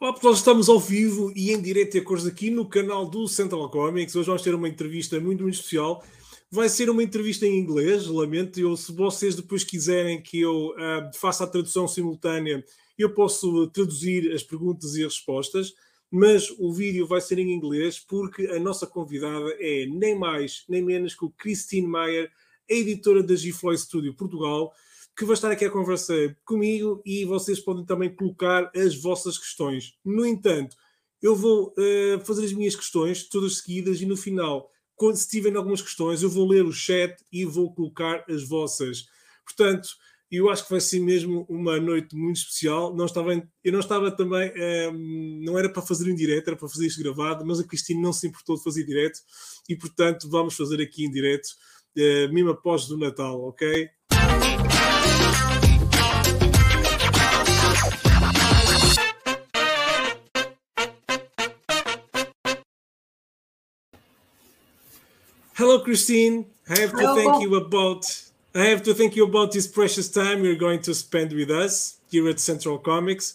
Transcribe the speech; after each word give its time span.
Olá 0.00 0.14
pessoal, 0.14 0.32
estamos 0.32 0.70
ao 0.70 0.80
vivo 0.80 1.30
e 1.36 1.52
em 1.52 1.60
direto 1.60 1.94
e 1.94 2.00
a 2.00 2.02
cores 2.02 2.24
aqui 2.24 2.48
no 2.48 2.66
canal 2.66 3.04
do 3.04 3.28
Central 3.28 3.68
Comics. 3.68 4.16
Hoje 4.16 4.28
vamos 4.28 4.40
ter 4.40 4.54
uma 4.54 4.66
entrevista 4.66 5.20
muito, 5.20 5.42
muito 5.42 5.56
especial. 5.56 6.02
Vai 6.50 6.70
ser 6.70 6.88
uma 6.88 7.02
entrevista 7.02 7.46
em 7.46 7.58
inglês, 7.58 8.06
lamento. 8.06 8.58
Eu, 8.58 8.78
se 8.78 8.94
vocês 8.94 9.36
depois 9.36 9.62
quiserem 9.62 10.22
que 10.22 10.40
eu 10.40 10.68
uh, 10.68 11.14
faça 11.14 11.44
a 11.44 11.46
tradução 11.46 11.86
simultânea, 11.86 12.64
eu 12.98 13.12
posso 13.12 13.66
traduzir 13.66 14.32
as 14.32 14.42
perguntas 14.42 14.94
e 14.94 15.04
as 15.04 15.12
respostas, 15.12 15.74
mas 16.10 16.48
o 16.58 16.72
vídeo 16.72 17.06
vai 17.06 17.20
ser 17.20 17.38
em 17.38 17.52
inglês 17.52 17.98
porque 17.98 18.46
a 18.46 18.58
nossa 18.58 18.86
convidada 18.86 19.54
é 19.58 19.84
nem 19.84 20.18
mais 20.18 20.64
nem 20.66 20.82
menos 20.82 21.14
que 21.14 21.26
o 21.26 21.30
Christine 21.30 21.86
Meyer, 21.86 22.32
a 22.70 22.72
editora 22.72 23.22
da 23.22 23.36
G-Floyd 23.36 23.78
Studio 23.78 24.14
Portugal 24.14 24.72
que 25.20 25.26
vai 25.26 25.34
estar 25.34 25.50
aqui 25.50 25.66
a 25.66 25.70
conversar 25.70 26.34
comigo 26.46 27.02
e 27.04 27.26
vocês 27.26 27.60
podem 27.60 27.84
também 27.84 28.08
colocar 28.08 28.72
as 28.74 28.96
vossas 28.96 29.36
questões. 29.36 29.92
No 30.02 30.24
entanto, 30.24 30.74
eu 31.20 31.36
vou 31.36 31.74
uh, 31.76 32.24
fazer 32.24 32.46
as 32.46 32.54
minhas 32.54 32.74
questões 32.74 33.28
todas 33.28 33.58
seguidas 33.58 34.00
e 34.00 34.06
no 34.06 34.16
final, 34.16 34.70
quando 34.96 35.16
se 35.16 35.28
tiverem 35.28 35.58
algumas 35.58 35.82
questões, 35.82 36.22
eu 36.22 36.30
vou 36.30 36.48
ler 36.48 36.64
o 36.64 36.72
chat 36.72 37.22
e 37.30 37.44
vou 37.44 37.70
colocar 37.74 38.24
as 38.30 38.48
vossas. 38.48 39.04
Portanto, 39.44 39.90
eu 40.30 40.48
acho 40.48 40.64
que 40.64 40.70
vai 40.70 40.80
ser 40.80 41.00
mesmo 41.00 41.44
uma 41.50 41.78
noite 41.78 42.16
muito 42.16 42.36
especial. 42.36 42.96
Não 42.96 43.04
estava, 43.04 43.34
eu 43.62 43.72
não 43.72 43.80
estava 43.80 44.10
também, 44.10 44.50
ehm, 44.54 45.44
não 45.44 45.58
era 45.58 45.68
para 45.68 45.82
fazer 45.82 46.10
em 46.10 46.14
direto, 46.14 46.48
era 46.48 46.56
para 46.56 46.66
fazer 46.66 46.86
isto 46.86 47.02
gravado, 47.02 47.44
mas 47.44 47.60
a 47.60 47.64
Cristina 47.64 48.00
não 48.00 48.14
se 48.14 48.26
importou 48.26 48.56
de 48.56 48.62
fazer 48.62 48.84
direto 48.84 49.18
e, 49.68 49.76
portanto, 49.76 50.30
vamos 50.30 50.56
fazer 50.56 50.80
aqui 50.80 51.04
em 51.04 51.10
direto, 51.10 51.46
uh, 51.98 52.32
mesmo 52.32 52.52
após 52.52 52.86
do 52.86 52.96
Natal, 52.96 53.38
ok? 53.42 53.90
Hello, 65.60 65.78
Christine. 65.78 66.46
I 66.70 66.78
have 66.80 66.92
Hello. 66.92 67.14
to 67.14 67.20
thank 67.20 67.42
you 67.42 67.54
about 67.56 68.06
I 68.54 68.64
have 68.72 68.82
to 68.84 68.94
thank 68.94 69.14
you 69.14 69.24
about 69.24 69.52
this 69.52 69.66
precious 69.66 70.08
time 70.08 70.42
you're 70.42 70.54
going 70.56 70.80
to 70.80 70.94
spend 70.94 71.34
with 71.34 71.50
us 71.50 71.98
here 72.10 72.26
at 72.30 72.40
Central 72.40 72.78
Comics. 72.78 73.34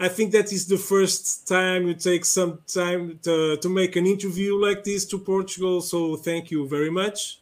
I 0.00 0.08
think 0.08 0.32
that 0.32 0.54
is 0.54 0.66
the 0.66 0.78
first 0.78 1.46
time 1.46 1.86
you 1.86 1.92
take 1.92 2.24
some 2.24 2.60
time 2.66 3.18
to, 3.24 3.58
to 3.58 3.68
make 3.68 3.96
an 3.96 4.06
interview 4.06 4.56
like 4.56 4.84
this 4.84 5.04
to 5.08 5.18
Portugal. 5.18 5.82
So 5.82 6.16
thank 6.16 6.50
you 6.50 6.66
very 6.66 6.90
much. 6.90 7.40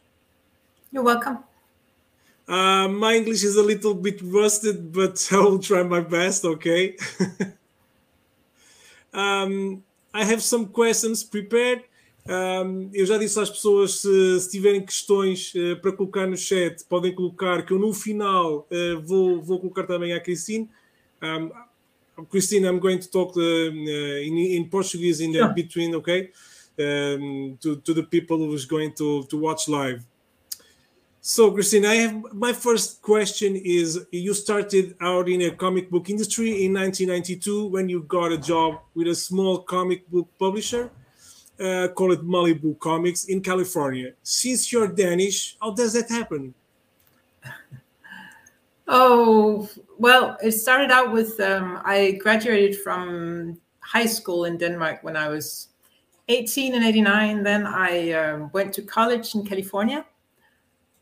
You're 0.91 1.03
welcome. 1.03 1.37
Uh, 2.45 2.89
my 2.89 3.13
English 3.15 3.45
is 3.45 3.55
a 3.55 3.63
little 3.63 3.93
bit 3.93 4.19
rusted, 4.21 4.91
but 4.91 5.29
I 5.31 5.37
will 5.37 5.59
try 5.59 5.81
my 5.83 6.01
best. 6.01 6.43
Okay. 6.43 6.97
um, 9.13 9.81
I 10.13 10.25
have 10.25 10.43
some 10.43 10.65
questions 10.65 11.23
prepared. 11.23 11.83
Um, 12.27 12.89
eu 12.93 13.05
já 13.05 13.17
disse 13.17 13.39
às 13.39 13.49
pessoas 13.49 14.01
se, 14.01 14.39
se 14.39 14.51
tiverem 14.51 14.85
questões 14.85 15.53
uh, 15.55 15.79
para 15.81 15.91
colocar 15.91 16.27
no 16.27 16.37
chat, 16.37 16.83
podem 16.85 17.13
colocar, 17.13 17.65
que 17.65 17.73
eu 17.73 17.79
no 17.79 17.93
final 17.93 18.67
uh, 18.69 19.01
vou, 19.01 19.41
vou 19.41 19.59
colocar 19.59 19.83
também 19.87 20.13
à 20.13 20.19
Christine. 20.19 20.69
Um, 21.23 21.49
Christine, 22.29 22.67
I'm 22.67 22.79
going 22.79 22.99
to 22.99 23.09
talk 23.09 23.37
uh, 23.37 23.41
in, 23.41 24.37
in 24.37 24.69
Portuguese 24.69 25.21
in 25.21 25.31
the 25.31 25.47
between, 25.55 25.95
okay? 25.95 26.31
Um, 26.77 27.57
to, 27.61 27.77
to 27.77 27.93
the 27.93 28.03
people 28.03 28.37
who's 28.37 28.65
going 28.65 28.91
to, 28.93 29.23
to 29.23 29.37
watch 29.37 29.67
live. 29.67 30.03
So, 31.21 31.51
Christine, 31.51 31.85
I 31.85 31.95
have 31.95 32.33
my 32.33 32.53
first 32.53 33.01
question 33.01 33.55
is 33.55 34.05
you 34.11 34.33
started 34.33 34.95
out 35.01 35.27
in 35.27 35.41
a 35.41 35.51
comic 35.51 35.89
book 35.89 36.09
industry 36.09 36.63
in 36.63 36.73
1992 36.73 37.67
when 37.67 37.89
you 37.89 38.03
got 38.03 38.31
a 38.31 38.37
job 38.37 38.79
with 38.95 39.07
a 39.07 39.15
small 39.15 39.59
comic 39.59 40.09
book 40.09 40.29
publisher 40.39 40.91
uh, 41.59 41.87
call 41.89 42.11
it 42.11 42.21
Malibu 42.25 42.79
Comics 42.79 43.25
in 43.25 43.41
California. 43.41 44.13
Since 44.23 44.71
you're 44.71 44.87
Danish, 44.87 45.57
how 45.61 45.71
does 45.71 45.93
that 45.93 46.09
happen? 46.09 46.53
Oh, 48.91 49.69
well, 49.99 50.35
it 50.41 50.53
started 50.53 50.89
out 50.89 51.11
with 51.11 51.39
um, 51.39 51.79
I 51.85 52.13
graduated 52.13 52.81
from 52.81 53.59
high 53.81 54.07
school 54.07 54.45
in 54.45 54.57
Denmark 54.57 55.03
when 55.03 55.15
I 55.15 55.27
was 55.27 55.67
18 56.27 56.73
and 56.73 56.83
89. 56.83 57.43
Then 57.43 57.67
I 57.67 58.13
um, 58.13 58.49
went 58.51 58.73
to 58.73 58.81
college 58.81 59.35
in 59.35 59.45
California. 59.45 60.05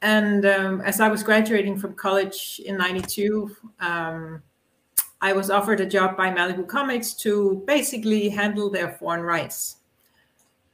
And 0.02 0.46
um, 0.46 0.82
as 0.82 1.00
I 1.00 1.08
was 1.08 1.24
graduating 1.24 1.78
from 1.78 1.94
college 1.94 2.60
in 2.66 2.78
92, 2.78 3.56
um, 3.80 4.44
I 5.22 5.34
was 5.34 5.50
offered 5.50 5.80
a 5.80 5.86
job 5.86 6.16
by 6.16 6.30
Malibu 6.30 6.68
Comics 6.68 7.14
to 7.24 7.64
basically 7.66 8.30
handle 8.30 8.70
their 8.70 8.98
foreign 9.00 9.22
rights. 9.22 9.77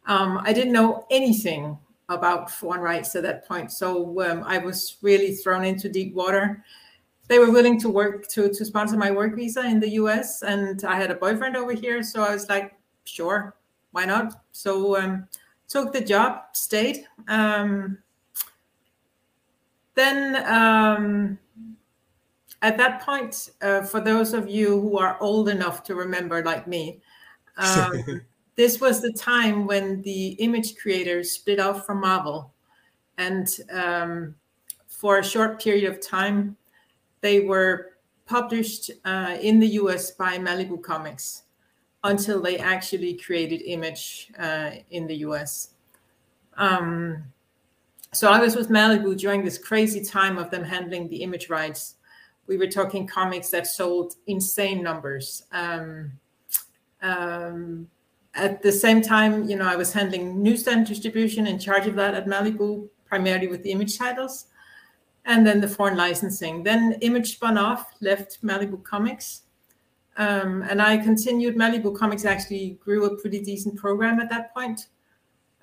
Um, 0.06 0.41
I 0.44 0.53
didn't 0.53 0.74
know 0.74 1.06
anything 1.09 1.78
about 2.09 2.52
foreign 2.52 2.81
rights 2.81 3.16
at 3.16 3.24
that 3.24 3.47
point, 3.47 3.72
so 3.72 4.22
um, 4.22 4.44
I 4.46 4.58
was 4.58 4.97
really 5.02 5.34
thrown 5.34 5.64
into 5.64 5.90
deep 5.90 6.14
water. 6.14 6.64
They 7.28 7.40
were 7.40 7.52
willing 7.52 7.80
to 7.81 7.90
work 7.90 8.28
to 8.30 8.50
to 8.50 8.66
sponsor 8.66 8.97
my 8.97 9.12
work 9.12 9.36
visa 9.36 9.62
in 9.62 9.80
the 9.80 9.90
U.S., 9.92 10.44
and 10.44 10.84
I 10.84 10.96
had 10.96 11.12
a 11.12 11.16
boyfriend 11.16 11.56
over 11.56 11.74
here, 11.74 12.03
so 12.03 12.24
I 12.24 12.34
was 12.34 12.50
like, 12.50 12.75
sure, 13.06 13.56
why 13.92 14.06
not? 14.06 14.44
So 14.52 14.97
um, 14.97 15.28
took 15.68 15.94
the 15.94 16.02
job, 16.02 16.42
stayed. 16.53 17.06
Um, 17.28 18.00
then 19.96 20.44
um, 20.46 21.38
at 22.62 22.78
that 22.78 23.02
point, 23.02 23.52
uh, 23.62 23.81
for 23.84 24.00
those 24.00 24.34
of 24.34 24.50
you 24.50 24.80
who 24.80 24.97
are 24.97 25.18
old 25.22 25.50
enough 25.50 25.84
to 25.84 25.96
remember, 25.96 26.44
like 26.44 26.68
me. 26.68 27.02
Um, 27.56 28.24
this 28.56 28.80
was 28.80 29.02
the 29.02 29.12
time 29.14 29.66
when 29.66 30.02
the 30.02 30.30
image 30.34 30.75
creators 30.75 31.31
split 31.31 31.59
off 31.59 31.86
from 31.86 32.02
Marvel. 32.02 32.53
And 33.18 33.47
um, 33.72 34.36
for 34.88 35.19
a 35.19 35.24
short 35.24 35.62
period 35.62 35.91
of 35.91 36.00
time, 36.00 36.56
they 37.22 37.42
were 37.42 37.94
published 38.25 38.92
uh, 39.06 39.38
in 39.42 39.59
the 39.59 39.68
US 39.68 40.12
by 40.12 40.38
Malibu 40.38 40.81
Comics 40.81 41.44
until 42.03 42.42
they 42.42 42.58
actually 42.58 43.13
created 43.16 43.62
Image 43.66 44.31
uh, 44.38 44.72
in 44.92 45.08
the 45.08 45.16
US. 45.18 45.69
Um, 46.58 47.24
so 48.13 48.30
I 48.30 48.40
was 48.40 48.56
with 48.56 48.69
Malibu 48.69 49.18
during 49.18 49.44
this 49.44 49.58
crazy 49.58 50.03
time 50.03 50.38
of 50.38 50.52
them 50.52 50.63
handling 50.63 51.08
the 51.09 51.24
image 51.24 51.50
rights. 51.50 51.96
We 52.46 52.58
were 52.58 52.68
talking 52.68 53.08
comics 53.08 53.50
that 53.50 53.66
sold 53.66 54.16
insane 54.28 54.84
numbers. 54.84 55.44
Um, 55.52 56.12
um, 57.02 57.88
at 58.35 58.61
the 58.61 58.71
same 58.71 59.01
time, 59.01 59.47
you 59.47 59.55
know, 59.55 59.66
I 59.66 59.75
was 59.75 59.94
handling 59.94 60.41
newsstand 60.41 60.88
distribution 60.88 61.45
in 61.45 61.59
charge 61.59 61.85
of 61.85 61.95
that 61.95 62.16
at 62.16 62.25
Malibu, 62.25 62.89
primarily 63.05 63.47
with 63.47 63.61
the 63.63 63.71
image 63.71 63.97
titles, 63.97 64.47
and 65.25 65.45
then 65.45 65.61
the 65.61 65.67
foreign 65.67 65.95
licensing. 65.95 66.63
Then 66.63 66.94
Image 67.01 67.33
spun 67.33 67.57
off, 67.57 67.94
left 68.01 68.44
Malibu 68.44 68.83
Comics, 68.83 69.44
um, 70.17 70.63
and 70.63 70.81
I 70.81 70.97
continued. 70.97 71.55
Malibu 71.55 71.95
Comics 71.95 72.25
actually 72.25 72.79
grew 72.83 73.05
a 73.05 73.21
pretty 73.21 73.39
decent 73.39 73.75
program 73.75 74.19
at 74.19 74.29
that 74.31 74.53
point, 74.53 74.88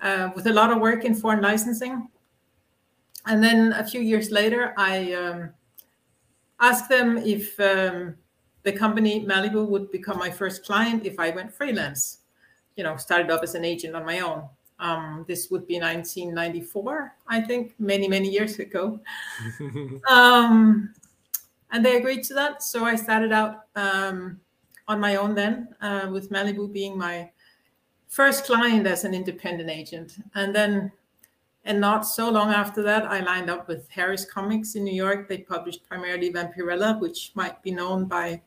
uh, 0.01 0.29
with 0.33 0.47
a 0.47 0.53
lot 0.53 0.71
of 0.71 0.79
work 0.79 1.03
in 1.03 1.13
foreign 1.13 1.41
licensing. 1.41 2.07
And 3.25 3.43
then 3.43 3.73
a 3.73 3.85
few 3.85 4.01
years 4.01 4.31
later, 4.31 4.73
I 4.77 5.13
um, 5.13 5.49
asked 6.59 6.89
them 6.89 7.17
if 7.17 7.59
um, 7.59 8.15
the 8.63 8.71
company 8.71 9.25
Malibu 9.25 9.67
would 9.67 9.91
become 9.91 10.17
my 10.17 10.31
first 10.31 10.65
client 10.65 11.05
if 11.05 11.19
I 11.19 11.31
went 11.31 11.53
freelance 11.53 12.20
you 12.75 12.83
know, 12.83 12.95
started 12.97 13.31
off 13.31 13.43
as 13.43 13.55
an 13.55 13.65
agent 13.65 13.95
on 13.95 14.05
my 14.05 14.19
own. 14.19 14.43
Um, 14.79 15.25
this 15.27 15.51
would 15.51 15.67
be 15.67 15.79
1994, 15.79 17.15
I 17.27 17.41
think, 17.41 17.75
many, 17.77 18.07
many 18.07 18.29
years 18.29 18.57
ago. 18.57 18.99
um, 20.09 20.93
and 21.71 21.85
they 21.85 21.97
agreed 21.97 22.23
to 22.23 22.33
that. 22.33 22.63
So 22.63 22.83
I 22.83 22.95
started 22.95 23.31
out 23.31 23.65
um, 23.75 24.39
on 24.87 24.99
my 24.99 25.17
own 25.17 25.35
then, 25.35 25.69
uh, 25.81 26.09
with 26.11 26.31
Malibu 26.31 26.71
being 26.71 26.97
my 26.97 27.29
first 28.07 28.45
client 28.45 28.87
as 28.87 29.05
an 29.05 29.13
independent 29.13 29.69
agent. 29.69 30.17
And 30.35 30.53
then, 30.53 30.91
and 31.63 31.79
not 31.79 32.01
so 32.01 32.29
long 32.29 32.51
after 32.51 32.81
that, 32.81 33.05
I 33.05 33.19
lined 33.19 33.49
up 33.49 33.67
with 33.67 33.87
Harris 33.89 34.25
Comics 34.25 34.75
in 34.75 34.83
New 34.83 34.95
York. 34.95 35.29
They 35.29 35.37
published 35.37 35.87
primarily 35.87 36.33
Vampirella, 36.33 36.99
which 36.99 37.31
might 37.35 37.61
be 37.61 37.71
known 37.71 38.05
by 38.05 38.41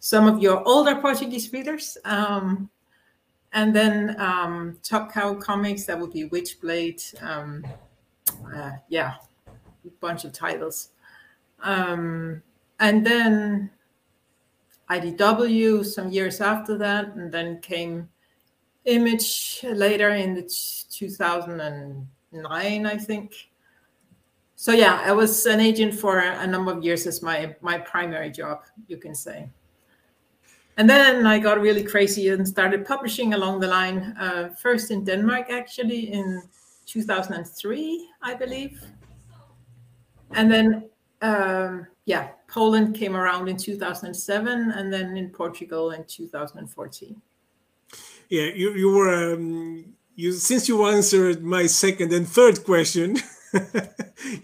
some 0.00 0.28
of 0.28 0.40
your 0.40 0.62
older 0.68 0.94
Portuguese 0.96 1.52
readers. 1.52 1.96
Um, 2.04 2.68
and 3.52 3.74
then 3.74 4.20
um, 4.20 4.78
Top 4.82 5.12
Cow 5.12 5.34
Comics, 5.34 5.84
that 5.84 5.98
would 5.98 6.12
be 6.12 6.28
Witchblade. 6.28 7.22
Um, 7.22 7.66
uh, 8.54 8.72
yeah, 8.88 9.14
a 9.46 9.90
bunch 10.00 10.24
of 10.24 10.32
titles. 10.32 10.90
Um, 11.62 12.42
and 12.78 13.06
then 13.06 13.70
IDW 14.90 15.84
some 15.84 16.10
years 16.10 16.40
after 16.40 16.76
that, 16.78 17.14
and 17.14 17.30
then 17.32 17.60
came 17.60 18.08
Image 18.84 19.60
later 19.64 20.10
in 20.10 20.34
the 20.34 20.42
2009, 20.42 22.86
I 22.86 22.96
think. 22.96 23.48
So 24.56 24.72
yeah, 24.72 25.02
I 25.04 25.12
was 25.12 25.46
an 25.46 25.60
agent 25.60 25.94
for 25.94 26.18
a 26.18 26.46
number 26.46 26.72
of 26.72 26.82
years 26.82 27.06
as 27.06 27.22
my 27.22 27.54
my 27.60 27.78
primary 27.78 28.30
job, 28.30 28.62
you 28.86 28.96
can 28.96 29.14
say. 29.14 29.50
And 30.78 30.88
then 30.88 31.26
I 31.26 31.38
got 31.40 31.60
really 31.60 31.82
crazy 31.82 32.28
and 32.28 32.46
started 32.46 32.86
publishing 32.86 33.34
along 33.34 33.60
the 33.60 33.66
line. 33.66 34.14
Uh, 34.18 34.50
first 34.50 34.90
in 34.90 35.04
Denmark, 35.04 35.50
actually 35.50 36.12
in 36.12 36.42
2003, 36.86 38.08
I 38.22 38.34
believe, 38.34 38.80
and 40.30 40.50
then 40.50 40.88
um, 41.20 41.86
yeah, 42.04 42.28
Poland 42.48 42.94
came 42.94 43.16
around 43.16 43.48
in 43.48 43.56
2007, 43.56 44.70
and 44.70 44.92
then 44.92 45.16
in 45.16 45.30
Portugal 45.30 45.90
in 45.90 46.04
2014. 46.04 47.20
Yeah, 48.28 48.50
you 48.54 48.70
you 48.74 48.90
were 48.90 49.34
um, 49.34 49.84
you 50.14 50.32
since 50.32 50.68
you 50.68 50.86
answered 50.86 51.42
my 51.42 51.66
second 51.66 52.12
and 52.12 52.28
third 52.28 52.64
question 52.64 53.16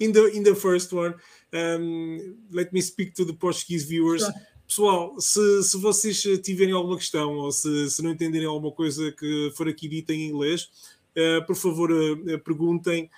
in 0.00 0.12
the 0.12 0.30
in 0.34 0.42
the 0.42 0.54
first 0.54 0.92
one. 0.92 1.14
Um, 1.52 2.38
let 2.50 2.72
me 2.72 2.80
speak 2.80 3.14
to 3.14 3.24
the 3.24 3.34
Portuguese 3.34 3.84
viewers. 3.84 4.22
Sure. 4.22 4.32
Pessoal, 4.66 5.20
se, 5.20 5.62
se 5.62 5.76
vocês 5.76 6.22
tiverem 6.42 6.72
alguma 6.72 6.96
questão 6.96 7.34
ou 7.34 7.52
se, 7.52 7.90
se 7.90 8.02
não 8.02 8.10
entenderem 8.10 8.46
alguma 8.46 8.72
coisa 8.72 9.12
que 9.12 9.52
for 9.54 9.68
aqui 9.68 9.86
dita 9.86 10.12
em 10.12 10.28
inglês, 10.28 10.70
uh, 11.16 11.46
por 11.46 11.54
favor, 11.54 11.92
uh, 11.92 12.38
perguntem. 12.40 13.10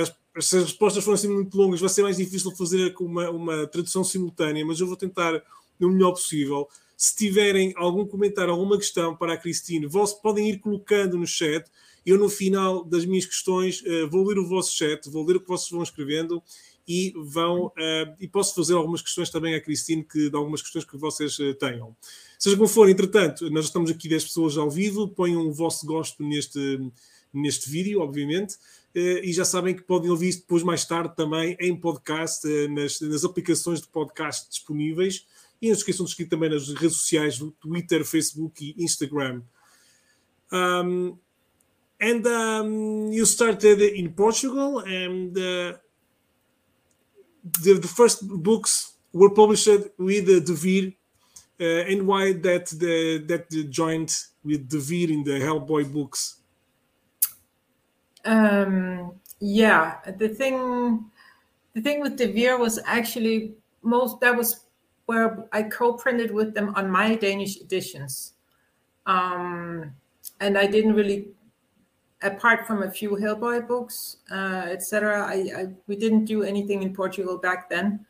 As, 0.00 0.14
se 0.44 0.56
as 0.56 0.62
respostas 0.62 1.02
forem 1.02 1.18
assim 1.18 1.28
muito 1.28 1.56
longas, 1.56 1.80
vai 1.80 1.88
ser 1.88 2.02
mais 2.02 2.16
difícil 2.16 2.52
fazer 2.52 2.94
uma, 3.00 3.28
uma 3.28 3.66
tradução 3.66 4.04
simultânea, 4.04 4.64
mas 4.64 4.78
eu 4.78 4.86
vou 4.86 4.96
tentar 4.96 5.42
o 5.80 5.88
melhor 5.88 6.12
possível. 6.12 6.68
Se 6.96 7.16
tiverem 7.16 7.74
algum 7.76 8.06
comentário, 8.06 8.52
alguma 8.52 8.78
questão 8.78 9.16
para 9.16 9.32
a 9.32 9.36
Cristine, 9.36 9.86
vos, 9.86 10.12
podem 10.12 10.48
ir 10.48 10.60
colocando 10.60 11.18
no 11.18 11.26
chat. 11.26 11.68
Eu, 12.06 12.16
no 12.16 12.28
final 12.28 12.84
das 12.84 13.04
minhas 13.04 13.26
questões, 13.26 13.82
vou 14.08 14.24
ler 14.24 14.38
o 14.38 14.46
vosso 14.46 14.76
chat, 14.76 15.10
vou 15.10 15.24
ler 15.24 15.36
o 15.36 15.40
que 15.40 15.48
vocês 15.48 15.70
vão 15.70 15.82
escrevendo 15.82 16.40
e 16.86 17.12
vão 17.16 17.66
uh, 17.66 18.16
e 18.18 18.26
posso 18.26 18.54
fazer 18.54 18.74
algumas 18.74 19.02
questões 19.02 19.30
também 19.30 19.54
à 19.54 19.60
Cristine 19.60 20.02
que 20.02 20.28
de 20.28 20.36
algumas 20.36 20.62
questões 20.62 20.84
que 20.84 20.96
vocês 20.96 21.38
uh, 21.38 21.54
tenham. 21.54 21.96
Seja 22.38 22.56
como 22.56 22.68
for, 22.68 22.88
entretanto, 22.88 23.48
nós 23.50 23.66
estamos 23.66 23.90
aqui 23.90 24.08
10 24.08 24.24
pessoas 24.24 24.56
ao 24.56 24.70
vivo, 24.70 25.08
ponham 25.08 25.46
o 25.46 25.52
vosso 25.52 25.86
gosto 25.86 26.22
neste, 26.22 26.80
neste 27.32 27.70
vídeo, 27.70 28.00
obviamente, 28.00 28.54
uh, 28.54 29.22
e 29.22 29.32
já 29.32 29.44
sabem 29.44 29.74
que 29.74 29.82
podem 29.82 30.10
ouvir 30.10 30.28
isto 30.28 30.40
depois 30.40 30.62
mais 30.62 30.84
tarde 30.84 31.14
também 31.14 31.56
em 31.60 31.74
podcast, 31.76 32.46
nas, 32.68 33.00
nas 33.00 33.24
aplicações 33.24 33.80
de 33.80 33.88
podcast 33.88 34.48
disponíveis. 34.50 35.26
E 35.60 35.68
não 35.68 35.76
se 35.76 35.82
esqueçam 35.82 36.04
de 36.04 36.10
seguir 36.10 36.28
também 36.28 36.50
nas 36.50 36.68
redes 36.68 36.96
sociais 36.96 37.38
do 37.38 37.52
Twitter, 37.52 38.04
Facebook 38.04 38.74
e 38.76 38.82
Instagram. 38.82 39.42
Um, 40.52 41.16
and 42.00 42.26
um, 42.26 43.12
you 43.12 43.24
started 43.24 43.80
in 43.80 44.10
Portugal 44.10 44.80
and 44.80 45.38
uh, 45.38 45.78
the, 47.42 47.74
the 47.74 47.88
first 47.88 48.26
books 48.28 48.94
were 49.12 49.30
published 49.30 49.68
with 49.98 50.28
uh, 50.28 50.40
Devir, 50.40 50.94
uh, 51.60 51.64
and 51.64 52.06
why 52.06 52.32
that 52.32 52.66
the 52.68 53.18
that 53.26 53.50
joined 53.70 54.14
with 54.44 54.68
Devir 54.68 55.10
in 55.10 55.24
the 55.24 55.38
Hellboy 55.38 55.92
books? 55.92 56.40
Um, 58.24 59.12
yeah, 59.40 59.98
the 60.16 60.28
thing 60.28 61.10
the 61.74 61.80
thing 61.80 62.00
with 62.00 62.18
Devir 62.18 62.58
was 62.58 62.78
actually 62.84 63.54
most 63.82 64.20
that 64.20 64.36
was 64.36 64.66
where 65.06 65.48
I 65.52 65.64
co-printed 65.64 66.30
with 66.30 66.54
them 66.54 66.74
on 66.76 66.90
my 66.90 67.16
Danish 67.16 67.60
editions. 67.60 68.34
Um, 69.04 69.92
and 70.40 70.56
I 70.56 70.66
didn't 70.66 70.94
really 70.94 71.28
apart 72.22 72.66
from 72.66 72.82
a 72.82 72.90
few 72.90 73.10
Hellboy 73.10 73.66
books, 73.66 74.18
uh, 74.30 74.66
etc., 74.70 75.26
I, 75.26 75.50
I, 75.56 75.66
we 75.86 75.96
didn't 75.96 76.24
do 76.24 76.42
anything 76.42 76.82
in 76.82 76.94
Portugal 76.94 77.38
back 77.38 77.68
then. 77.68 78.06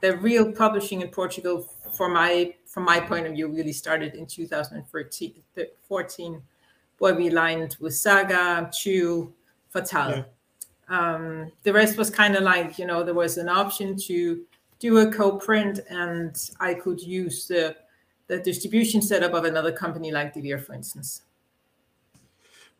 The 0.00 0.16
real 0.16 0.50
publishing 0.52 1.02
in 1.02 1.08
Portugal, 1.08 1.68
for 1.92 2.08
my 2.08 2.54
from 2.66 2.84
my 2.84 3.00
point 3.00 3.26
of 3.26 3.32
view, 3.32 3.48
really 3.48 3.72
started 3.72 4.14
in 4.14 4.26
2014, 4.26 6.42
where 6.98 7.14
we 7.14 7.30
lined 7.30 7.76
with 7.80 7.94
Saga, 7.94 8.70
Chew, 8.72 9.32
Fatal. 9.70 10.10
Yeah. 10.10 10.22
Um, 10.88 11.52
the 11.62 11.72
rest 11.72 11.98
was 11.98 12.10
kind 12.10 12.36
of 12.36 12.42
like 12.42 12.78
you 12.78 12.86
know 12.86 13.04
there 13.04 13.14
was 13.14 13.36
an 13.36 13.48
option 13.48 13.96
to 14.08 14.42
do 14.78 14.98
a 14.98 15.12
co-print, 15.12 15.80
and 15.90 16.34
I 16.58 16.74
could 16.74 17.00
use 17.00 17.46
the 17.46 17.76
the 18.28 18.38
distribution 18.38 19.02
setup 19.02 19.34
of 19.34 19.44
another 19.44 19.72
company 19.72 20.12
like 20.12 20.34
Devir, 20.34 20.64
for 20.64 20.72
instance. 20.72 21.22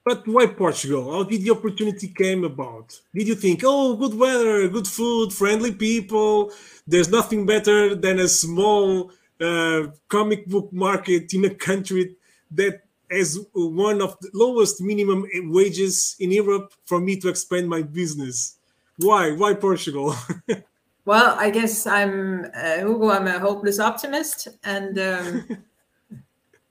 But 0.05 0.27
why 0.27 0.47
Portugal? 0.47 1.13
How 1.13 1.25
did 1.25 1.43
the 1.43 1.51
opportunity 1.51 2.09
came 2.09 2.45
about? 2.45 2.99
Did 3.15 3.29
you 3.29 3.35
think, 3.35 3.61
oh, 3.65 3.97
good 3.97 4.15
weather, 4.19 4.67
good 4.69 4.87
food, 4.87 5.33
friendly 5.33 5.73
people? 5.73 6.53
There's 6.87 7.11
nothing 7.11 7.45
better 7.45 7.95
than 7.95 8.19
a 8.19 8.29
small 8.29 9.13
uh, 9.41 9.89
comic 10.09 10.47
book 10.47 10.73
market 10.73 11.33
in 11.35 11.45
a 11.45 11.51
country 11.51 12.17
that 12.53 12.83
has 13.11 13.39
one 13.53 14.01
of 14.01 14.17
the 14.21 14.31
lowest 14.33 14.81
minimum 14.81 15.27
wages 15.45 16.17
in 16.19 16.31
Europe 16.31 16.73
for 16.87 17.01
me 17.01 17.17
to 17.17 17.29
expand 17.29 17.69
my 17.69 17.83
business. 17.83 18.57
Why? 18.99 19.33
Why 19.33 19.55
Portugal? 19.55 20.15
well, 21.05 21.35
I 21.39 21.51
guess 21.51 21.87
I'm 21.87 22.47
uh, 22.55 22.79
Hugo. 22.79 23.11
I'm 23.11 23.27
a 23.27 23.39
hopeless 23.39 23.81
optimist, 23.81 24.49
and 24.63 24.99
um, 24.99 25.49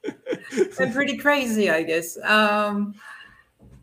I'm 0.80 0.94
pretty 0.94 1.18
crazy, 1.18 1.70
I 1.70 1.84
guess. 1.84 2.18
Um, 2.24 2.96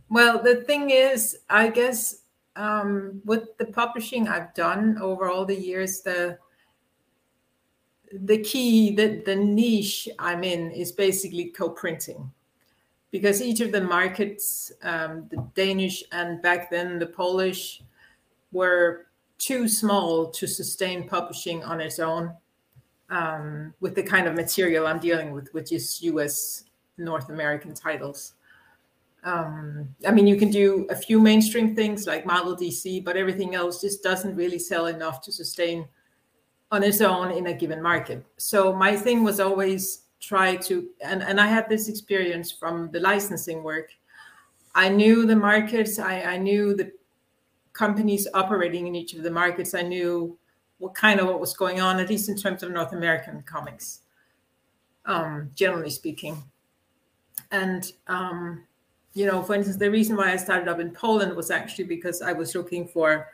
well, 0.09 0.43
the 0.43 0.57
thing 0.57 0.91
is, 0.91 1.39
I 1.51 1.69
guess 1.69 2.23
um, 2.55 3.21
with 3.25 3.57
the 3.59 3.67
publishing 3.67 4.29
I've 4.29 4.55
done 4.55 4.99
over 5.01 5.29
all 5.29 5.45
the 5.45 5.59
years, 5.59 6.01
the 6.01 6.39
the 8.13 8.39
key, 8.39 8.95
that 8.95 9.25
the 9.25 9.35
niche 9.35 10.09
I'm 10.19 10.45
in 10.45 10.71
is 10.71 10.93
basically 10.93 11.47
co-printing. 11.47 12.31
Because 13.11 13.43
each 13.43 13.61
of 13.61 13.73
the 13.73 13.81
markets, 13.81 14.73
um, 14.83 15.27
the 15.31 15.45
Danish 15.55 16.05
and 16.13 16.41
back 16.41 16.71
then 16.71 16.99
the 16.99 17.07
Polish, 17.07 17.83
were 18.53 19.07
too 19.39 19.69
small 19.69 20.31
to 20.31 20.47
sustain 20.47 21.09
publishing 21.09 21.65
on 21.65 21.81
its 21.81 21.99
own 21.99 22.33
um, 23.11 23.75
with 23.81 23.95
the 23.95 24.03
kind 24.03 24.27
of 24.27 24.35
material 24.35 24.87
I'm 24.87 25.01
dealing 25.01 25.33
with, 25.33 25.53
which 25.53 25.73
is 25.73 26.03
US 26.03 26.65
North 26.97 27.29
American 27.29 27.75
titles 27.75 28.35
um, 29.27 29.89
I 30.07 30.13
mean, 30.13 30.29
you 30.29 30.37
can 30.37 30.51
do 30.51 30.87
a 30.89 30.95
few 30.95 31.21
mainstream 31.21 31.75
things 31.75 32.07
like 32.07 32.25
Marvel 32.25 32.57
DC, 32.57 33.05
but 33.05 33.17
everything 33.17 33.57
else 33.57 33.81
just 33.81 34.01
doesn't 34.01 34.37
really 34.37 34.59
sell 34.59 34.87
enough 34.87 35.21
to 35.23 35.33
sustain 35.33 35.89
on 36.71 36.85
its 36.85 37.01
own 37.01 37.33
in 37.33 37.49
a 37.49 37.53
given 37.53 37.83
market. 37.83 38.25
So 38.37 38.73
my 38.73 38.97
thing 38.97 39.25
was 39.25 39.41
always 39.41 40.05
try 40.21 40.55
to, 40.57 40.89
and, 41.01 41.25
and 41.25 41.41
I 41.41 41.49
had 41.49 41.69
this 41.69 41.89
experience 41.89 42.53
from 42.53 42.89
the 42.93 43.01
licensing 43.01 43.65
work. 43.65 43.91
I 44.77 44.89
knew 44.89 45.27
the 45.27 45.37
markets, 45.37 45.99
I, 45.99 46.21
I 46.21 46.37
knew 46.37 46.77
the 46.77 46.93
companies 47.73 48.29
operating 48.33 48.87
in 48.87 48.95
each 48.95 49.15
of 49.15 49.25
the 49.25 49.31
markets. 49.31 49.75
I 49.75 49.83
knew 49.83 50.39
what 50.79 50.95
kind 50.95 51.19
of 51.19 51.27
what 51.27 51.41
was 51.41 51.53
going 51.53 51.81
on, 51.81 51.99
at 51.99 52.09
least 52.09 52.29
in 52.29 52.37
terms 52.37 52.63
of 52.63 52.71
North 52.71 52.93
American 52.93 53.43
comics, 53.43 54.03
um, 55.05 55.51
generally 55.57 55.91
speaking. 55.91 56.45
And 57.51 57.91
um, 58.07 58.65
you 59.17 59.25
know, 59.25 59.43
for 59.43 59.55
instance, 59.55 59.79
the 59.79 59.91
reason 59.91 60.15
why 60.15 60.31
I 60.31 60.37
started 60.37 60.69
up 60.69 60.79
in 60.79 60.91
Poland 60.91 61.35
was 61.35 61.51
actually 61.51 61.85
because 61.85 62.21
I 62.21 62.33
was 62.33 62.55
looking 62.55 62.87
for 62.87 63.29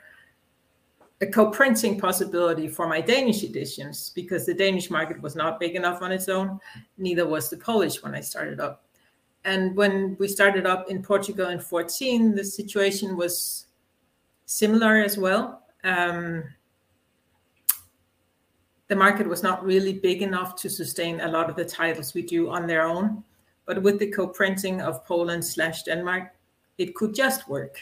a 1.21 1.27
co-printing 1.27 1.99
possibility 1.99 2.69
for 2.69 2.87
my 2.87 3.01
Danish 3.01 3.43
editions 3.43 4.13
because 4.15 4.47
the 4.47 4.55
Danish 4.55 4.91
market 4.91 5.21
was 5.21 5.35
not 5.35 5.59
big 5.59 5.75
enough 5.75 6.01
on 6.01 6.13
its 6.13 6.29
own, 6.29 6.61
neither 6.99 7.27
was 7.27 7.51
the 7.51 7.57
Polish 7.57 8.01
when 8.01 8.15
I 8.15 8.21
started 8.21 8.61
up. 8.61 8.85
And 9.45 9.75
when 9.75 10.17
we 10.21 10.29
started 10.29 10.67
up 10.67 10.89
in 10.89 11.03
Portugal 11.03 11.49
in 11.49 11.59
14, 11.59 12.37
the 12.37 12.45
situation 12.45 13.17
was 13.17 13.67
similar 14.47 15.03
as 15.03 15.19
well. 15.19 15.65
Um, 15.83 16.45
the 18.87 18.95
market 18.95 19.27
was 19.27 19.43
not 19.43 19.65
really 19.65 19.95
big 19.95 20.23
enough 20.23 20.55
to 20.57 20.71
sustain 20.71 21.21
a 21.23 21.29
lot 21.29 21.51
of 21.51 21.57
the 21.57 21.65
titles 21.65 22.15
we 22.15 22.23
do 22.23 22.51
on 22.51 22.69
their 22.69 22.83
own. 22.87 23.25
But 23.73 23.83
with 23.83 23.99
the 23.99 24.09
co-printing 24.09 24.83
of 24.83 25.03
Poland 25.07 25.43
slash 25.43 25.85
Denmark, 25.85 26.35
it 26.77 26.95
could 26.95 27.15
just 27.15 27.49
work. 27.49 27.81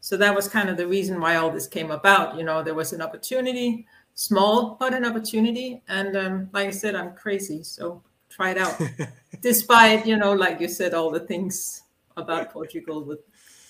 So 0.00 0.16
that 0.16 0.34
was 0.34 0.48
kind 0.48 0.70
of 0.70 0.78
the 0.78 0.86
reason 0.86 1.20
why 1.20 1.36
all 1.36 1.50
this 1.50 1.66
came 1.66 1.90
about. 1.90 2.38
You 2.38 2.44
know, 2.44 2.62
there 2.62 2.72
was 2.72 2.94
an 2.94 3.02
opportunity, 3.02 3.86
small 4.14 4.78
but 4.80 4.94
an 4.94 5.04
opportunity, 5.04 5.82
and 5.86 6.16
um, 6.16 6.48
like 6.54 6.68
I 6.68 6.70
said, 6.70 6.94
I'm 6.94 7.12
crazy, 7.12 7.62
so 7.62 8.02
try 8.30 8.52
it 8.52 8.58
out. 8.58 8.80
Despite 9.42 10.06
you 10.06 10.16
know, 10.16 10.32
like 10.32 10.62
you 10.62 10.68
said, 10.68 10.94
all 10.94 11.10
the 11.10 11.20
things 11.20 11.82
about 12.16 12.50
Portugal 12.50 13.04
with 13.04 13.20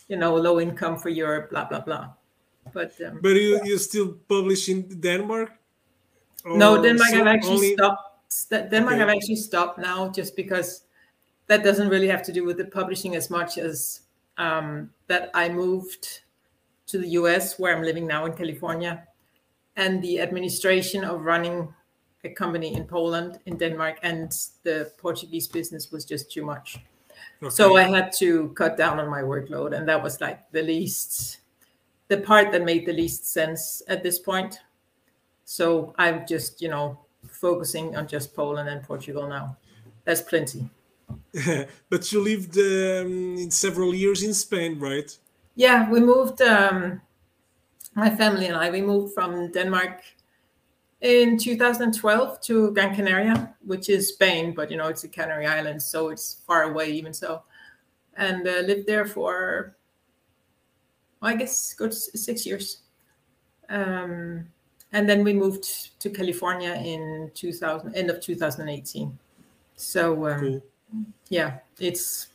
you 0.06 0.16
know 0.16 0.37
low 0.37 0.61
income 0.61 0.96
for 0.96 1.08
Europe, 1.08 1.50
blah 1.50 1.64
blah 1.64 1.80
blah. 1.80 2.11
But 2.72 2.92
um, 3.04 3.18
but 3.20 3.30
you 3.34 3.61
you 3.64 3.78
still 3.78 4.14
publish 4.28 4.68
in 4.68 4.87
Denmark? 5.00 5.50
no, 6.46 6.80
Denmark 6.80 7.11
so 7.11 7.20
I've 7.20 7.26
actually 7.26 7.54
only... 7.54 7.75
stopped. 7.75 8.70
Denmark 8.70 8.94
okay. 8.94 9.02
I've 9.02 9.16
actually 9.16 9.42
stopped 9.42 9.78
now 9.78 10.08
just 10.08 10.37
because 10.37 10.84
that 11.52 11.62
doesn't 11.62 11.90
really 11.90 12.09
have 12.09 12.23
to 12.23 12.32
do 12.32 12.47
with 12.47 12.56
the 12.56 12.64
publishing 12.64 13.14
as 13.14 13.28
much 13.28 13.59
as 13.59 14.00
um, 14.38 14.88
that 15.09 15.30
I 15.35 15.50
moved 15.50 16.23
to 16.87 16.97
the 16.97 17.09
US, 17.21 17.59
where 17.59 17.76
I'm 17.76 17.82
living 17.82 18.06
now 18.06 18.25
in 18.25 18.32
California, 18.32 19.06
and 19.76 20.02
the 20.02 20.18
administration 20.21 21.04
of 21.04 21.26
running 21.26 21.68
a 22.25 22.30
company 22.30 22.75
in 22.75 22.85
Poland, 22.87 23.38
in 23.44 23.59
Denmark, 23.59 23.99
and 24.02 24.32
the 24.62 24.92
Portuguese 24.97 25.47
business 25.47 25.92
was 25.92 26.06
just 26.06 26.32
too 26.32 26.42
much. 26.42 26.78
Okay. 27.42 27.50
So 27.50 27.76
I 27.76 27.82
had 27.82 28.12
to 28.14 28.49
cut 28.61 28.78
down 28.78 28.99
on 28.99 29.11
my 29.11 29.21
workload, 29.21 29.76
and 29.76 29.87
that 29.88 30.02
was 30.02 30.23
like 30.23 30.50
the 30.52 30.62
least, 30.62 31.40
the 32.09 32.16
part 32.16 32.50
that 32.52 32.64
made 32.64 32.87
the 32.87 32.94
least 32.94 33.30
sense 33.30 33.82
at 33.88 34.02
this 34.02 34.18
point. 34.18 34.61
So 35.44 35.94
I'm 35.99 36.26
just, 36.26 36.62
you 36.62 36.71
know, 36.71 36.99
focusing 37.28 37.94
on 37.94 38.09
just 38.09 38.35
Poland 38.35 38.71
and 38.71 38.82
Portugal 38.82 39.28
now. 39.28 39.59
That's 40.06 40.23
plenty. 40.23 40.71
but 41.90 42.12
you 42.12 42.23
lived 42.23 42.57
um, 42.59 43.37
in 43.38 43.50
several 43.50 43.95
years 43.95 44.23
in 44.23 44.35
Spain, 44.35 44.78
right? 44.78 45.16
Yeah, 45.54 45.90
we 45.90 46.00
moved. 46.00 46.40
Um, 46.42 47.00
my 47.95 48.11
family 48.11 48.47
and 48.47 48.57
I 48.57 48.71
we 48.71 48.81
moved 48.81 49.12
from 49.12 49.52
Denmark 49.52 50.02
in 51.00 51.37
2012 51.37 52.40
to 52.40 52.71
Gran 52.73 52.95
Canaria, 52.95 53.54
which 53.64 53.88
is 53.88 54.09
Spain, 54.09 54.54
but 54.54 54.71
you 54.71 54.76
know 54.76 54.88
it's 54.88 55.04
a 55.04 55.09
Canary 55.09 55.47
Islands, 55.47 55.85
so 55.85 56.09
it's 56.09 56.40
far 56.47 56.62
away 56.62 56.90
even 56.90 57.12
so, 57.12 57.42
and 58.16 58.47
uh, 58.47 58.61
lived 58.61 58.87
there 58.87 59.04
for 59.04 59.76
well, 61.21 61.33
I 61.33 61.37
guess 61.37 61.75
good 61.75 61.95
six 61.95 62.47
years. 62.47 62.78
Um, 63.69 64.47
and 64.92 65.09
then 65.09 65.25
we 65.25 65.33
moved 65.33 65.99
to 66.00 66.11
California 66.11 66.75
in 66.75 67.31
2000, 67.35 67.95
end 67.95 68.11
of 68.11 68.21
2018. 68.21 69.19
So 69.76 70.28
um, 70.28 70.40
cool. 70.40 70.62
Yeah, 71.28 71.58
it's 71.78 72.28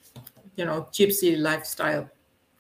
you 0.55 0.65
know 0.65 0.87
gypsy 0.91 1.37
lifestyle 1.37 2.09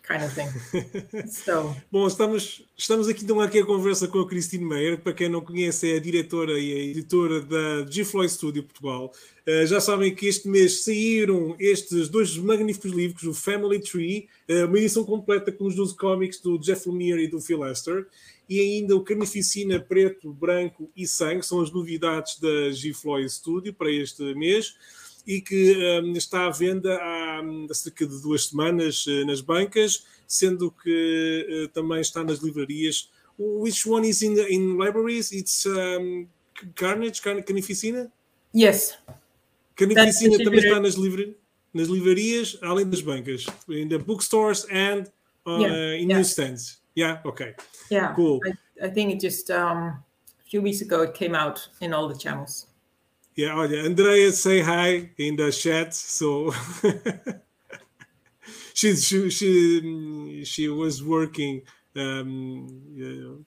kind 0.07 0.23
of 0.23 0.33
thing. 0.33 1.27
so. 1.27 1.75
Bom, 1.91 2.07
estamos, 2.07 2.63
estamos 2.77 3.07
aqui 3.07 3.23
então 3.23 3.41
aqui 3.41 3.59
a 3.59 3.65
conversa 3.65 4.07
com 4.07 4.19
a 4.19 4.27
Christine 4.27 4.63
Meyer, 4.63 4.97
para 4.99 5.13
quem 5.13 5.27
não 5.27 5.41
conhece 5.41 5.91
é 5.91 5.97
a 5.97 5.99
diretora 5.99 6.57
e 6.57 6.73
a 6.73 6.77
editora 6.77 7.41
da 7.41 7.85
G-Floyd 7.89 8.31
Studio 8.31 8.63
Portugal. 8.63 9.11
Uh, 9.45 9.65
já 9.67 9.81
sabem 9.81 10.15
que 10.15 10.25
este 10.25 10.47
mês 10.47 10.83
saíram 10.83 11.55
estes 11.59 12.07
dois 12.07 12.37
magníficos 12.37 12.91
livros, 12.91 13.23
o 13.23 13.33
Family 13.33 13.79
Tree, 13.79 14.29
uh, 14.49 14.65
uma 14.65 14.77
edição 14.77 15.03
completa 15.03 15.51
com 15.51 15.65
os 15.65 15.75
12 15.75 15.95
cómics 15.95 16.39
do 16.39 16.57
Jeff 16.57 16.89
Lemire 16.89 17.23
e 17.23 17.27
do 17.27 17.41
Phil 17.41 17.59
Lester, 17.59 18.07
e 18.49 18.61
ainda 18.61 18.95
o 18.95 19.03
Carnificina 19.03 19.77
Preto, 19.77 20.31
Branco 20.31 20.89
e 20.95 21.05
Sangue, 21.05 21.45
são 21.45 21.61
as 21.61 21.69
novidades 21.69 22.39
da 22.39 22.71
G-Floyd 22.71 23.29
Studio 23.29 23.73
para 23.73 23.91
este 23.91 24.23
mês 24.35 24.73
e 25.27 25.41
que 25.41 25.75
um, 26.01 26.13
está 26.13 26.47
à 26.47 26.49
venda 26.49 26.95
há, 26.95 27.41
há, 27.69 27.73
cerca 27.73 28.07
de 28.07 28.21
duas 28.21 28.45
semanas 28.45 29.05
uh, 29.05 29.25
nas 29.25 29.41
bancas, 29.41 30.05
sendo 30.25 30.71
que 30.71 31.65
uh, 31.65 31.67
também 31.73 31.99
está 31.99 32.23
nas 32.23 32.39
livrarias. 32.39 33.11
Which 33.37 33.87
one 33.87 34.07
is 34.07 34.21
in, 34.21 34.35
the, 34.35 34.49
in 34.49 34.77
libraries? 34.77 35.31
It's 35.33 35.65
um, 35.65 36.27
Carnage, 36.75 37.21
Carnificina? 37.21 38.09
Yes. 38.55 38.97
Carnificina 39.75 40.37
também 40.43 40.59
está 40.59 40.79
nas, 40.79 40.95
livra 40.95 41.35
nas 41.73 41.87
livrarias, 41.87 42.57
além 42.61 42.89
das 42.89 43.01
bancas, 43.01 43.45
in 43.69 43.89
the 43.89 43.97
bookstores 43.97 44.65
and 44.71 45.03
uh, 45.45 45.59
yeah. 45.59 45.95
in 45.95 46.07
yeah. 46.09 46.17
newsstands. 46.17 46.81
Yeah, 46.95 47.21
okay. 47.25 47.53
Yeah, 47.91 48.13
cool. 48.15 48.39
I, 48.45 48.87
I 48.87 48.89
think 48.89 49.13
it 49.13 49.19
just 49.19 49.51
um, 49.51 50.01
a 50.39 50.49
few 50.49 50.61
weeks 50.61 50.81
ago 50.81 51.03
it 51.03 51.13
came 51.13 51.35
out 51.35 51.69
in 51.79 51.93
all 51.93 52.07
the 52.07 52.17
channels. 52.17 52.66
Yeah, 53.37 53.55
olha, 53.55 53.85
Andrea 53.85 54.31
say 54.31 54.61
hi 54.61 55.11
in 55.19 55.35
the 55.35 55.51
chat. 55.51 55.93
So 55.93 56.51
she, 58.73 58.95
she 58.95 59.29
she 59.29 60.43
she 60.43 60.67
was 60.69 61.03
working 61.03 61.61
um, 61.95 63.45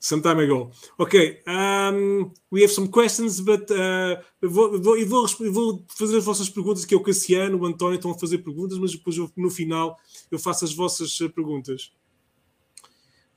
some 0.00 0.20
time 0.20 0.40
ago. 0.40 0.72
Okay, 0.98 1.38
um, 1.46 2.32
we 2.50 2.62
have 2.62 2.72
some 2.72 2.88
questions, 2.88 3.40
but 3.40 3.70
uh, 3.70 4.20
eu, 4.42 4.50
vou, 4.50 4.74
eu, 4.74 4.82
vou, 4.82 5.26
eu, 5.38 5.52
vou, 5.52 5.86
fazer 5.96 6.16
as 6.16 6.24
vossas 6.24 6.50
perguntas, 6.50 6.84
que 6.84 6.92
é 6.92 6.96
o 6.96 7.04
Cassiano, 7.04 7.58
o 7.58 7.66
António 7.66 7.94
estão 7.94 8.10
a 8.10 8.18
fazer 8.18 8.38
perguntas, 8.38 8.78
mas 8.78 8.90
depois 8.90 9.16
no 9.36 9.48
final 9.48 9.96
eu 10.28 10.40
faço 10.40 10.64
as 10.64 10.74
vossas 10.74 11.16
perguntas. 11.32 11.92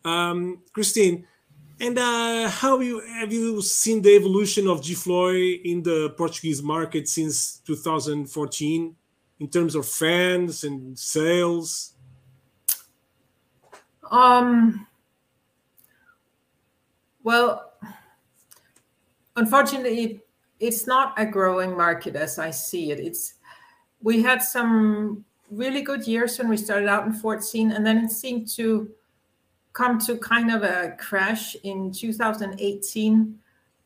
Um, 0.03 0.57
Christine, 0.73 1.23
and 1.79 1.97
uh, 1.97 2.49
how 2.49 2.79
you 2.79 2.99
have 3.01 3.33
you 3.33 3.61
seen 3.61 4.01
the 4.01 4.15
evolution 4.15 4.67
of 4.67 4.81
Gfloy 4.81 5.61
in 5.63 5.83
the 5.83 6.13
Portuguese 6.17 6.63
market 6.63 7.09
since 7.09 7.57
2014 7.65 8.95
in 9.39 9.49
terms 9.49 9.75
of 9.75 9.87
fans 9.87 10.63
and 10.63 10.97
sales? 10.97 11.93
Um. 14.09 14.87
Well, 17.23 17.73
unfortunately, 19.35 20.21
it's 20.59 20.85
not 20.85 21.13
a 21.17 21.25
growing 21.25 21.75
market 21.75 22.15
as 22.15 22.39
I 22.39 22.51
see 22.51 22.91
it. 22.91 22.99
It's 22.99 23.33
we 24.01 24.21
had 24.21 24.41
some 24.41 25.25
really 25.51 25.81
good 25.81 26.07
years 26.07 26.37
when 26.37 26.47
we 26.47 26.57
started 26.57 26.87
out 26.87 27.05
in 27.05 27.13
14, 27.13 27.71
and 27.71 27.85
then 27.85 28.05
it 28.05 28.11
seemed 28.11 28.47
to 28.49 28.89
come 29.75 29.99
to 29.99 30.17
kind 30.17 30.51
of 30.51 30.63
a 30.63 30.95
crash 30.97 31.55
in 31.63 31.91
2018 31.91 33.37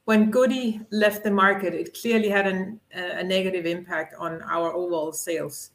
when 0.05 0.31
Goody 0.31 0.79
left 0.91 1.23
the 1.23 1.31
market. 1.31 1.73
It 1.73 1.97
clearly 1.99 2.29
had 2.29 2.47
an, 2.47 2.79
a 2.93 3.23
negative 3.23 3.65
impact 3.65 4.13
on 4.17 4.41
our 4.43 4.71
overall 4.71 5.11
sales, 5.11 5.71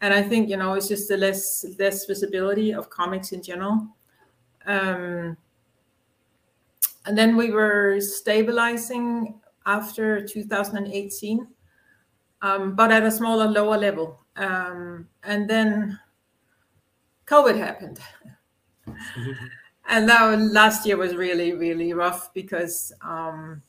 and 0.00 0.12
I 0.12 0.22
think 0.22 0.48
you 0.48 0.56
know 0.56 0.72
it's 0.72 0.88
just 0.88 1.08
the 1.08 1.16
less 1.16 1.64
less 1.78 2.06
visibility 2.06 2.72
of 2.74 2.90
comics 2.90 3.32
in 3.32 3.42
general. 3.42 3.86
Um, 4.66 5.36
and 7.06 7.16
then 7.16 7.36
we 7.36 7.50
were 7.50 8.00
stabilizing 8.00 9.40
after 9.66 10.26
2018, 10.26 11.46
um, 12.42 12.74
but 12.74 12.92
at 12.92 13.02
a 13.02 13.10
smaller, 13.10 13.46
lower 13.46 13.76
level. 13.76 14.18
Um, 14.36 15.08
and 15.22 15.48
then 15.48 15.98
COVID 17.26 17.56
happened. 17.56 18.00
And 19.88 20.06
now 20.06 20.34
last 20.34 20.86
year 20.86 20.96
was 20.96 21.14
really 21.14 21.52
really 21.52 21.92
rough 21.92 22.32
because 22.34 22.92
um, 23.02 23.62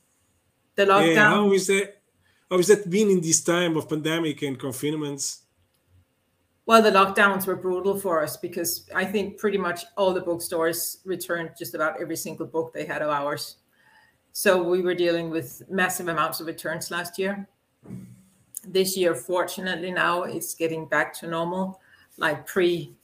the 0.75 0.85
lockdown. 0.85 1.15
Yeah, 1.15 1.29
how 1.29 1.51
is 1.51 1.67
that? 1.67 2.01
How 2.49 2.57
is 2.59 2.67
that 2.67 2.89
been 2.89 3.09
in 3.09 3.21
this 3.21 3.41
time 3.41 3.77
of 3.77 3.87
pandemic 3.87 4.41
and 4.41 4.59
confinements? 4.59 5.41
Well, 6.65 6.81
the 6.81 6.91
lockdowns 6.91 7.47
were 7.47 7.55
brutal 7.55 7.97
for 7.97 8.23
us 8.23 8.37
because 8.37 8.89
I 8.93 9.05
think 9.05 9.37
pretty 9.37 9.57
much 9.57 9.83
all 9.97 10.13
the 10.13 10.21
bookstores 10.21 10.99
returned 11.05 11.51
just 11.57 11.75
about 11.75 11.99
every 11.99 12.15
single 12.15 12.45
book 12.45 12.73
they 12.73 12.85
had 12.85 13.01
of 13.01 13.09
ours. 13.09 13.57
So 14.31 14.63
we 14.63 14.81
were 14.81 14.93
dealing 14.93 15.29
with 15.29 15.63
massive 15.69 16.07
amounts 16.07 16.39
of 16.39 16.47
returns 16.47 16.91
last 16.91 17.17
year. 17.17 17.47
This 18.65 18.95
year, 18.95 19.15
fortunately, 19.15 19.91
now 19.91 20.23
it's 20.23 20.53
getting 20.53 20.85
back 20.85 21.13
to 21.15 21.27
normal, 21.27 21.81
like 22.17 22.45
pre 22.45 22.95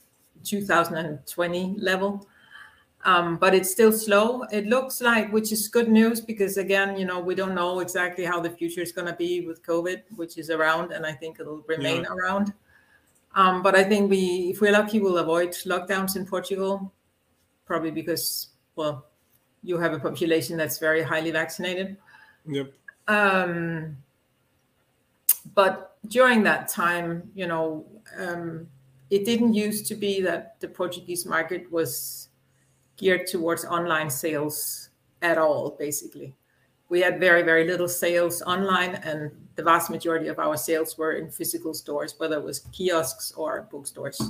2020 0.44 1.76
level. 1.78 2.26
Um, 3.04 3.36
but 3.36 3.54
it's 3.54 3.70
still 3.70 3.92
slow. 3.92 4.42
It 4.50 4.66
looks 4.66 5.00
like, 5.00 5.32
which 5.32 5.52
is 5.52 5.68
good 5.68 5.88
news 5.88 6.20
because 6.20 6.56
again, 6.56 6.96
you 6.96 7.04
know, 7.04 7.20
we 7.20 7.34
don't 7.34 7.54
know 7.54 7.80
exactly 7.80 8.24
how 8.24 8.40
the 8.40 8.50
future 8.50 8.80
is 8.80 8.92
going 8.92 9.06
to 9.06 9.14
be 9.14 9.46
with 9.46 9.64
COVID, 9.64 10.02
which 10.16 10.36
is 10.36 10.50
around, 10.50 10.92
and 10.92 11.06
I 11.06 11.12
think 11.12 11.38
it'll 11.38 11.64
remain 11.68 12.02
yeah. 12.02 12.12
around. 12.12 12.52
Um, 13.34 13.62
but 13.62 13.76
I 13.76 13.84
think 13.84 14.10
we, 14.10 14.50
if 14.50 14.60
we're 14.60 14.72
lucky, 14.72 15.00
we'll 15.00 15.18
avoid 15.18 15.50
lockdowns 15.50 16.16
in 16.16 16.26
Portugal, 16.26 16.92
probably 17.66 17.92
because, 17.92 18.48
well, 18.74 19.06
you 19.62 19.78
have 19.78 19.92
a 19.92 19.98
population 19.98 20.56
that's 20.56 20.78
very 20.78 21.02
highly 21.02 21.30
vaccinated. 21.30 21.96
Yep. 22.46 22.72
Um, 23.06 23.96
but 25.54 25.96
during 26.08 26.42
that 26.44 26.68
time, 26.68 27.30
you 27.34 27.46
know, 27.46 27.86
um, 28.18 28.66
it 29.10 29.24
didn't 29.24 29.54
used 29.54 29.86
to 29.86 29.94
be 29.94 30.20
that 30.22 30.60
the 30.60 30.68
Portuguese 30.68 31.24
market 31.24 31.70
was 31.72 32.28
geared 32.96 33.26
towards 33.26 33.64
online 33.64 34.10
sales 34.10 34.90
at 35.22 35.38
all, 35.38 35.76
basically. 35.78 36.34
We 36.90 37.00
had 37.00 37.20
very, 37.20 37.42
very 37.42 37.66
little 37.66 37.88
sales 37.88 38.42
online, 38.42 38.94
and 38.96 39.30
the 39.56 39.62
vast 39.62 39.90
majority 39.90 40.28
of 40.28 40.38
our 40.38 40.56
sales 40.56 40.96
were 40.96 41.12
in 41.12 41.30
physical 41.30 41.74
stores, 41.74 42.14
whether 42.18 42.36
it 42.36 42.44
was 42.44 42.60
kiosks 42.72 43.32
or 43.32 43.68
bookstores. 43.70 44.20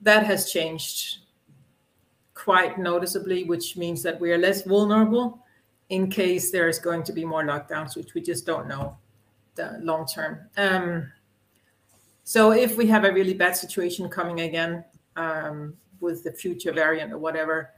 That 0.00 0.24
has 0.26 0.50
changed 0.50 1.18
quite 2.34 2.78
noticeably, 2.78 3.44
which 3.44 3.76
means 3.76 4.02
that 4.02 4.20
we 4.20 4.32
are 4.32 4.38
less 4.38 4.62
vulnerable 4.62 5.44
in 5.90 6.08
case 6.08 6.50
there 6.50 6.68
is 6.68 6.78
going 6.78 7.02
to 7.02 7.12
be 7.12 7.24
more 7.24 7.44
lockdowns, 7.44 7.96
which 7.96 8.14
we 8.14 8.20
just 8.20 8.46
don't 8.46 8.66
know 8.66 8.96
the 9.56 9.78
long 9.82 10.06
term. 10.06 10.48
Um, 10.56 11.12
so 12.30 12.52
if 12.52 12.76
we 12.76 12.86
have 12.86 13.02
a 13.02 13.12
really 13.12 13.34
bad 13.34 13.56
situation 13.56 14.08
coming 14.08 14.42
again 14.42 14.84
um, 15.16 15.74
with 15.98 16.22
the 16.22 16.30
future 16.30 16.70
variant 16.70 17.12
or 17.12 17.18
whatever, 17.18 17.70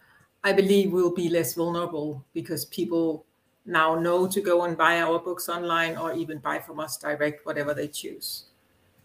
I 0.44 0.52
believe 0.52 0.92
we'll 0.92 1.14
be 1.14 1.30
less 1.30 1.54
vulnerable 1.54 2.22
because 2.34 2.66
people 2.66 3.24
now 3.64 3.94
know 3.94 4.28
to 4.28 4.42
go 4.42 4.64
and 4.64 4.76
buy 4.76 5.00
our 5.00 5.18
books 5.18 5.48
online 5.48 5.96
or 5.96 6.12
even 6.12 6.36
buy 6.36 6.58
from 6.58 6.80
us 6.80 6.98
direct, 6.98 7.46
whatever 7.46 7.72
they 7.72 7.88
choose. 7.88 8.44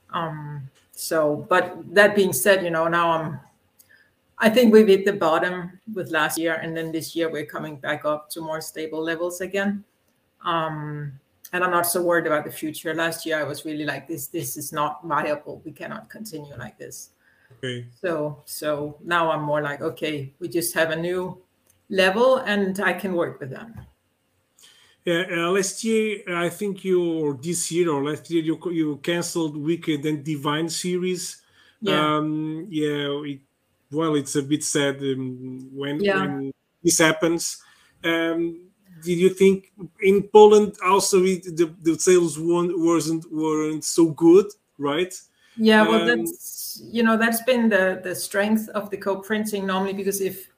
Um, 0.10 0.70
so, 0.92 1.48
but 1.48 1.78
that 1.96 2.14
being 2.14 2.34
said, 2.34 2.62
you 2.62 2.70
know, 2.70 2.90
now 2.90 3.12
I'm, 3.12 3.40
I 4.40 4.50
think 4.50 4.74
we've 4.74 4.90
hit 4.90 5.06
the 5.06 5.14
bottom 5.14 5.80
with 5.94 6.12
last 6.12 6.38
year, 6.38 6.56
and 6.56 6.76
then 6.76 6.92
this 6.92 7.16
year 7.16 7.32
we're 7.32 7.46
coming 7.46 7.78
back 7.78 8.04
up 8.04 8.30
to 8.32 8.42
more 8.42 8.60
stable 8.60 9.02
levels 9.02 9.40
again. 9.40 9.86
Um, 10.44 11.14
and 11.54 11.64
I'm 11.64 11.72
not 11.72 11.88
so 11.88 12.02
worried 12.02 12.28
about 12.28 12.46
the 12.46 12.52
future. 12.52 12.94
Last 12.94 13.26
year, 13.26 13.40
I 13.40 13.44
was 13.44 13.66
really 13.66 13.86
like, 13.86 14.08
this, 14.08 14.28
this 14.28 14.58
is 14.58 14.72
not 14.74 15.04
viable. 15.04 15.62
We 15.64 15.72
cannot 15.72 16.10
continue 16.10 16.56
like 16.58 16.78
this. 16.78 17.12
Okay. 17.58 17.88
So, 18.02 18.42
so 18.46 18.98
now 19.04 19.32
I'm 19.32 19.44
more 19.44 19.62
like, 19.62 19.82
okay, 19.82 20.34
we 20.40 20.50
just 20.50 20.74
have 20.76 20.92
a 20.92 20.96
new 20.96 21.42
level, 21.90 22.38
and 22.38 22.80
I 22.80 22.94
can 22.94 23.14
work 23.14 23.40
with 23.40 23.50
them. 23.50 23.80
Yeah, 25.06 25.24
uh, 25.32 25.52
last 25.52 25.86
year 25.86 26.24
I 26.28 26.50
think 26.50 26.84
you, 26.84 27.02
or 27.02 27.34
this 27.34 27.72
year 27.72 27.90
or 27.90 28.04
last 28.04 28.30
year 28.30 28.44
you 28.44 28.60
you 28.72 28.98
canceled 28.98 29.56
Wicked 29.56 30.06
and 30.06 30.22
Divine 30.22 30.68
series. 30.68 31.42
Yeah. 31.80 32.18
Um, 32.18 32.68
yeah. 32.70 33.08
It, 33.24 33.40
well, 33.90 34.16
it's 34.16 34.36
a 34.36 34.42
bit 34.42 34.66
sad 34.66 34.98
um, 34.98 35.70
when, 35.74 36.02
Yeah. 36.04 36.20
when 36.20 36.52
this 36.84 37.00
happens. 37.00 37.64
Um, 38.04 38.67
did 39.04 39.18
you 39.18 39.30
think 39.30 39.72
in 40.02 40.24
Poland 40.24 40.76
also 40.84 41.24
it, 41.24 41.44
the, 41.56 41.74
the 41.84 41.98
sales 42.00 42.38
weren't, 42.40 42.78
wasn't 42.80 43.32
weren't 43.32 43.84
so 43.84 44.12
good, 44.12 44.48
right? 44.78 45.14
Yeah, 45.58 45.82
well, 45.84 46.02
Um, 46.02 46.08
that's 46.08 46.84
you 46.92 47.04
know 47.04 47.18
that's 47.18 47.42
been 47.44 47.70
the 47.70 48.00
the 48.04 48.14
strength 48.16 48.70
of 48.70 48.90
the 48.90 48.98
co-printing 48.98 49.66
normally 49.66 49.94
because 49.94 50.22
if 50.22 50.50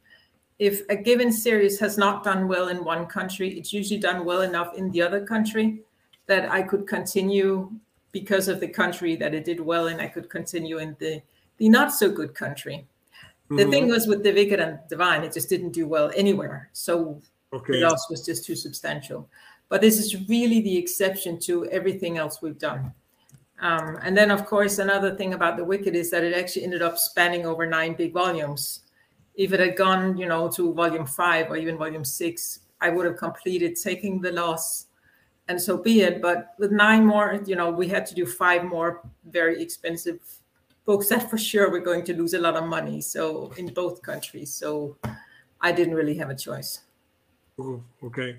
if 0.60 0.82
a 0.90 0.96
given 0.96 1.32
series 1.32 1.80
has 1.80 1.98
not 1.98 2.24
done 2.24 2.48
well 2.48 2.68
in 2.68 2.84
one 2.84 3.06
country, 3.06 3.58
it's 3.58 3.72
usually 3.72 4.00
done 4.00 4.26
well 4.26 4.42
enough 4.42 4.74
in 4.76 4.92
the 4.92 5.02
other 5.02 5.26
country 5.26 5.82
that 6.28 6.52
I 6.52 6.62
could 6.64 6.86
continue 6.86 7.72
because 8.12 8.48
of 8.50 8.60
the 8.60 8.68
country 8.68 9.16
that 9.16 9.34
it 9.34 9.46
did 9.46 9.60
well 9.62 9.88
in. 9.88 10.00
I 10.02 10.08
could 10.08 10.30
continue 10.30 10.80
in 10.80 10.96
the 11.00 11.22
the 11.58 11.70
not 11.70 11.94
so 11.94 12.10
good 12.12 12.36
country. 12.36 12.86
The 13.50 13.64
Mhm. 13.66 13.72
thing 13.72 13.88
was 13.90 14.06
with 14.08 14.22
the 14.24 14.34
Wicked 14.34 14.60
and 14.60 14.80
Divine, 14.90 15.24
it 15.24 15.34
just 15.34 15.50
didn't 15.50 15.72
do 15.72 15.88
well 15.88 16.12
anywhere. 16.16 16.70
So 16.74 17.22
Okay. 17.54 17.74
the 17.74 17.88
loss 17.88 18.10
was 18.10 18.26
just 18.26 18.46
too 18.46 18.56
substantial. 18.56 19.30
But 19.70 19.82
this 19.82 20.00
is 20.00 20.28
really 20.28 20.62
the 20.62 20.78
exception 20.78 21.40
to 21.42 21.66
everything 21.68 22.18
else 22.18 22.42
we've 22.42 22.58
done. 22.58 22.94
Um, 23.62 24.00
and 24.02 24.18
then, 24.18 24.32
of 24.32 24.46
course, 24.46 24.80
another 24.80 25.16
thing 25.16 25.34
about 25.34 25.58
The 25.58 25.64
Wicked 25.64 25.96
is 25.96 26.10
that 26.12 26.24
it 26.24 26.34
actually 26.34 26.64
ended 26.64 26.82
up 26.82 26.98
spanning 26.98 27.46
over 27.46 27.66
nine 27.66 27.94
big 27.94 28.14
volumes. 28.14 28.82
If 29.36 29.54
it 29.54 29.60
had 29.60 29.76
gone, 29.76 30.18
you 30.18 30.28
know, 30.28 30.50
to 30.52 30.74
volume 30.74 31.06
five 31.06 31.50
or 31.50 31.58
even 31.58 31.78
volume 31.78 32.06
six, 32.06 32.60
I 32.82 32.90
would 32.90 33.06
have 33.06 33.18
completed 33.18 33.76
taking 33.76 34.22
the 34.22 34.32
loss, 34.32 34.86
and 35.48 35.62
so 35.62 35.78
be 35.78 36.02
it. 36.02 36.22
But 36.22 36.54
with 36.58 36.72
nine 36.72 37.06
more, 37.06 37.42
you 37.46 37.56
know, 37.56 37.70
we 37.70 37.88
had 37.88 38.06
to 38.08 38.16
do 38.16 38.26
five 38.26 38.64
more 38.64 39.02
very 39.26 39.62
expensive 39.62 40.20
books 40.86 41.10
that 41.10 41.30
for 41.30 41.38
sure 41.38 41.70
we're 41.70 41.80
going 41.80 42.06
to 42.06 42.14
lose 42.14 42.34
a 42.34 42.40
lot 42.40 42.56
of 42.56 42.66
money. 42.66 43.02
So 43.02 43.52
in 43.58 43.74
both 43.74 44.02
countries, 44.02 44.54
so 44.54 44.98
I 45.62 45.72
didn't 45.72 45.96
really 45.96 46.16
have 46.16 46.30
a 46.30 46.36
choice. 46.36 46.82
Oh, 47.60 47.84
okay. 48.04 48.38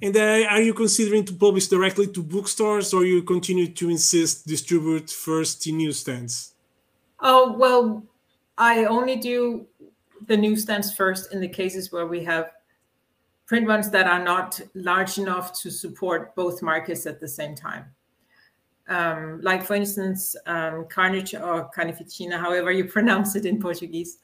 And 0.00 0.16
uh, 0.16 0.46
are 0.48 0.62
you 0.62 0.72
considering 0.72 1.24
to 1.26 1.34
publish 1.34 1.68
directly 1.68 2.06
to 2.08 2.22
bookstores, 2.22 2.94
or 2.94 3.04
you 3.04 3.22
continue 3.22 3.68
to 3.68 3.90
insist 3.90 4.46
distribute 4.46 5.10
first 5.10 5.66
in 5.66 5.76
newsstands? 5.78 6.54
Oh, 7.20 7.52
well, 7.52 8.02
I 8.56 8.84
only 8.84 9.16
do 9.16 9.66
the 10.26 10.36
newsstands 10.36 10.94
first 10.94 11.32
in 11.32 11.40
the 11.40 11.48
cases 11.48 11.92
where 11.92 12.06
we 12.06 12.24
have 12.24 12.52
print 13.46 13.66
runs 13.66 13.90
that 13.90 14.06
are 14.06 14.22
not 14.24 14.58
large 14.74 15.18
enough 15.18 15.52
to 15.60 15.70
support 15.70 16.34
both 16.34 16.62
markets 16.62 17.06
at 17.06 17.20
the 17.20 17.28
same 17.28 17.54
time. 17.54 17.84
Um, 18.88 19.40
like, 19.42 19.62
for 19.64 19.74
instance, 19.74 20.36
um, 20.46 20.86
Carnage 20.88 21.34
or 21.34 21.70
Carnificina, 21.76 22.38
however 22.38 22.70
you 22.70 22.84
pronounce 22.96 23.36
it 23.36 23.44
in 23.44 23.60
Portuguese, 23.60 24.18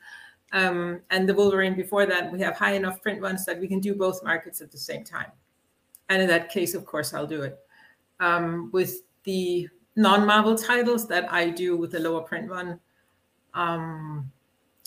um, 0.52 1.00
and 1.11 1.28
the 1.28 1.35
Wolverine 1.35 1.75
before 1.75 2.07
that, 2.07 2.33
we 2.33 2.40
have 2.40 2.57
high 2.57 2.73
enough 2.73 3.00
print 3.02 3.21
runs 3.21 3.45
that 3.47 3.61
we 3.61 3.69
can 3.69 3.80
do 3.80 3.95
both 3.95 4.23
markets 4.25 4.61
at 4.61 4.71
the 4.71 4.78
same 4.78 5.04
time. 5.04 5.30
And 6.09 6.21
in 6.21 6.28
that 6.28 6.50
case, 6.50 6.75
of 6.75 6.85
course, 6.85 7.14
I'll 7.14 7.26
do 7.26 7.42
it. 7.42 7.59
Um, 8.19 8.71
with 8.73 9.02
the 9.25 9.69
non-Marvel 9.97 10.57
titles 10.57 11.06
that 11.08 11.32
I 11.32 11.50
do 11.50 11.76
with 11.76 11.93
the 11.93 12.00
lower 12.00 12.23
print 12.23 12.50
run, 12.50 12.80
um, 13.54 14.30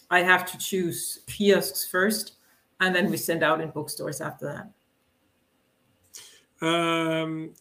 I 0.10 0.22
have 0.22 0.50
to 0.52 0.58
choose 0.58 1.20
kiosks 1.28 1.88
first, 1.88 2.34
and 2.82 2.94
then 2.94 3.10
we 3.10 3.18
send 3.18 3.42
out 3.42 3.62
in 3.62 3.70
bookstores 3.70 4.22
after 4.22 4.46
that. 4.46 6.66
Ahm, 6.66 7.54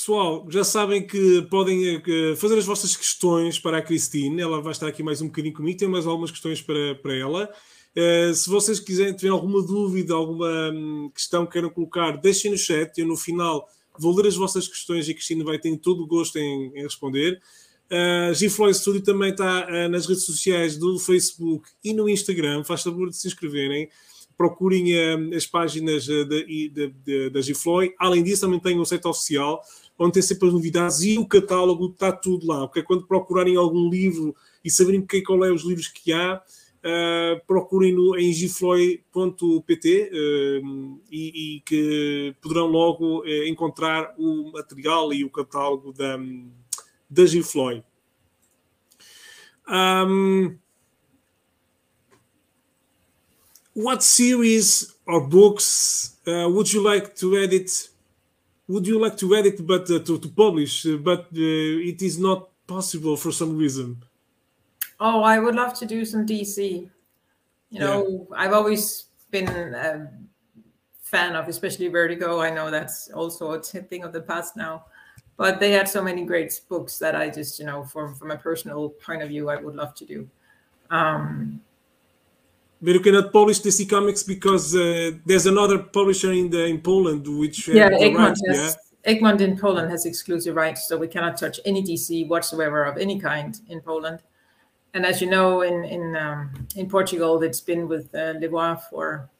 pessoal, 0.00 0.46
já 0.48 0.64
sabem 0.64 1.06
que 1.06 1.42
podem 1.50 1.96
eh, 1.96 2.34
fazer 2.36 2.56
as 2.56 2.64
vossas 2.64 2.96
questões 2.96 3.58
para 3.58 3.78
a 3.78 3.82
Cristine. 3.82 4.40
Ela 4.40 4.62
vai 4.62 4.72
estar 4.72 4.86
aqui 4.86 5.02
mais 5.02 5.20
um 5.20 5.26
bocadinho 5.26 5.54
comigo. 5.54 5.78
Tem 5.78 5.88
mais 5.88 6.06
algumas 6.06 6.30
questões 6.30 6.62
para, 6.62 6.94
para 6.94 7.14
ela. 7.14 7.50
Eh, 7.94 8.32
se 8.32 8.48
vocês 8.48 8.80
quiserem 8.80 9.14
tiver 9.14 9.28
alguma 9.28 9.62
dúvida, 9.62 10.14
alguma 10.14 10.70
hum, 10.72 11.10
questão 11.14 11.44
que 11.44 11.52
queiram 11.52 11.68
colocar, 11.68 12.12
deixem 12.12 12.50
no 12.50 12.56
chat. 12.56 12.98
Eu 12.98 13.06
no 13.06 13.16
final 13.16 13.68
vou 13.98 14.16
ler 14.16 14.28
as 14.28 14.36
vossas 14.36 14.66
questões 14.66 15.06
e 15.06 15.10
a 15.10 15.14
Cristina 15.14 15.44
vai 15.44 15.58
ter 15.58 15.76
todo 15.76 16.02
o 16.02 16.06
gosto 16.06 16.38
em, 16.38 16.72
em 16.74 16.82
responder. 16.82 17.38
Uh, 17.90 18.32
Gifloy 18.32 18.72
Studio 18.72 19.02
também 19.02 19.32
está 19.32 19.66
ah, 19.68 19.88
nas 19.88 20.06
redes 20.06 20.24
sociais 20.24 20.78
do 20.78 20.98
Facebook 20.98 21.68
e 21.84 21.92
no 21.92 22.08
Instagram. 22.08 22.64
Faz 22.64 22.82
favor 22.82 23.10
de 23.10 23.16
se 23.16 23.28
inscreverem. 23.28 23.90
Procurem 24.38 24.96
ah, 24.96 25.36
as 25.36 25.44
páginas 25.44 26.06
da, 26.06 26.24
da, 26.24 27.30
da, 27.32 27.40
Gifloy. 27.42 27.92
Além 27.98 28.22
disso, 28.22 28.42
também 28.42 28.60
tem 28.60 28.78
o 28.78 28.84
site 28.86 29.06
oficial, 29.06 29.60
onde 30.00 30.14
tem 30.14 30.22
sempre 30.22 30.48
as 30.48 30.54
novidades 30.54 31.00
e 31.02 31.18
o 31.18 31.26
catálogo 31.26 31.90
está 31.90 32.10
tudo 32.10 32.46
lá. 32.46 32.66
Porque 32.66 32.82
quando 32.82 33.06
procurarem 33.06 33.56
algum 33.56 33.88
livro 33.90 34.34
e 34.64 34.70
saberem 34.70 35.04
que, 35.04 35.22
qual 35.22 35.44
é 35.44 35.52
os 35.52 35.62
livros 35.62 35.88
que 35.88 36.12
há, 36.12 36.42
ah, 36.82 37.40
procurem 37.46 37.94
no, 37.94 38.18
em 38.18 38.32
gifloy.pt 38.32 40.10
e, 41.10 41.56
e 41.56 41.60
que 41.60 42.34
poderão 42.40 42.66
logo 42.66 43.22
eh, 43.26 43.48
encontrar 43.48 44.14
o 44.16 44.50
material 44.50 45.12
e 45.12 45.22
o 45.22 45.30
catálogo 45.30 45.92
da, 45.92 46.18
da 47.08 47.26
Gifloy. 47.26 47.84
Um, 49.68 50.58
what 53.74 54.02
series 54.02 54.96
or 55.06 55.20
books 55.28 56.18
uh, 56.26 56.48
would 56.48 56.72
you 56.72 56.82
like 56.82 57.14
to 57.16 57.36
edit? 57.36 57.89
Would 58.70 58.86
you 58.86 59.00
like 59.00 59.16
to 59.16 59.34
edit, 59.34 59.66
but 59.66 59.90
uh, 59.90 59.98
to, 59.98 60.16
to 60.16 60.28
publish, 60.28 60.86
uh, 60.86 60.96
but 60.96 61.22
uh, 61.34 61.90
it 61.90 62.00
is 62.02 62.20
not 62.20 62.50
possible 62.68 63.16
for 63.16 63.32
some 63.32 63.58
reason? 63.58 64.00
Oh, 65.00 65.22
I 65.22 65.40
would 65.40 65.56
love 65.56 65.74
to 65.80 65.86
do 65.86 66.04
some 66.04 66.24
DC. 66.24 66.88
You 67.70 67.80
know, 67.80 68.28
I've 68.32 68.52
always 68.52 69.06
been 69.32 69.48
a 69.48 70.08
fan 71.02 71.34
of, 71.34 71.48
especially 71.48 71.88
Vertigo. 71.88 72.40
I 72.40 72.50
know 72.50 72.70
that's 72.70 73.10
also 73.10 73.52
a 73.54 73.60
thing 73.60 74.04
of 74.04 74.12
the 74.12 74.20
past 74.20 74.56
now, 74.56 74.84
but 75.36 75.58
they 75.58 75.72
had 75.72 75.88
so 75.88 76.00
many 76.00 76.24
great 76.24 76.60
books 76.68 76.96
that 76.98 77.16
I 77.16 77.28
just, 77.28 77.58
you 77.58 77.66
know, 77.66 77.82
from 77.82 78.14
from 78.14 78.30
a 78.30 78.36
personal 78.36 78.90
point 78.90 79.22
of 79.22 79.30
view, 79.30 79.50
I 79.50 79.56
would 79.56 79.74
love 79.74 79.96
to 79.96 80.04
do. 80.04 80.28
Um, 80.90 81.60
But 82.82 82.94
you 82.94 83.00
cannot 83.00 83.32
publish 83.32 83.60
DC 83.60 83.88
Comics 83.88 84.22
because 84.22 84.74
uh, 84.74 85.12
there's 85.26 85.46
another 85.46 85.78
publisher 85.78 86.32
in 86.32 86.48
the 86.48 86.64
in 86.64 86.80
Poland 86.80 87.26
which 87.28 87.68
uh, 87.68 87.72
yeah, 87.72 87.90
Egmont 87.92 88.38
rights, 88.46 88.58
has 88.58 88.76
Egmont 89.04 89.40
in 89.40 89.58
Poland 89.58 89.90
has 89.90 90.06
exclusive 90.06 90.54
rights, 90.56 90.86
so 90.88 90.96
we 90.96 91.08
cannot 91.08 91.36
touch 91.36 91.60
any 91.64 91.82
DC 91.82 92.28
whatsoever 92.28 92.84
of 92.84 92.96
any 92.98 93.18
kind 93.18 93.58
in 93.68 93.80
Poland. 93.80 94.20
And 94.92 95.06
as 95.06 95.20
you 95.20 95.30
know, 95.30 95.62
in 95.62 95.84
in 95.84 96.16
um, 96.16 96.66
in 96.76 96.88
Portugal, 96.88 97.42
it's 97.42 97.60
been 97.60 97.86
with 97.88 98.14
uh, 98.14 98.76
for, 98.90 99.30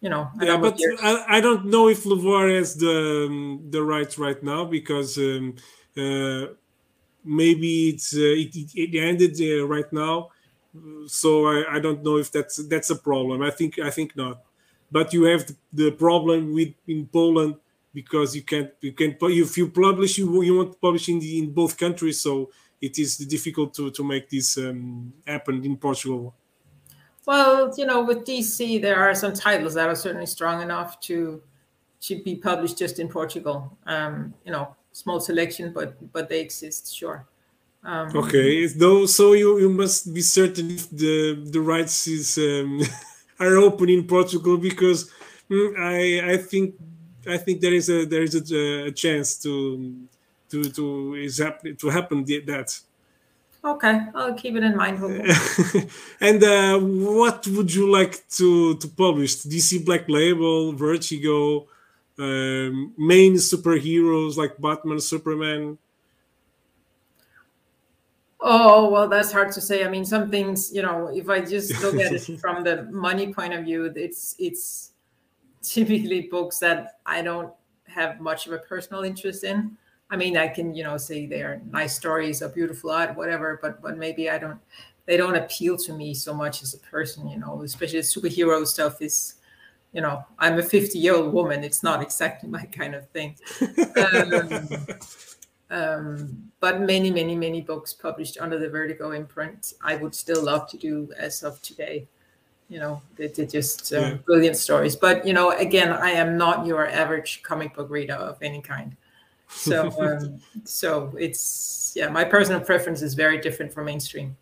you 0.00 0.10
know, 0.10 0.30
yeah, 0.40 0.56
but 0.56 0.78
years. 0.78 1.00
I, 1.02 1.24
I 1.36 1.40
don't 1.40 1.66
know 1.66 1.88
if 1.88 2.04
Levoir 2.04 2.54
has 2.54 2.76
the 2.76 3.26
um, 3.28 3.66
the 3.70 3.82
rights 3.82 4.18
right 4.18 4.40
now 4.42 4.64
because 4.64 5.16
um, 5.18 5.56
uh, 5.96 6.46
maybe 7.24 7.88
it's 7.88 8.14
uh, 8.14 8.20
it, 8.20 8.54
it, 8.54 8.70
it 8.74 8.98
ended 8.98 9.40
uh, 9.40 9.66
right 9.66 9.90
now, 9.92 10.28
so 11.06 11.46
I, 11.46 11.76
I 11.76 11.80
don't 11.80 12.02
know 12.02 12.16
if 12.16 12.30
that's 12.30 12.56
that's 12.68 12.90
a 12.90 12.96
problem. 12.96 13.42
I 13.42 13.50
think 13.50 13.78
I 13.78 13.90
think 13.90 14.16
not, 14.16 14.42
but 14.90 15.12
you 15.12 15.24
have 15.24 15.44
the, 15.72 15.90
problem 15.92 16.54
with 16.54 16.74
in 16.86 17.06
Poland 17.06 17.56
because 17.92 18.36
you 18.36 18.42
can't 18.42 18.70
you 18.80 18.92
can 18.92 19.16
if 19.20 19.56
you 19.58 19.70
publish 19.70 20.18
you 20.18 20.42
you 20.42 20.56
want 20.56 20.72
to 20.72 20.78
publish 20.78 21.08
in 21.08 21.50
both 21.50 21.76
countries, 21.76 22.20
so 22.20 22.50
it 22.80 22.98
is 22.98 23.16
difficult 23.18 23.74
to 23.74 23.90
to 23.90 24.04
make 24.04 24.28
this 24.30 24.58
um, 24.58 25.12
happen 25.26 25.64
in 25.64 25.76
Portugal. 25.76 26.34
Well, 27.26 27.72
you 27.76 27.86
know, 27.86 28.02
with 28.02 28.24
DC, 28.24 28.80
there 28.80 28.98
are 28.98 29.14
some 29.14 29.32
titles 29.34 29.74
that 29.74 29.88
are 29.88 29.94
certainly 29.94 30.26
strong 30.26 30.62
enough 30.62 31.00
to 31.00 31.42
to 32.02 32.22
be 32.22 32.36
published 32.36 32.78
just 32.78 32.98
in 32.98 33.08
Portugal. 33.08 33.76
Um, 33.86 34.34
you 34.44 34.52
know, 34.52 34.74
small 34.92 35.20
selection, 35.20 35.72
but 35.72 36.12
but 36.12 36.28
they 36.28 36.40
exist, 36.40 36.94
sure. 36.94 37.26
Um, 37.82 38.14
Okay, 38.14 38.66
though, 38.66 39.06
so 39.06 39.32
you, 39.32 39.58
you 39.58 39.70
must 39.70 40.12
be 40.12 40.20
certain 40.20 40.70
if 40.70 40.90
the 40.90 41.40
the 41.50 41.60
rights 41.60 42.06
is 42.06 42.36
um, 42.36 42.82
are 43.40 43.56
open 43.56 43.88
in 43.88 44.06
Portugal 44.06 44.58
because 44.58 45.10
mm, 45.48 45.78
I 45.78 46.32
I 46.32 46.36
think 46.36 46.74
I 47.26 47.38
think 47.38 47.60
there 47.60 47.72
is 47.72 47.88
a 47.88 48.04
there 48.04 48.22
is 48.22 48.34
a, 48.34 48.88
a 48.88 48.92
chance 48.92 49.36
to 49.42 49.96
to 50.50 50.64
to 50.64 51.14
is 51.14 51.38
happen 51.38 51.76
to 51.76 51.88
happen 51.88 52.24
that. 52.24 52.78
Okay, 53.62 54.06
I'll 54.14 54.34
keep 54.34 54.56
it 54.56 54.62
in 54.62 54.76
mind. 54.76 54.98
And 56.20 56.42
uh, 56.42 56.78
what 56.78 57.46
would 57.48 57.72
you 57.72 57.90
like 57.90 58.26
to 58.40 58.76
to 58.76 58.88
publish? 58.88 59.36
DC 59.44 59.84
Black 59.84 60.08
Label, 60.08 60.72
Vertigo, 60.72 61.66
um, 62.18 62.92
main 62.96 63.34
superheroes 63.34 64.36
like 64.36 64.56
Batman, 64.58 65.00
Superman? 65.00 65.76
Oh, 68.42 68.88
well, 68.88 69.08
that's 69.08 69.32
hard 69.32 69.52
to 69.52 69.60
say. 69.60 69.84
I 69.84 69.88
mean, 69.88 70.04
some 70.04 70.30
things, 70.30 70.72
you 70.74 70.82
know, 70.82 71.08
if 71.08 71.28
I 71.28 71.40
just 71.40 71.80
look 71.82 71.96
at 71.96 72.12
it 72.12 72.40
from 72.40 72.64
the 72.64 72.84
money 72.84 73.32
point 73.32 73.52
of 73.52 73.64
view, 73.64 73.92
it's 73.94 74.34
it's 74.38 74.92
typically 75.62 76.22
books 76.22 76.58
that 76.60 77.00
I 77.04 77.22
don't 77.22 77.52
have 77.86 78.20
much 78.20 78.46
of 78.46 78.52
a 78.52 78.58
personal 78.58 79.02
interest 79.02 79.44
in. 79.44 79.76
I 80.10 80.16
mean, 80.16 80.36
I 80.36 80.48
can, 80.48 80.74
you 80.74 80.82
know, 80.82 80.96
say 80.96 81.26
they're 81.26 81.60
nice 81.70 81.94
stories 81.94 82.42
or 82.42 82.48
beautiful 82.48 82.90
art, 82.90 83.16
whatever, 83.16 83.58
but 83.60 83.82
but 83.82 83.98
maybe 83.98 84.30
I 84.30 84.38
don't 84.38 84.58
they 85.06 85.16
don't 85.16 85.36
appeal 85.36 85.76
to 85.76 85.92
me 85.92 86.14
so 86.14 86.32
much 86.32 86.62
as 86.62 86.74
a 86.74 86.78
person, 86.78 87.28
you 87.28 87.38
know, 87.38 87.62
especially 87.62 87.98
superhero 88.00 88.66
stuff 88.66 89.02
is, 89.02 89.34
you 89.92 90.00
know, 90.00 90.24
I'm 90.38 90.58
a 90.58 90.62
50 90.62 90.98
year 90.98 91.16
old 91.16 91.32
woman. 91.32 91.64
It's 91.64 91.82
not 91.82 92.00
exactly 92.00 92.48
my 92.48 92.64
kind 92.66 92.94
of 92.94 93.08
thing. 93.10 93.36
um, 93.60 94.68
um, 95.70 96.50
but 96.58 96.80
many, 96.80 97.10
many, 97.10 97.36
many 97.36 97.60
books 97.60 97.92
published 97.92 98.38
under 98.40 98.58
the 98.58 98.68
Vertigo 98.68 99.12
imprint, 99.12 99.74
I 99.82 99.96
would 99.96 100.14
still 100.14 100.42
love 100.42 100.68
to 100.70 100.76
do 100.76 101.10
as 101.16 101.42
of 101.42 101.60
today. 101.62 102.06
You 102.68 102.78
know, 102.78 103.02
they, 103.16 103.26
are 103.26 103.46
just 103.46 103.92
uh, 103.92 104.00
yeah. 104.00 104.14
brilliant 104.24 104.56
stories. 104.56 104.94
But, 104.94 105.26
you 105.26 105.32
know, 105.32 105.50
again, 105.50 105.90
I 105.90 106.10
am 106.10 106.36
not 106.36 106.66
your 106.66 106.86
average 106.86 107.42
comic 107.42 107.74
book 107.74 107.90
reader 107.90 108.14
of 108.14 108.40
any 108.42 108.60
kind. 108.60 108.96
So, 109.48 109.90
um, 110.00 110.40
so 110.64 111.12
it's, 111.18 111.92
yeah, 111.96 112.08
my 112.08 112.24
personal 112.24 112.60
preference 112.60 113.02
is 113.02 113.14
very 113.14 113.38
different 113.38 113.72
from 113.72 113.86
mainstream. 113.86 114.36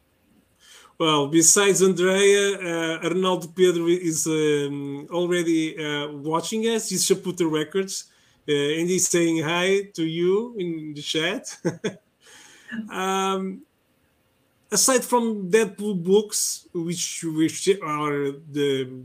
Well, 0.98 1.28
besides 1.28 1.80
Andrea, 1.80 2.58
uh, 2.58 3.04
Arnaldo 3.04 3.46
Pedro 3.48 3.86
is 3.86 4.26
um, 4.26 5.06
already 5.10 5.78
uh, 5.78 6.08
watching 6.08 6.62
us. 6.64 6.88
He's 6.88 7.06
Chaputa 7.06 7.48
Records, 7.48 8.06
uh, 8.48 8.52
and 8.52 8.88
he's 8.88 9.08
saying 9.08 9.42
hi 9.42 9.82
to 9.94 10.04
you 10.04 10.54
in 10.58 10.94
the 10.94 11.02
chat. 11.02 11.56
um, 12.90 13.62
aside 14.70 15.04
from 15.04 15.50
Deadpool 15.50 16.02
books, 16.02 16.66
which 16.72 17.24
which 17.24 17.68
are 17.82 18.32
the 18.50 19.02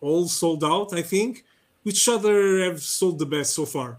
all 0.00 0.26
sold 0.28 0.64
out, 0.64 0.92
I 0.94 1.02
think, 1.02 1.44
which 1.82 2.08
other 2.08 2.64
have 2.64 2.82
sold 2.82 3.18
the 3.18 3.26
best 3.26 3.54
so 3.54 3.66
far? 3.66 3.98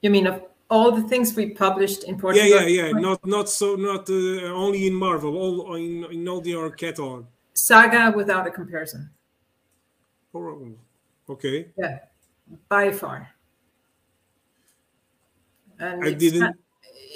You 0.00 0.10
mean 0.10 0.26
of 0.26 0.42
all 0.70 0.92
the 0.92 1.02
things 1.02 1.34
we 1.34 1.50
published 1.50 2.04
in 2.04 2.18
Portugal. 2.18 2.48
Yeah, 2.48 2.66
yeah, 2.66 2.86
yeah. 2.86 2.92
Not 2.92 3.26
not 3.26 3.48
so 3.48 3.76
not 3.76 4.08
uh, 4.08 4.52
only 4.64 4.86
in 4.86 4.94
Marvel, 4.94 5.36
all 5.36 5.74
in 5.74 6.04
in 6.10 6.28
all 6.28 6.40
the 6.40 6.54
other 6.54 6.70
catalog. 6.70 7.26
Saga 7.52 8.12
without 8.16 8.46
a 8.46 8.50
comparison. 8.50 9.10
Oh, 10.34 10.72
okay. 11.28 11.68
Yeah, 11.78 11.98
by 12.68 12.90
far. 12.90 13.30
And 15.78 16.04
I 16.04 16.08
it's 16.08 16.18
didn't. 16.18 16.40
Kind, 16.40 16.54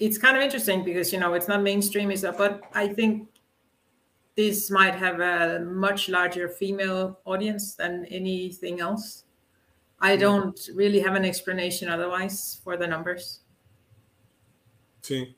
it's 0.00 0.18
kind 0.18 0.36
of 0.36 0.42
interesting 0.42 0.84
because 0.84 1.12
you 1.12 1.18
know 1.18 1.34
it's 1.34 1.48
not 1.48 1.62
mainstream, 1.62 2.10
is 2.10 2.26
but 2.36 2.62
I 2.74 2.88
think 2.88 3.28
this 4.36 4.70
might 4.70 4.94
have 4.94 5.20
a 5.20 5.60
much 5.64 6.08
larger 6.08 6.48
female 6.48 7.18
audience 7.24 7.74
than 7.74 8.04
anything 8.06 8.80
else. 8.80 9.24
I 10.00 10.14
hmm. 10.14 10.20
don't 10.20 10.68
really 10.74 11.00
have 11.00 11.14
an 11.14 11.24
explanation 11.24 11.88
otherwise 11.88 12.60
for 12.62 12.76
the 12.76 12.86
numbers. 12.86 13.40
See. 15.02 15.34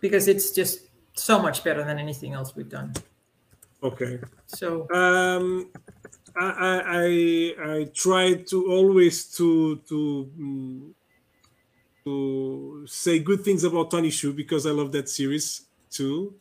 Because 0.00 0.26
it's 0.26 0.50
just 0.52 0.88
so 1.14 1.40
much 1.40 1.62
better 1.62 1.84
than 1.84 1.98
anything 1.98 2.32
else 2.32 2.56
we've 2.56 2.68
done. 2.68 2.94
Okay. 3.82 4.20
So 4.46 4.88
um 4.90 5.70
I 6.36 6.82
I 6.86 7.72
I 7.72 7.84
try 7.92 8.34
to 8.34 8.70
always 8.70 9.26
to 9.36 9.76
to 9.88 10.30
um, 10.38 10.94
to 12.04 12.84
say 12.86 13.18
good 13.18 13.44
things 13.44 13.64
about 13.64 13.90
Tony 13.90 14.10
Chu 14.10 14.32
because 14.32 14.66
I 14.66 14.70
love 14.70 14.92
that 14.92 15.08
series 15.08 15.62
too, 15.90 16.34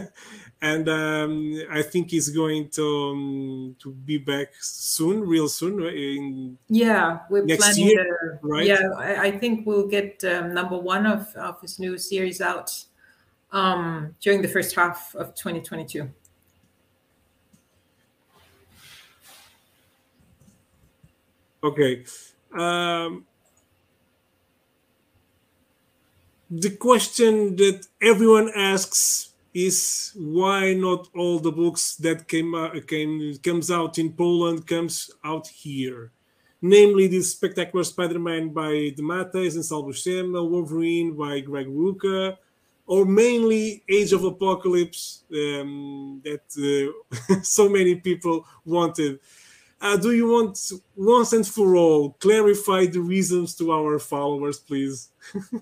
and 0.62 0.88
um, 0.88 1.62
I 1.70 1.82
think 1.82 2.10
he's 2.10 2.28
going 2.28 2.68
to 2.70 3.10
um, 3.10 3.76
to 3.80 3.90
be 3.90 4.18
back 4.18 4.48
soon, 4.60 5.20
real 5.22 5.48
soon. 5.48 5.82
In 5.82 6.58
yeah, 6.68 7.20
we're 7.28 7.44
planning. 7.44 7.86
Year, 7.86 8.38
to, 8.40 8.46
right? 8.46 8.66
Yeah, 8.66 8.88
I, 8.96 9.26
I, 9.26 9.38
think 9.38 9.66
we'll 9.66 9.88
get 9.88 10.22
um, 10.24 10.54
number 10.54 10.78
one 10.78 11.06
of, 11.06 11.34
of 11.34 11.60
his 11.60 11.80
new 11.80 11.98
series 11.98 12.40
out 12.40 12.70
um, 13.50 14.14
during 14.20 14.42
the 14.42 14.48
first 14.48 14.74
half 14.76 15.14
of 15.16 15.34
2022. 15.34 16.08
Okay. 21.64 22.04
Um, 22.52 23.24
the 26.50 26.70
question 26.76 27.56
that 27.56 27.86
everyone 28.02 28.50
asks 28.54 29.30
is 29.54 30.12
why 30.14 30.74
not 30.74 31.08
all 31.16 31.38
the 31.38 31.50
books 31.50 31.96
that 31.96 32.28
came 32.28 32.54
uh, 32.54 32.68
came 32.86 33.38
comes 33.42 33.70
out 33.70 33.98
in 33.98 34.12
Poland 34.12 34.66
comes 34.66 35.10
out 35.24 35.48
here, 35.48 36.12
namely 36.60 37.06
the 37.06 37.22
Spectacular 37.22 37.84
Spider-Man 37.84 38.50
by 38.50 38.92
DeMatteis 38.98 39.54
and 39.54 39.64
Sal 39.64 39.84
Buscema, 39.84 40.46
Wolverine 40.46 41.16
by 41.16 41.40
Greg 41.40 41.68
Rucka, 41.68 42.36
or 42.86 43.06
mainly 43.06 43.82
Age 43.88 44.12
of 44.12 44.24
Apocalypse 44.24 45.24
um, 45.32 46.20
that 46.24 46.44
uh, 46.60 47.40
so 47.42 47.70
many 47.70 47.94
people 47.94 48.44
wanted. 48.66 49.18
Uh, 49.84 49.98
do 49.98 50.12
you 50.12 50.26
want 50.26 50.72
once 50.96 51.34
and 51.34 51.46
for 51.46 51.76
all 51.76 52.12
clarify 52.18 52.86
the 52.86 53.00
reasons 53.00 53.54
to 53.54 53.70
our 53.70 53.98
followers, 53.98 54.58
please? 54.58 55.10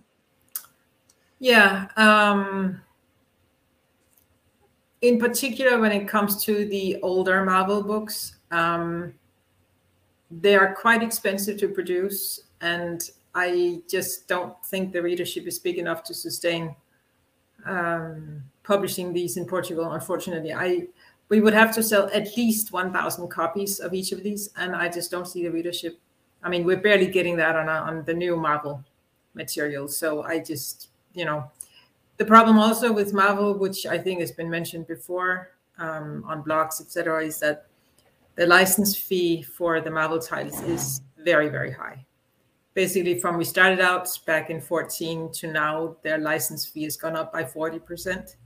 Yeah. 1.43 1.89
Um, 1.97 2.81
in 5.01 5.19
particular, 5.19 5.81
when 5.81 5.91
it 5.91 6.07
comes 6.07 6.45
to 6.45 6.65
the 6.67 7.01
older 7.03 7.45
Marvel 7.45 7.83
books, 7.83 8.37
um, 8.53 9.13
they 10.31 10.55
are 10.55 10.73
quite 10.73 11.03
expensive 11.03 11.59
to 11.59 11.69
produce, 11.69 12.43
and 12.61 13.11
I 13.35 13.83
just 13.91 14.29
don't 14.29 14.55
think 14.67 14.93
the 14.93 15.03
readership 15.03 15.49
is 15.49 15.59
big 15.59 15.79
enough 15.79 16.05
to 16.05 16.15
sustain 16.15 16.77
um, 17.67 18.45
publishing 18.63 19.13
these 19.13 19.37
in 19.37 19.45
Portugal. 19.45 19.91
Unfortunately, 19.91 20.55
I 20.55 20.87
we 21.33 21.41
would 21.41 21.55
have 21.55 21.75
to 21.75 21.83
sell 21.83 22.11
at 22.13 22.37
least 22.37 22.75
1,000 22.75 23.29
copies 23.29 23.81
of 23.81 23.95
each 23.95 24.13
of 24.13 24.23
these, 24.23 24.51
and 24.59 24.77
I 24.77 24.91
just 24.91 25.11
don't 25.11 25.27
see 25.27 25.43
the 25.43 25.51
readership. 25.51 25.99
I 26.43 26.51
mean, 26.51 26.63
we're 26.63 26.83
barely 26.89 27.07
getting 27.07 27.37
that 27.37 27.57
on 27.57 27.71
on 27.71 28.05
the 28.05 28.13
new 28.13 28.37
Marvel 28.37 28.85
material, 29.33 29.89
so 29.89 30.09
I 30.25 30.41
just 30.41 30.91
you 31.15 31.25
know, 31.25 31.51
the 32.19 32.27
problem 32.27 32.59
also 32.59 32.93
with 32.93 33.15
Marvel, 33.15 33.57
which 33.57 33.87
I 33.87 33.97
think 33.97 34.21
has 34.21 34.31
been 34.31 34.51
mentioned 34.51 34.87
before 34.87 35.53
um, 35.79 36.23
on 36.27 36.45
blogs, 36.45 36.83
etc., 36.83 37.25
is 37.25 37.39
that 37.41 37.65
the 38.35 38.47
license 38.47 38.95
fee 38.95 39.41
for 39.41 39.81
the 39.81 39.91
Marvel 39.91 40.19
titles 40.19 40.61
is 40.63 41.01
very, 41.17 41.49
very 41.49 41.73
high. 41.73 42.05
Basically, 42.75 43.19
from 43.19 43.39
we 43.39 43.47
started 43.47 43.81
out 43.81 44.07
back 44.27 44.51
in 44.51 44.61
14 44.61 45.33
to 45.33 45.47
now, 45.51 45.97
their 46.03 46.19
license 46.19 46.67
fee 46.67 46.85
has 46.85 46.99
gone 46.99 47.17
up 47.17 47.33
by 47.33 47.43
40% 47.43 48.37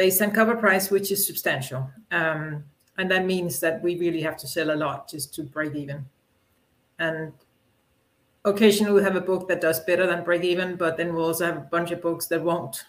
based 0.00 0.22
on 0.22 0.30
cover 0.30 0.56
price, 0.56 0.90
which 0.90 1.12
is 1.12 1.26
substantial. 1.26 1.90
Um, 2.10 2.64
and 2.96 3.10
that 3.10 3.26
means 3.26 3.60
that 3.60 3.82
we 3.82 3.98
really 3.98 4.22
have 4.22 4.38
to 4.38 4.46
sell 4.46 4.70
a 4.70 4.74
lot 4.74 5.10
just 5.10 5.34
to 5.34 5.42
break 5.42 5.74
even. 5.74 6.06
And 6.98 7.34
occasionally 8.46 8.94
we'll 8.94 9.04
have 9.04 9.16
a 9.16 9.20
book 9.20 9.46
that 9.48 9.60
does 9.60 9.80
better 9.80 10.06
than 10.06 10.24
break 10.24 10.42
even, 10.42 10.76
but 10.76 10.96
then 10.96 11.12
we'll 11.12 11.26
also 11.26 11.44
have 11.44 11.58
a 11.58 11.68
bunch 11.70 11.90
of 11.90 12.00
books 12.00 12.24
that 12.28 12.42
won't. 12.42 12.86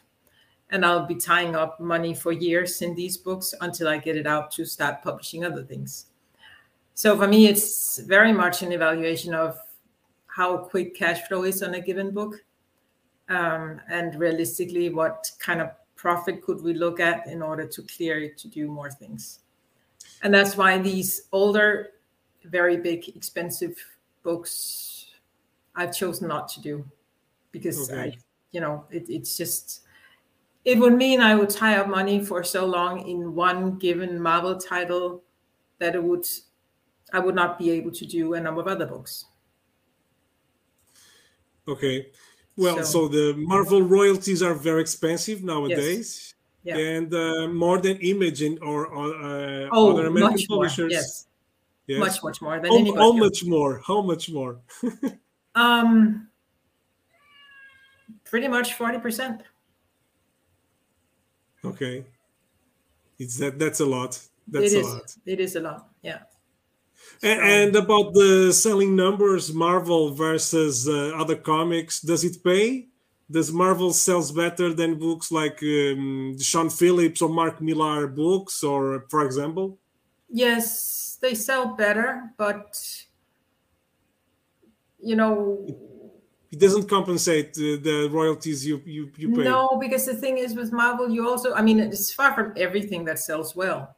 And 0.69 0.86
I'll 0.86 1.06
be 1.06 1.15
tying 1.15 1.54
up 1.54 1.82
money 1.82 2.13
for 2.13 2.32
years 2.32 2.82
in 2.82 2.95
these 2.95 3.17
books 3.17 3.54
until 3.60 3.89
I 3.89 3.97
get 3.97 4.15
it 4.15 4.26
out 4.26 4.50
to 4.52 4.63
start 4.63 5.04
publishing 5.04 5.43
other 5.43 5.63
things. 5.63 6.06
So 6.93 7.17
for 7.17 7.28
me, 7.28 7.47
it's 7.47 7.97
very 7.97 8.32
much 8.32 8.62
an 8.62 8.71
evaluation 8.71 9.34
of 9.34 9.60
how 10.28 10.60
quick 10.60 10.95
cash 10.95 11.28
flow 11.28 11.43
is 11.43 11.62
on 11.62 11.74
a 11.74 11.82
given 11.82 12.12
book. 12.12 12.41
Um, 13.28 13.82
and 13.89 14.17
realistically, 14.17 14.88
what 14.89 15.30
kind 15.39 15.60
of 15.60 15.71
profit 16.02 16.42
could 16.42 16.64
we 16.64 16.74
look 16.74 17.00
at 17.00 17.28
in 17.28 17.44
order 17.44 17.68
to 17.68 17.84
clear 17.84 18.20
it 18.20 18.36
to 18.36 18.48
do 18.48 18.68
more 18.68 18.90
things? 18.90 19.42
And 20.24 20.34
that's 20.34 20.58
why 20.58 20.80
these 20.80 21.28
older, 21.32 21.92
very 22.44 22.76
big, 22.78 23.08
expensive 23.10 23.76
books 24.24 25.06
I've 25.76 25.96
chosen 25.96 26.28
not 26.28 26.48
to 26.50 26.62
do 26.62 26.86
because 27.52 27.92
okay. 27.92 28.02
I, 28.02 28.18
you 28.52 28.62
know, 28.62 28.86
it, 28.90 29.06
it's 29.10 29.38
just 29.38 29.82
it 30.66 30.80
would 30.80 30.94
mean 30.94 31.22
I 31.22 31.36
would 31.36 31.52
tie 31.52 31.78
up 31.78 31.88
money 31.88 32.24
for 32.26 32.44
so 32.44 32.66
long 32.66 33.08
in 33.08 33.36
one 33.36 33.78
given 33.78 34.20
Marvel 34.20 34.58
title 34.58 35.24
that 35.78 35.94
it 35.94 36.04
would 36.04 36.26
I 37.14 37.20
would 37.20 37.36
not 37.36 37.60
be 37.60 37.70
able 37.72 37.92
to 37.92 38.06
do 38.08 38.34
a 38.34 38.42
number 38.42 38.62
of 38.62 38.68
other 38.68 38.88
books. 38.88 39.26
Okay. 41.68 42.08
Well, 42.62 42.78
so, 42.78 42.84
so 42.84 43.08
the 43.08 43.34
Marvel 43.38 43.82
royalties 43.82 44.41
are 44.41 44.54
very 44.54 44.82
expensive 44.82 45.43
nowadays. 45.43 46.34
Yes. 46.63 46.78
Yeah. 46.78 46.78
And 46.78 47.13
uh, 47.13 47.47
more 47.47 47.80
than 47.80 47.97
Image 47.97 48.43
or 48.62 48.88
uh, 48.93 49.69
oh, 49.71 49.91
other 49.91 50.06
American 50.06 50.45
publishers. 50.47 50.80
More. 50.80 50.89
Yes 50.91 51.26
Yes. 51.91 52.00
Much, 52.00 52.24
much 52.24 52.41
more 52.41 52.60
than 52.60 52.71
how. 52.71 52.95
How 52.95 53.12
much 53.12 53.43
more? 53.43 53.82
How 53.86 54.02
much 54.02 54.30
more? 54.30 54.60
um, 55.56 56.30
pretty 58.24 58.47
much 58.47 58.76
forty 58.76 58.97
percent. 58.97 59.41
Okay, 61.65 62.06
it's 63.19 63.38
that. 63.39 63.60
That's 63.60 63.82
a 63.82 63.86
lot. 63.86 64.19
That's 64.47 64.71
it 64.74 64.78
a 64.78 64.80
is, 64.80 64.88
lot. 64.88 65.15
It 65.26 65.39
is 65.41 65.56
a 65.58 65.60
lot. 65.60 65.89
Yeah. 66.02 66.19
And, 67.24 67.39
and 67.41 67.76
about 67.76 68.13
the 68.13 68.52
selling 68.54 68.95
numbers, 68.95 69.54
Marvel 69.54 70.13
versus 70.13 70.88
uh, 70.88 71.12
other 71.15 71.36
comics, 71.36 72.02
does 72.02 72.24
it 72.24 72.43
pay? 72.43 72.88
Does 73.30 73.52
Marvel 73.52 73.93
sells 73.93 74.32
better 74.32 74.74
than 74.74 75.00
books 75.00 75.32
like 75.32 75.62
um, 75.63 76.38
Sean 76.39 76.69
Phillips 76.69 77.21
or 77.21 77.30
Mark 77.30 77.62
Millar 77.62 78.08
books, 78.08 78.63
or 78.63 79.06
for 79.10 79.26
example? 79.26 79.78
Yes, 80.30 81.17
they 81.21 81.34
sell 81.36 81.76
better, 81.76 82.34
but 82.38 83.06
you 85.00 85.15
know, 85.15 85.65
it 86.52 86.60
doesn't 86.60 86.89
compensate 86.89 87.54
the, 87.54 87.78
the 87.78 88.10
royalties 88.12 88.65
you, 88.65 88.82
you 88.86 89.10
you 89.15 89.34
pay. 89.34 89.43
No, 89.43 89.78
because 89.80 90.06
the 90.06 90.13
thing 90.13 90.38
is 90.38 90.54
with 90.54 90.74
Marvel, 90.74 91.10
you 91.10 91.28
also, 91.28 91.54
I 91.54 91.62
mean, 91.62 91.80
it's 91.80 92.12
far 92.12 92.34
from 92.34 92.54
everything 92.58 93.06
that 93.06 93.19
sells 93.19 93.56
well. 93.56 93.95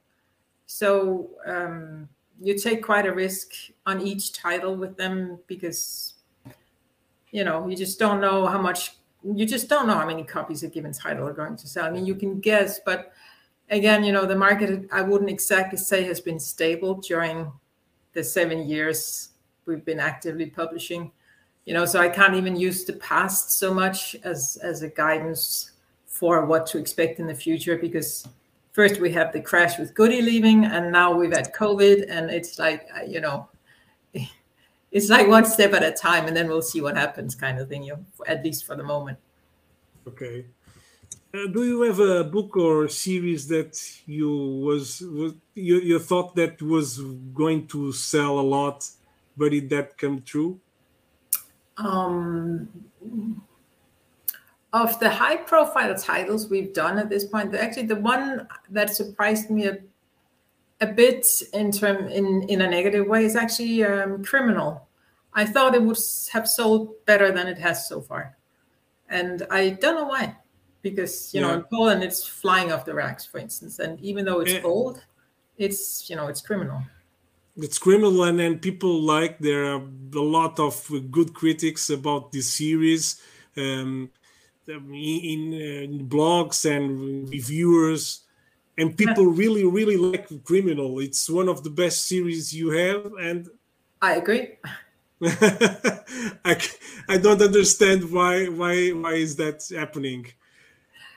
So 0.68 1.32
um, 1.46 2.08
you 2.44 2.58
take 2.58 2.84
quite 2.84 3.06
a 3.06 3.14
risk 3.14 3.54
on 3.86 4.02
each 4.02 4.34
title 4.34 4.76
with 4.76 4.98
them 4.98 5.40
because 5.48 6.16
you 7.32 7.44
know 7.44 7.68
you 7.68 7.76
just 7.76 7.98
don't 7.98 8.20
know 8.20 8.46
how 8.46 8.62
much 8.62 8.98
you 9.24 9.46
just 9.46 9.70
don't 9.70 9.88
know 9.88 9.96
how 9.96 10.06
many 10.06 10.24
copies 10.24 10.64
a 10.64 10.68
given 10.68 10.92
title 10.92 11.28
are 11.28 11.34
going 11.34 11.56
to 11.56 11.68
sell. 11.68 11.86
I 11.86 11.90
mean, 11.90 12.06
you 12.06 12.16
can 12.16 12.42
guess, 12.42 12.82
but 12.86 13.14
again, 13.70 14.04
you 14.04 14.12
know, 14.12 14.26
the 14.26 14.36
market 14.36 14.88
I 14.92 15.02
wouldn't 15.02 15.30
exactly 15.30 15.78
say 15.78 16.04
has 16.04 16.20
been 16.20 16.40
stable 16.40 16.96
during 16.96 17.52
the 18.12 18.24
seven 18.24 18.68
years 18.68 19.30
we've 19.66 19.86
been 19.86 20.00
actively 20.00 20.48
publishing. 20.48 21.12
You 21.66 21.74
know, 21.74 21.86
so 21.86 22.02
I 22.02 22.10
can't 22.10 22.36
even 22.36 22.58
use 22.58 22.84
the 22.84 22.94
past 22.94 23.52
so 23.52 23.74
much 23.74 24.16
as 24.24 24.58
as 24.62 24.82
a 24.82 24.90
guidance 24.90 25.72
for 26.06 26.46
what 26.46 26.68
to 26.68 26.78
expect 26.78 27.20
in 27.20 27.28
the 27.28 27.34
future 27.34 27.78
because 27.78 28.28
first 28.74 29.00
we 29.00 29.12
have 29.12 29.32
the 29.32 29.40
crash 29.42 29.80
with 29.80 29.94
Goody 29.94 30.22
leaving, 30.22 30.66
and 30.66 30.92
now 30.92 31.14
we've 31.14 31.32
had 31.32 31.54
COVID, 31.54 32.06
and 32.10 32.30
it's 32.30 32.60
like 32.60 32.88
uh, 32.96 33.04
you 33.04 33.22
know, 33.22 33.48
it's 34.92 35.10
like 35.10 35.28
one 35.28 35.46
step 35.46 35.74
at 35.74 35.84
a 35.84 35.92
time, 35.92 36.28
and 36.28 36.36
then 36.36 36.48
we'll 36.48 36.62
see 36.62 36.82
what 36.82 36.98
happens, 36.98 37.36
kind 37.36 37.60
of 37.60 37.70
thing. 37.70 37.84
You 37.84 37.94
know, 37.94 38.06
at 38.28 38.44
least 38.44 38.66
for 38.66 38.76
the 38.76 38.84
moment. 38.84 39.18
Okay. 40.08 40.46
Uh, 41.36 41.48
do 41.48 41.66
you 41.66 41.82
have 41.82 42.00
a 42.00 42.24
book 42.24 42.56
or 42.58 42.88
series 42.88 43.48
that 43.48 43.82
you 44.06 44.30
was, 44.30 45.02
was 45.02 45.34
you, 45.56 45.80
you 45.80 45.98
thought 45.98 46.36
that 46.36 46.62
was 46.62 47.00
going 47.34 47.66
to 47.66 47.92
sell 47.92 48.38
a 48.38 48.42
lot, 48.42 48.88
but 49.36 49.50
did 49.50 49.68
that 49.72 49.98
come 49.98 50.22
true? 50.22 50.60
Um, 51.78 52.70
of 54.74 55.00
the 55.00 55.10
high 55.10 55.38
profile 55.38 55.96
titles 55.96 56.50
we've 56.50 56.74
done 56.74 56.98
at 56.98 57.10
this 57.10 57.26
point, 57.26 57.54
actually 57.54 57.86
the 57.86 57.96
one 57.96 58.48
that 58.72 58.96
surprised 58.96 59.52
me 59.52 59.68
a, 59.68 59.78
a 60.82 60.88
bit 60.88 61.26
in 61.54 61.72
term 61.72 62.08
in, 62.08 62.44
in 62.50 62.62
a 62.62 62.70
negative 62.70 63.08
way 63.08 63.24
is 63.24 63.36
actually 63.36 63.84
um, 63.84 64.24
Criminal. 64.24 64.88
I 65.36 65.46
thought 65.46 65.76
it 65.76 65.82
would 65.82 65.98
have 66.34 66.48
sold 66.48 67.06
better 67.06 67.32
than 67.32 67.48
it 67.48 67.58
has 67.60 67.88
so 67.88 68.02
far. 68.02 68.36
And 69.10 69.46
I 69.52 69.70
don't 69.70 69.96
know 69.96 70.08
why. 70.08 70.38
Because 70.82 71.34
you 71.34 71.42
yeah. 71.42 71.48
know, 71.48 71.54
in 71.54 71.64
Poland 71.72 72.04
it's 72.04 72.26
flying 72.28 72.72
off 72.72 72.84
the 72.84 72.94
racks, 72.94 73.26
for 73.26 73.38
instance. 73.38 73.80
And 73.80 74.00
even 74.02 74.26
though 74.26 74.42
it's 74.42 74.54
yeah. 74.54 74.62
old, 74.64 75.04
it's 75.58 76.10
you 76.10 76.16
know, 76.16 76.28
it's 76.28 76.42
criminal 76.42 76.82
it's 77.56 77.78
criminal 77.78 78.24
and, 78.24 78.42
and 78.42 78.60
people 78.60 79.00
like 79.00 79.38
there 79.38 79.66
are 79.66 79.82
a 80.16 80.20
lot 80.20 80.60
of 80.60 80.92
good 81.12 81.36
critics 81.36 81.92
about 81.92 82.32
this 82.32 82.52
series 82.52 83.22
um, 83.56 84.10
in, 84.68 85.54
in 85.54 86.10
blogs 86.10 86.66
and 86.70 87.30
reviewers. 87.30 88.22
And 88.78 88.98
people 88.98 89.26
really 89.26 89.66
really 89.66 89.98
like 89.98 90.28
criminal. 90.44 91.00
It's 91.00 91.30
one 91.30 91.48
of 91.48 91.64
the 91.64 91.70
best 91.70 92.08
series 92.08 92.54
you 92.54 92.72
have 92.72 93.14
and 93.20 93.50
i 94.02 94.16
agree. 94.16 94.58
I, 95.24 96.60
I 97.08 97.18
don't 97.18 97.42
understand 97.42 98.12
why 98.12 98.48
why 98.48 98.90
why 98.90 99.14
is 99.14 99.36
that 99.36 99.64
happening. 99.70 100.28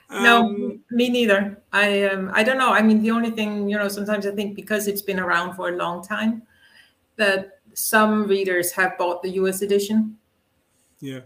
No 0.09 0.45
um, 0.45 0.79
me 0.91 1.09
neither. 1.09 1.61
I 1.73 2.03
um 2.03 2.29
i 2.33 2.43
don't 2.43 2.59
know. 2.59 2.71
I 2.71 2.81
mean 2.83 3.01
the 3.01 3.11
only 3.11 3.31
thing 3.31 3.67
you 3.69 3.77
know 3.77 3.87
sometimes 3.87 4.27
i 4.27 4.31
think 4.31 4.55
because 4.55 4.87
it's 4.87 5.01
been 5.01 5.19
around 5.19 5.55
for 5.55 5.69
a 5.69 5.75
long 5.75 6.03
time 6.03 6.43
that 7.15 7.59
some 7.73 8.27
readers 8.27 8.71
have 8.71 8.97
bought 8.99 9.23
the 9.23 9.29
us 9.29 9.63
edition. 9.63 10.17
Yeah 10.99 11.21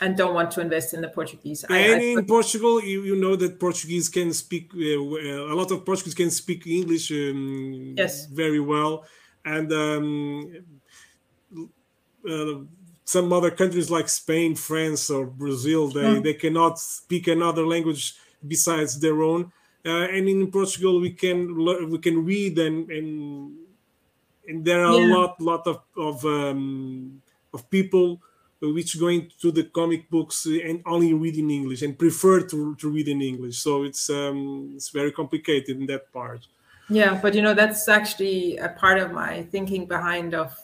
and 0.00 0.16
don't 0.16 0.34
want 0.34 0.50
to 0.52 0.60
invest 0.60 0.94
in 0.94 1.00
the 1.00 1.08
Portuguese. 1.08 1.64
And 1.64 1.74
I, 1.74 1.78
I, 1.78 1.98
in 1.98 2.24
Portugal, 2.26 2.82
you, 2.82 3.02
you 3.02 3.16
know 3.16 3.36
that 3.36 3.58
Portuguese 3.58 4.08
can 4.08 4.32
speak 4.32 4.70
uh, 4.74 4.78
a 4.78 5.54
lot 5.54 5.70
of 5.70 5.84
Portuguese 5.84 6.14
can 6.14 6.30
speak 6.30 6.66
English 6.66 7.10
um, 7.10 7.94
yes. 7.96 8.26
very 8.26 8.60
well, 8.60 9.04
and 9.44 9.72
um, 9.72 10.64
uh, 12.28 12.54
some 13.04 13.32
other 13.32 13.50
countries 13.50 13.90
like 13.90 14.08
Spain, 14.08 14.56
France, 14.56 15.10
or 15.10 15.26
Brazil, 15.26 15.88
they, 15.88 16.00
mm. 16.00 16.22
they 16.22 16.34
cannot 16.34 16.78
speak 16.78 17.28
another 17.28 17.64
language 17.64 18.16
besides 18.46 18.98
their 18.98 19.22
own. 19.22 19.52
Uh, 19.84 20.08
and 20.10 20.28
in 20.28 20.50
Portugal, 20.50 21.00
we 21.00 21.12
can 21.12 21.54
we 21.88 21.98
can 21.98 22.24
read 22.24 22.58
and 22.58 22.90
and, 22.90 23.52
and 24.48 24.64
there 24.64 24.84
are 24.84 24.98
yeah. 24.98 25.06
a 25.06 25.08
lot 25.14 25.40
lot 25.40 25.66
of 25.66 25.80
of 25.96 26.24
um, 26.24 27.22
of 27.54 27.70
people 27.70 28.20
which 28.60 28.98
going 28.98 29.30
to 29.40 29.52
the 29.52 29.64
comic 29.64 30.08
books 30.10 30.46
and 30.46 30.82
only 30.86 31.12
read 31.12 31.36
in 31.36 31.50
English 31.50 31.82
and 31.82 31.98
prefer 31.98 32.40
to, 32.40 32.74
to 32.76 32.88
read 32.88 33.08
in 33.08 33.20
English. 33.20 33.58
So 33.58 33.84
it's 33.84 34.08
um, 34.08 34.72
it's 34.74 34.90
very 34.90 35.12
complicated 35.12 35.78
in 35.78 35.86
that 35.86 36.12
part. 36.12 36.46
Yeah, 36.88 37.18
but 37.20 37.34
you 37.34 37.42
know 37.42 37.54
that's 37.54 37.88
actually 37.88 38.56
a 38.58 38.68
part 38.68 38.98
of 38.98 39.12
my 39.12 39.42
thinking 39.42 39.86
behind 39.86 40.34
of 40.34 40.58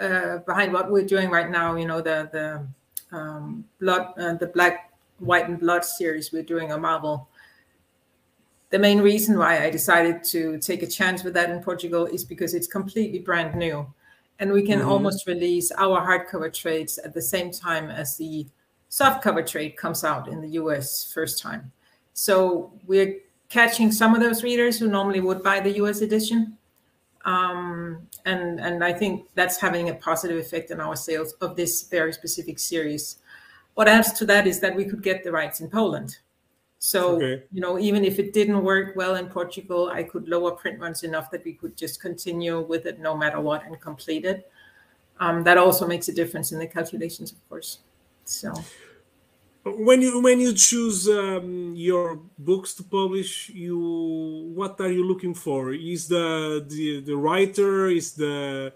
uh, 0.00 0.38
behind 0.38 0.72
what 0.72 0.90
we're 0.90 1.06
doing 1.06 1.30
right 1.30 1.50
now. 1.50 1.76
You 1.76 1.86
know 1.86 2.00
the 2.00 2.28
the 2.32 3.16
um, 3.16 3.64
blood 3.78 4.14
uh, 4.16 4.34
the 4.34 4.46
black 4.46 4.92
white 5.18 5.48
and 5.48 5.58
blood 5.58 5.84
series 5.84 6.32
we're 6.32 6.42
doing 6.42 6.72
on 6.72 6.80
Marvel. 6.80 7.28
The 8.70 8.78
main 8.78 9.02
reason 9.02 9.36
why 9.36 9.62
I 9.62 9.68
decided 9.68 10.24
to 10.24 10.58
take 10.58 10.82
a 10.82 10.86
chance 10.86 11.22
with 11.22 11.34
that 11.34 11.50
in 11.50 11.62
Portugal 11.62 12.06
is 12.06 12.24
because 12.24 12.54
it's 12.54 12.66
completely 12.66 13.18
brand 13.18 13.54
new 13.54 13.86
and 14.42 14.52
we 14.52 14.60
can 14.60 14.80
mm-hmm. 14.80 14.88
almost 14.88 15.28
release 15.28 15.70
our 15.78 16.00
hardcover 16.00 16.52
trades 16.52 16.98
at 16.98 17.14
the 17.14 17.22
same 17.22 17.52
time 17.52 17.88
as 17.88 18.16
the 18.16 18.44
softcover 18.90 19.46
trade 19.46 19.76
comes 19.76 20.02
out 20.02 20.26
in 20.26 20.40
the 20.40 20.48
US 20.60 21.12
first 21.14 21.40
time. 21.40 21.70
So 22.12 22.72
we're 22.84 23.20
catching 23.48 23.92
some 23.92 24.16
of 24.16 24.20
those 24.20 24.42
readers 24.42 24.80
who 24.80 24.88
normally 24.88 25.20
would 25.20 25.44
buy 25.44 25.60
the 25.60 25.76
US 25.82 26.00
edition. 26.00 26.58
Um, 27.24 28.08
and 28.24 28.58
and 28.58 28.82
I 28.82 28.92
think 28.92 29.28
that's 29.36 29.58
having 29.58 29.90
a 29.90 29.94
positive 29.94 30.38
effect 30.38 30.72
on 30.72 30.80
our 30.80 30.96
sales 30.96 31.34
of 31.34 31.54
this 31.54 31.84
very 31.84 32.12
specific 32.12 32.58
series. 32.58 33.18
What 33.74 33.86
adds 33.86 34.12
to 34.14 34.24
that 34.24 34.48
is 34.48 34.58
that 34.58 34.74
we 34.74 34.84
could 34.86 35.04
get 35.04 35.22
the 35.22 35.30
rights 35.30 35.60
in 35.60 35.70
Poland. 35.70 36.18
So, 36.84 37.14
okay. 37.14 37.44
you 37.52 37.60
know, 37.60 37.78
even 37.78 38.04
if 38.04 38.18
it 38.18 38.32
didn't 38.32 38.60
work 38.60 38.96
well 38.96 39.14
in 39.14 39.28
Portugal, 39.28 39.90
I 39.94 40.02
could 40.02 40.26
lower 40.26 40.50
print 40.50 40.80
runs 40.80 41.04
enough 41.04 41.30
that 41.30 41.44
we 41.44 41.52
could 41.52 41.76
just 41.76 42.00
continue 42.00 42.58
with 42.60 42.86
it 42.86 42.98
no 42.98 43.16
matter 43.16 43.40
what 43.40 43.64
and 43.64 43.80
complete 43.80 44.24
it. 44.24 44.50
Um, 45.20 45.44
that 45.44 45.58
also 45.58 45.86
makes 45.86 46.08
a 46.08 46.12
difference 46.12 46.50
in 46.50 46.58
the 46.58 46.66
calculations, 46.66 47.30
of 47.30 47.38
course. 47.48 47.78
So, 48.24 48.52
when 49.62 50.02
you 50.02 50.20
when 50.22 50.40
you 50.40 50.52
choose 50.54 51.08
um, 51.08 51.72
your 51.76 52.18
books 52.36 52.74
to 52.74 52.82
publish, 52.82 53.48
you 53.50 54.50
what 54.52 54.80
are 54.80 54.90
you 54.90 55.06
looking 55.06 55.34
for? 55.34 55.72
Is 55.72 56.08
the 56.08 56.66
the, 56.68 57.00
the 57.02 57.16
writer? 57.16 57.90
Is 57.90 58.14
the 58.14 58.72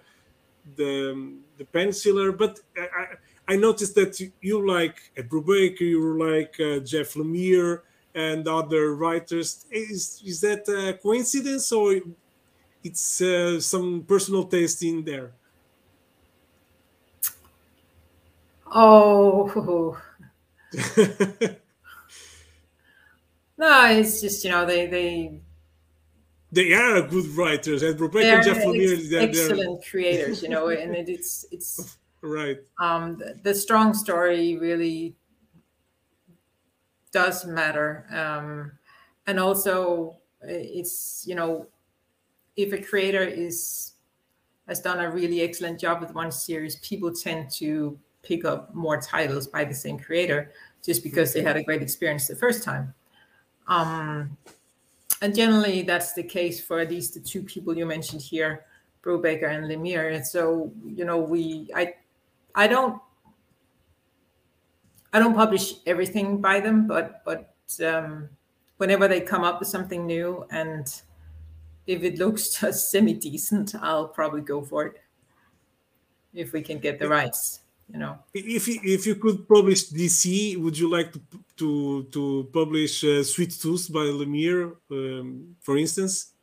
the 0.77 1.35
the 1.59 1.65
penciler? 1.65 2.39
But 2.39 2.61
I, 2.79 3.55
I 3.55 3.57
noticed 3.57 3.97
that 3.97 4.15
you 4.41 4.65
like 4.65 5.11
Ed 5.17 5.29
Brubaker, 5.29 5.81
you 5.81 6.17
like 6.17 6.55
uh, 6.61 6.79
Jeff 6.87 7.15
Lemire 7.15 7.81
and 8.17 8.49
other 8.49 8.95
writers. 8.95 9.67
Is 9.71 10.23
is 10.25 10.41
that 10.41 10.67
a 10.69 10.95
coincidence 10.95 11.71
or 11.71 12.01
it's 12.83 13.21
uh, 13.21 13.61
some 13.61 14.03
personal 14.09 14.45
taste 14.45 14.83
in 14.83 15.05
there? 15.05 15.33
Oh. 18.75 20.01
no, 23.59 23.87
it's 23.87 24.21
just 24.21 24.45
you 24.45 24.51
know 24.51 24.65
they 24.67 24.87
they 24.87 25.41
they 26.53 26.73
are 26.73 27.03
good 27.03 27.27
writers 27.37 27.83
and 27.83 28.01
Rebecca 28.01 28.43
Jeff 28.43 28.65
Lemire, 28.65 28.99
ex- 28.99 29.11
they're, 29.11 29.29
excellent 29.29 29.81
they're... 29.83 29.91
creators, 29.91 30.43
you 30.43 30.49
know, 30.49 30.69
and 30.69 30.95
it, 30.95 31.09
it's 31.09 31.45
it's 31.53 31.99
right. 32.23 32.59
Um, 32.81 33.19
the, 33.19 33.39
the 33.43 33.55
strong 33.55 33.93
story 33.95 34.57
really 34.57 35.15
does 37.17 37.47
matter. 37.47 38.05
Um, 38.11 38.73
and 39.27 39.41
also, 39.41 40.19
it's, 40.43 41.25
you 41.27 41.35
know, 41.35 41.67
if 42.57 42.75
a 42.75 42.83
creator 42.91 43.23
is 43.23 43.95
has 44.69 44.81
done 44.81 45.01
a 45.01 45.11
really 45.11 45.41
excellent 45.41 45.81
job 45.81 46.03
with 46.03 46.13
one 46.13 46.31
series, 46.31 46.77
people 46.77 47.11
tend 47.11 47.51
to 47.53 47.99
pick 48.23 48.45
up 48.45 48.75
more 48.75 49.01
titles 49.01 49.47
by 49.47 49.65
the 49.65 49.75
same 49.75 49.99
creator 49.99 50.51
just 50.85 51.03
because 51.03 51.33
they 51.33 51.41
had 51.41 51.57
a 51.57 51.63
great 51.63 51.81
experience 51.81 52.27
the 52.27 52.37
first 52.37 52.63
time. 52.63 52.93
Um, 53.67 54.37
and 55.23 55.35
generally, 55.35 55.83
that's 55.83 56.13
the 56.13 56.23
case 56.23 56.63
for 56.63 56.81
at 56.81 56.91
least 56.91 57.15
the 57.15 57.21
two 57.21 57.43
people 57.43 57.79
you 57.79 57.87
mentioned 57.87 58.21
here, 58.21 58.67
Brubaker 59.03 59.49
and 59.49 59.65
Lemire. 59.71 60.15
And 60.15 60.27
so, 60.27 60.71
you 60.85 61.05
know, 61.05 61.19
we, 61.19 61.71
I, 61.75 61.95
I 62.55 62.67
don't, 62.67 63.01
I 65.17 65.19
don't 65.19 65.35
publish 65.35 65.77
everything 65.87 66.43
by 66.43 66.61
them, 66.61 66.87
but, 66.87 67.25
but 67.25 67.55
um, 67.83 68.29
whenever 68.77 69.09
they 69.09 69.23
come 69.23 69.45
up 69.45 69.61
with 69.61 69.69
something 69.69 70.05
new 70.05 70.47
and 70.51 70.87
if 71.87 72.03
it 72.03 72.19
looks 72.19 72.51
just 72.61 72.91
semi 72.91 73.15
decent, 73.15 73.75
I'll 73.81 74.09
probably 74.09 74.43
go 74.43 74.61
for 74.61 74.85
it 74.85 75.01
if 76.35 76.53
we 76.53 76.61
can 76.61 76.81
get 76.81 76.99
the 76.99 77.09
rights. 77.09 77.61
You 77.91 77.99
know, 77.99 78.19
if 78.35 78.69
you, 78.69 78.79
if 78.83 79.07
you 79.07 79.15
could 79.15 79.49
publish 79.49 79.89
DC, 79.89 80.59
would 80.59 80.77
you 80.77 80.91
like 80.91 81.15
to 81.15 81.21
to 81.57 82.03
to 82.13 82.51
publish 82.53 83.03
uh, 83.05 83.23
Sweet 83.23 83.53
Tooth 83.53 83.91
by 83.91 84.11
Lemire, 84.11 84.77
um, 84.91 85.57
for 85.63 85.79
instance? 85.79 86.36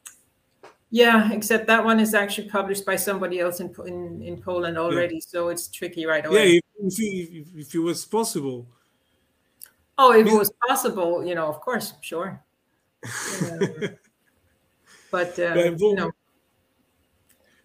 Yeah, 0.94 1.34
except 1.34 1.66
that 1.66 1.84
one 1.84 2.00
is 2.00 2.14
actually 2.14 2.50
published 2.50 2.86
by 2.86 2.98
somebody 2.98 3.40
else 3.40 3.60
in 3.60 3.74
in, 3.88 4.22
in 4.22 4.40
Poland 4.40 4.78
already, 4.78 5.16
yeah. 5.16 5.26
so 5.26 5.50
it's 5.50 5.68
tricky 5.68 6.06
right 6.06 6.24
away. 6.24 6.54
Yeah, 6.54 6.60
if, 6.86 7.00
if, 7.00 7.48
if 7.56 7.74
it 7.74 7.80
was 7.80 8.06
possible. 8.06 8.68
Oh, 9.98 10.14
if 10.14 10.28
it 10.28 10.38
was 10.38 10.52
possible, 10.68 11.26
you 11.26 11.34
know, 11.34 11.48
of 11.48 11.62
course, 11.62 11.94
sure. 12.02 12.44
but 15.12 15.40
uh, 15.40 15.56
Bem, 15.56 15.76
vou, 15.76 15.90
you 15.90 15.96
know. 15.96 16.12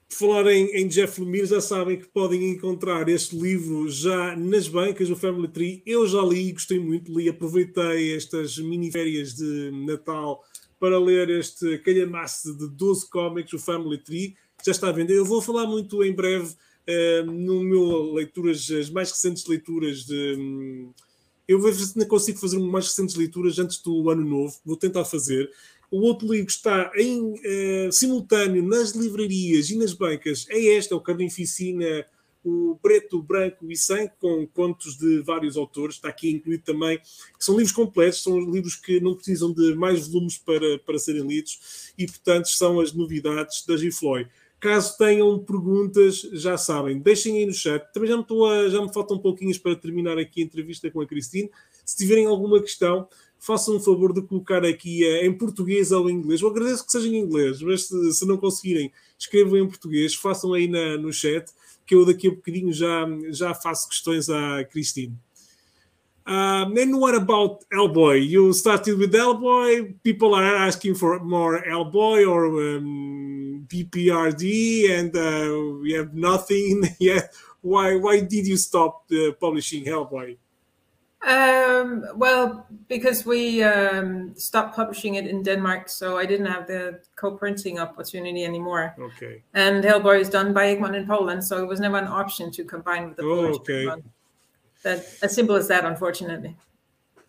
falar 0.09 0.47
em, 0.47 0.71
em, 0.75 0.89
Jeff 0.89 1.21
Lemire, 1.21 1.45
já 1.45 1.61
sabem 1.61 1.99
que 1.99 2.09
podem 2.09 2.49
encontrar 2.49 3.11
este 3.11 3.37
livro 3.37 3.91
já 3.91 4.35
nas 4.37 4.69
bancas, 4.69 5.11
o 5.11 5.17
Family 5.17 5.49
Tree. 5.49 5.83
Eu 5.85 6.07
já 6.07 6.23
li, 6.23 6.51
gostei 6.51 6.81
muito, 6.81 7.13
li, 7.13 7.29
aproveitei 7.29 8.17
estas 8.17 8.57
mini 8.57 8.91
férias 8.91 9.35
de 9.35 9.71
Natal 9.87 10.43
para 10.79 10.99
ler 10.99 11.29
este 11.31 11.79
calhamaço 11.79 12.57
de 12.57 12.69
12 12.69 13.09
cómics, 13.11 13.53
o 13.53 13.59
Family 13.59 13.99
Tree. 13.99 14.37
Já 14.65 14.73
está 14.73 14.89
a 14.89 14.93
vender. 14.93 15.17
Eu 15.17 15.25
vou 15.25 15.41
falar 15.41 15.67
muito 15.67 16.03
em 16.05 16.13
breve 16.13 16.55
uh, 16.89 17.31
no 17.31 17.63
meu 17.63 18.13
leituras, 18.15 18.71
as 18.71 18.91
mais 18.91 19.11
recentes 19.11 19.47
leituras 19.47 20.05
de. 20.05 20.37
Um, 20.39 20.93
eu 21.47 21.59
vou 21.59 21.73
ver 21.73 21.79
se 21.79 21.93
ainda 21.97 22.09
consigo 22.09 22.39
fazer 22.39 22.59
mais 22.59 22.87
recentes 22.87 23.15
leituras 23.15 23.59
antes 23.59 23.79
do 23.83 24.11
ano 24.11 24.25
novo. 24.25 24.55
Vou 24.65 24.77
tentar 24.77 25.05
fazer. 25.05 25.51
O 25.91 26.01
outro 26.03 26.31
livro 26.31 26.51
está 26.51 26.93
em 26.97 27.23
uh, 27.23 27.93
simultâneo 27.93 28.63
nas 28.63 28.91
livrarias 28.93 29.71
e 29.71 29.77
nas 29.77 29.95
bancas. 29.95 30.47
É 30.51 30.59
este, 30.59 30.93
é 30.93 30.97
o 30.97 31.01
Carnificina, 31.01 32.05
o 32.49 32.79
Preto, 32.83 33.19
o 33.19 33.23
Branco 33.23 33.71
e 33.71 33.77
Sangue, 33.77 34.13
com 34.21 34.47
contos 34.47 34.97
de 34.97 35.21
vários 35.21 35.57
autores. 35.57 35.97
Está 35.97 36.09
aqui 36.09 36.31
incluído 36.31 36.65
também. 36.65 37.01
São 37.39 37.57
livros 37.57 37.73
completos, 37.73 38.23
são 38.23 38.39
livros 38.39 38.77
que 38.77 39.01
não 39.01 39.15
precisam 39.15 39.53
de 39.53 39.75
mais 39.75 40.09
volumes 40.09 40.39
para, 40.39 40.79
para 40.79 40.99
serem 40.99 41.27
lidos 41.27 41.93
e, 41.97 42.07
portanto, 42.07 42.49
são 42.49 42.81
as 42.81 42.93
novidades 42.93 43.65
da 43.67 43.77
Gifloy. 43.77 44.27
Caso 44.61 44.99
tenham 44.99 45.39
perguntas, 45.39 46.21
já 46.33 46.59
sabem, 46.59 46.99
deixem 46.99 47.39
aí 47.39 47.47
no 47.47 47.53
chat. 47.53 47.93
Também 47.93 48.09
já 48.09 48.17
me, 48.17 48.25
a, 48.25 48.69
já 48.69 48.83
me 48.83 48.93
faltam 48.93 49.17
pouquinhos 49.17 49.57
para 49.57 49.77
terminar 49.77 50.19
aqui 50.19 50.41
a 50.43 50.45
entrevista 50.45 50.91
com 50.91 51.01
a 51.01 51.07
Cristine. 51.07 51.49
Se 51.85 51.97
tiverem 51.97 52.27
alguma 52.27 52.61
questão, 52.61 53.07
façam 53.39 53.77
um 53.77 53.81
favor 53.81 54.13
de 54.13 54.21
colocar 54.23 54.65
aqui 54.65 55.05
uh, 55.05 55.25
em 55.25 55.33
português 55.33 55.93
ou 55.93 56.11
em 56.11 56.15
inglês. 56.15 56.41
Eu 56.41 56.49
agradeço 56.49 56.85
que 56.85 56.91
seja 56.91 57.09
em 57.09 57.17
inglês, 57.17 57.63
mas 57.63 57.85
se, 57.85 58.13
se 58.13 58.27
não 58.27 58.37
conseguirem, 58.37 58.93
escrevam 59.17 59.59
em 59.59 59.67
português, 59.67 60.15
façam 60.15 60.53
aí 60.53 60.67
na, 60.67 60.97
no 60.97 61.13
chat, 61.13 61.51
que 61.89 61.95
eu 61.95 62.05
daqui 62.05 62.29
a 62.29 62.31
bocadinho 62.31 62.71
já, 62.71 63.07
já 63.31 63.55
faço 63.55 63.89
questões 63.89 64.29
à 64.29 64.63
Cristine. 64.65 65.17
Um, 66.27 66.77
and 66.77 67.01
what 67.01 67.15
about 67.15 67.65
Hellboy? 67.73 68.21
You 68.21 68.53
started 68.53 68.99
with 68.99 69.15
Hellboy. 69.15 69.95
People 70.05 70.35
are 70.35 70.57
asking 70.57 70.95
for 70.97 71.19
more 71.25 71.63
Hellboy 71.63 72.29
or 72.29 72.45
um, 72.45 73.65
PPRD, 73.67 74.91
and 74.91 75.17
uh, 75.17 75.81
we 75.81 75.95
have 75.95 76.13
nothing 76.13 76.83
yet. 77.01 77.33
Why? 77.63 77.97
Why 77.97 78.21
did 78.21 78.47
you 78.47 78.59
stop 78.59 79.07
uh, 79.11 79.33
publishing 79.41 79.87
Hellboy? 79.87 80.37
Um, 81.29 82.07
well, 82.15 82.67
because 82.89 83.27
we 83.27 83.63
um, 83.63 84.33
stopped 84.35 84.75
publishing 84.75 85.17
it 85.17 85.27
in 85.27 85.43
Denmark, 85.43 85.91
so 85.91 86.17
I 86.17 86.25
didn't 86.25 86.47
have 86.47 86.67
the 86.67 87.01
co-printing 87.17 87.79
opportunity 87.79 88.45
anymore. 88.45 88.95
Okay. 88.99 89.43
And 89.53 89.85
Hellboy 89.85 90.21
is 90.21 90.31
done 90.31 90.55
by 90.55 90.69
Egmont 90.69 90.97
in 90.97 91.07
Poland, 91.07 91.45
so 91.45 91.63
it 91.63 91.69
was 91.69 91.81
never 91.81 91.99
an 91.99 92.07
option 92.07 92.51
to 92.53 92.65
combine 92.65 93.09
with 93.09 93.19
the 93.19 93.25
oh, 93.25 93.37
Polish 93.37 93.57
okay. 93.57 94.03
That 94.85 95.05
as 95.21 95.35
simple 95.35 95.57
as 95.57 95.69
that, 95.69 95.85
unfortunately. 95.85 96.57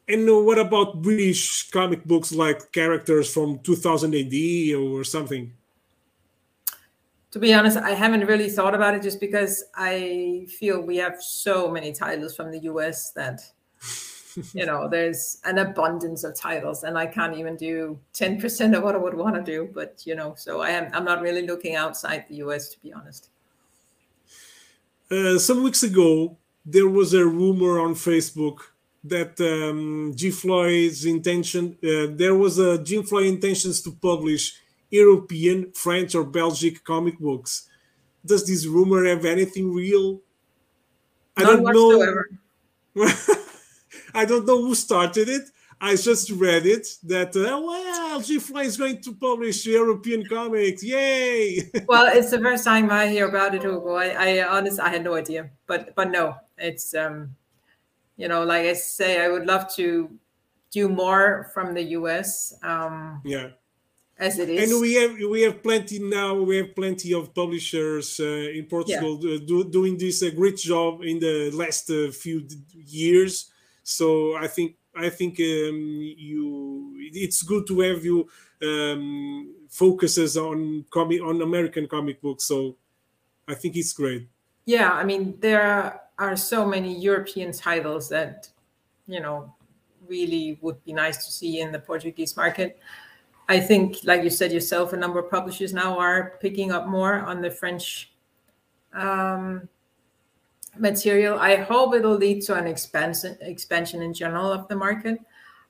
And 0.07 0.29
uh, 0.29 0.39
what 0.39 0.59
about 0.59 1.01
British 1.01 1.69
comic 1.69 2.05
books 2.05 2.31
like 2.31 2.71
characters 2.71 3.33
from 3.33 3.59
2000 3.59 4.15
AD 4.15 4.75
or 4.75 5.03
something? 5.03 5.51
to 7.31 7.37
be 7.37 7.53
honest, 7.53 7.77
I 7.77 7.91
haven't 7.91 8.25
really 8.25 8.49
thought 8.49 8.73
about 8.73 8.95
it 8.95 9.03
just 9.03 9.19
because 9.19 9.63
I 9.75 10.47
feel 10.57 10.81
we 10.81 10.97
have 10.97 11.21
so 11.21 11.69
many 11.69 11.91
titles 11.91 12.35
from 12.35 12.49
the 12.49 12.59
US 12.61 13.11
that 13.11 13.41
you 14.53 14.65
know, 14.65 14.87
there's 14.87 15.39
an 15.45 15.57
abundance 15.57 16.23
of 16.23 16.35
titles, 16.35 16.83
and 16.83 16.97
I 16.97 17.07
can't 17.07 17.35
even 17.35 17.55
do 17.55 17.99
10% 18.13 18.77
of 18.77 18.83
what 18.83 18.95
I 18.95 18.97
would 18.97 19.15
want 19.15 19.35
to 19.35 19.41
do. 19.41 19.69
But 19.73 20.03
you 20.05 20.15
know, 20.15 20.33
so 20.37 20.61
I 20.61 20.69
am 20.69 20.89
I'm 20.93 21.05
not 21.05 21.21
really 21.21 21.45
looking 21.45 21.75
outside 21.75 22.25
the 22.27 22.35
US 22.35 22.69
to 22.69 22.79
be 22.81 22.93
honest. 22.93 23.29
Uh, 25.11 25.39
some 25.39 25.63
weeks 25.63 25.83
ago, 25.83 26.37
there 26.65 26.87
was 26.87 27.13
a 27.13 27.25
rumor 27.25 27.79
on 27.79 27.95
Facebook 27.95 28.59
that 29.03 29.39
um, 29.41 30.13
G. 30.15 30.29
Floy's 30.29 31.05
intention 31.05 31.77
uh, 31.83 32.07
there 32.11 32.35
was 32.35 32.59
a 32.59 32.83
G. 32.83 33.01
Floy 33.01 33.23
intentions 33.23 33.81
to 33.81 33.91
publish 33.91 34.55
European, 34.91 35.71
French, 35.71 36.15
or 36.15 36.23
Belgic 36.23 36.83
comic 36.83 37.17
books. 37.19 37.67
Does 38.25 38.45
this 38.45 38.65
rumor 38.65 39.05
have 39.05 39.23
anything 39.25 39.73
real? 39.73 40.21
I 41.37 41.43
None 41.43 41.63
don't 41.63 41.63
whatsoever. 41.63 42.29
know. 42.95 43.09
I 44.13 44.25
don't 44.25 44.45
know 44.45 44.61
who 44.61 44.75
started 44.75 45.29
it. 45.29 45.49
I 45.81 45.95
just 45.95 46.29
read 46.31 46.65
it 46.65 46.87
that 47.03 47.35
uh, 47.35 47.61
well, 47.63 48.19
G. 48.19 48.37
Floy 48.37 48.61
is 48.61 48.75
going 48.75 49.01
to 49.01 49.13
publish 49.13 49.65
European 49.65 50.25
comics. 50.25 50.83
Yay! 50.83 51.71
well, 51.87 52.11
it's 52.11 52.31
the 52.31 52.39
first 52.39 52.65
time 52.65 52.91
I 52.91 53.07
hear 53.07 53.29
about 53.29 53.55
it, 53.55 53.61
Hugo. 53.61 53.95
I, 53.95 54.41
I 54.41 54.57
honestly 54.57 54.81
I 54.81 54.89
had 54.89 55.03
no 55.05 55.15
idea, 55.15 55.49
but 55.67 55.95
but 55.95 56.11
no, 56.11 56.35
it's 56.57 56.93
um, 56.93 57.35
you 58.17 58.27
know, 58.27 58.43
like 58.43 58.65
I 58.65 58.73
say, 58.73 59.23
I 59.23 59.29
would 59.29 59.45
love 59.45 59.73
to 59.75 60.09
do 60.71 60.89
more 60.89 61.49
from 61.53 61.73
the 61.73 61.83
US. 61.99 62.53
Um, 62.61 63.21
yeah. 63.23 63.49
As 64.17 64.37
it 64.37 64.49
is, 64.49 64.69
and 64.69 64.81
we 64.81 64.95
have 64.95 65.15
we 65.31 65.43
have 65.43 65.63
plenty 65.63 65.99
now. 65.99 66.35
We 66.35 66.57
have 66.57 66.75
plenty 66.75 67.13
of 67.13 67.33
publishers 67.33 68.19
uh, 68.19 68.51
in 68.51 68.65
Portugal 68.65 69.17
yeah. 69.21 69.37
do, 69.47 69.63
doing 69.63 69.97
this 69.97 70.21
a 70.23 70.31
great 70.31 70.57
job 70.57 71.03
in 71.03 71.19
the 71.19 71.51
last 71.51 71.89
uh, 71.89 72.11
few 72.11 72.45
years 72.73 73.49
so 73.89 74.35
I 74.35 74.47
think 74.47 74.75
I 74.95 75.09
think 75.09 75.39
um, 75.39 76.13
you 76.17 76.93
it's 77.13 77.41
good 77.43 77.65
to 77.67 77.79
have 77.81 78.05
you 78.05 78.27
um, 78.61 79.55
focuses 79.69 80.37
on 80.37 80.85
comic 80.89 81.21
on 81.21 81.41
American 81.41 81.87
comic 81.87 82.21
books. 82.21 82.45
So 82.45 82.77
I 83.47 83.55
think 83.55 83.75
it's 83.75 83.93
great. 83.93 84.27
Yeah, 84.65 84.91
I 84.91 85.03
mean 85.03 85.37
there 85.39 85.99
are 86.17 86.35
so 86.35 86.65
many 86.65 86.97
European 86.99 87.51
titles 87.51 88.09
that 88.09 88.49
you 89.07 89.19
know 89.19 89.53
really 90.07 90.59
would 90.61 90.83
be 90.83 90.93
nice 90.93 91.25
to 91.25 91.31
see 91.31 91.59
in 91.59 91.71
the 91.71 91.79
Portuguese 91.79 92.35
market. 92.35 92.79
I 93.47 93.59
think, 93.59 93.97
like 94.03 94.23
you 94.23 94.29
said 94.29 94.51
yourself, 94.51 94.93
a 94.93 94.97
number 94.97 95.17
of 95.17 95.31
publishers 95.31 95.73
now 95.73 95.97
are 95.97 96.37
picking 96.39 96.71
up 96.71 96.87
more 96.87 97.15
on 97.15 97.41
the 97.41 97.49
French 97.49 98.11
um, 98.93 99.67
material. 100.79 101.37
I 101.39 101.55
hope 101.55 101.93
it'll 101.93 102.15
lead 102.15 102.41
to 102.43 102.55
an 102.55 102.67
expansion 102.67 103.37
expansion 103.41 104.01
in 104.01 104.13
general 104.13 104.51
of 104.51 104.67
the 104.67 104.75
market. 104.75 105.19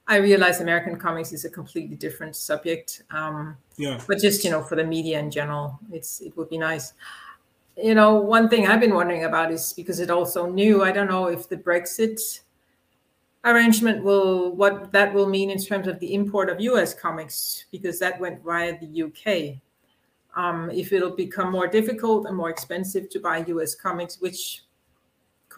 I 0.07 0.17
realize 0.17 0.59
American 0.59 0.97
comics 0.97 1.31
is 1.33 1.45
a 1.45 1.49
completely 1.49 1.95
different 1.95 2.35
subject. 2.35 3.03
Um, 3.11 3.57
yeah. 3.77 4.01
But 4.07 4.19
just 4.19 4.43
you 4.43 4.49
know, 4.49 4.63
for 4.63 4.75
the 4.75 4.83
media 4.83 5.19
in 5.19 5.29
general, 5.29 5.79
it's 5.91 6.21
it 6.21 6.35
would 6.35 6.49
be 6.49 6.57
nice. 6.57 6.93
You 7.77 7.95
know, 7.95 8.15
one 8.15 8.49
thing 8.49 8.67
I've 8.67 8.81
been 8.81 8.95
wondering 8.95 9.25
about 9.25 9.51
is 9.51 9.71
because 9.73 9.99
it 9.99 10.09
also 10.09 10.49
new. 10.49 10.83
I 10.83 10.91
don't 10.91 11.07
know 11.07 11.27
if 11.27 11.47
the 11.47 11.57
Brexit 11.57 12.41
arrangement 13.45 14.03
will 14.03 14.55
what 14.55 14.91
that 14.91 15.13
will 15.13 15.29
mean 15.29 15.49
in 15.49 15.59
terms 15.59 15.87
of 15.87 15.99
the 15.99 16.13
import 16.13 16.49
of 16.49 16.59
U.S. 16.59 16.93
comics 16.93 17.65
because 17.71 17.99
that 17.99 18.19
went 18.19 18.43
via 18.43 18.79
the 18.79 18.87
U.K. 18.87 19.61
Um, 20.35 20.69
if 20.71 20.91
it'll 20.91 21.15
become 21.15 21.51
more 21.51 21.67
difficult 21.67 22.25
and 22.25 22.35
more 22.35 22.49
expensive 22.49 23.09
to 23.09 23.19
buy 23.19 23.45
U.S. 23.47 23.75
comics, 23.75 24.19
which 24.19 24.63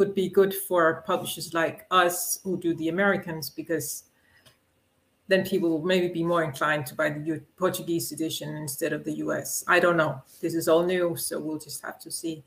could 0.01 0.15
be 0.15 0.29
good 0.29 0.51
for 0.67 1.03
publishers 1.05 1.53
like 1.53 1.85
us 1.91 2.39
who 2.43 2.57
do 2.57 2.73
the 2.73 2.89
Americans 2.89 3.51
because 3.51 4.05
then 5.27 5.45
people 5.45 5.69
will 5.69 5.85
maybe 5.93 6.07
be 6.07 6.23
more 6.23 6.43
inclined 6.43 6.87
to 6.87 6.95
buy 6.95 7.09
the 7.11 7.39
Portuguese 7.55 8.11
edition 8.11 8.49
instead 8.55 8.93
of 8.93 9.03
the 9.03 9.13
US. 9.25 9.63
I 9.67 9.79
don't 9.79 9.97
know. 9.97 10.13
This 10.41 10.55
is 10.55 10.67
all 10.67 10.83
new, 10.83 11.15
so 11.15 11.39
we'll 11.39 11.59
just 11.59 11.85
have 11.85 11.99
to 11.99 12.09
see. 12.09 12.43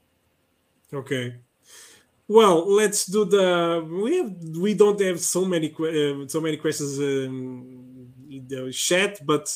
Okay. 0.92 1.36
Well, 2.26 2.56
let's 2.80 3.06
do 3.06 3.24
the. 3.24 3.48
We 4.04 4.16
have 4.18 4.32
we 4.66 4.74
don't 4.74 5.00
have 5.00 5.20
so 5.20 5.44
many 5.44 5.68
uh, 5.72 6.26
so 6.26 6.40
many 6.40 6.56
questions 6.56 6.98
um, 6.98 8.08
in 8.36 8.48
the 8.48 8.72
chat, 8.72 9.20
but 9.24 9.46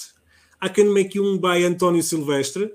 I 0.62 0.68
can 0.68 0.94
make 0.94 1.12
one 1.16 1.38
by 1.38 1.56
Antonio 1.64 2.02
Silvestre. 2.02 2.66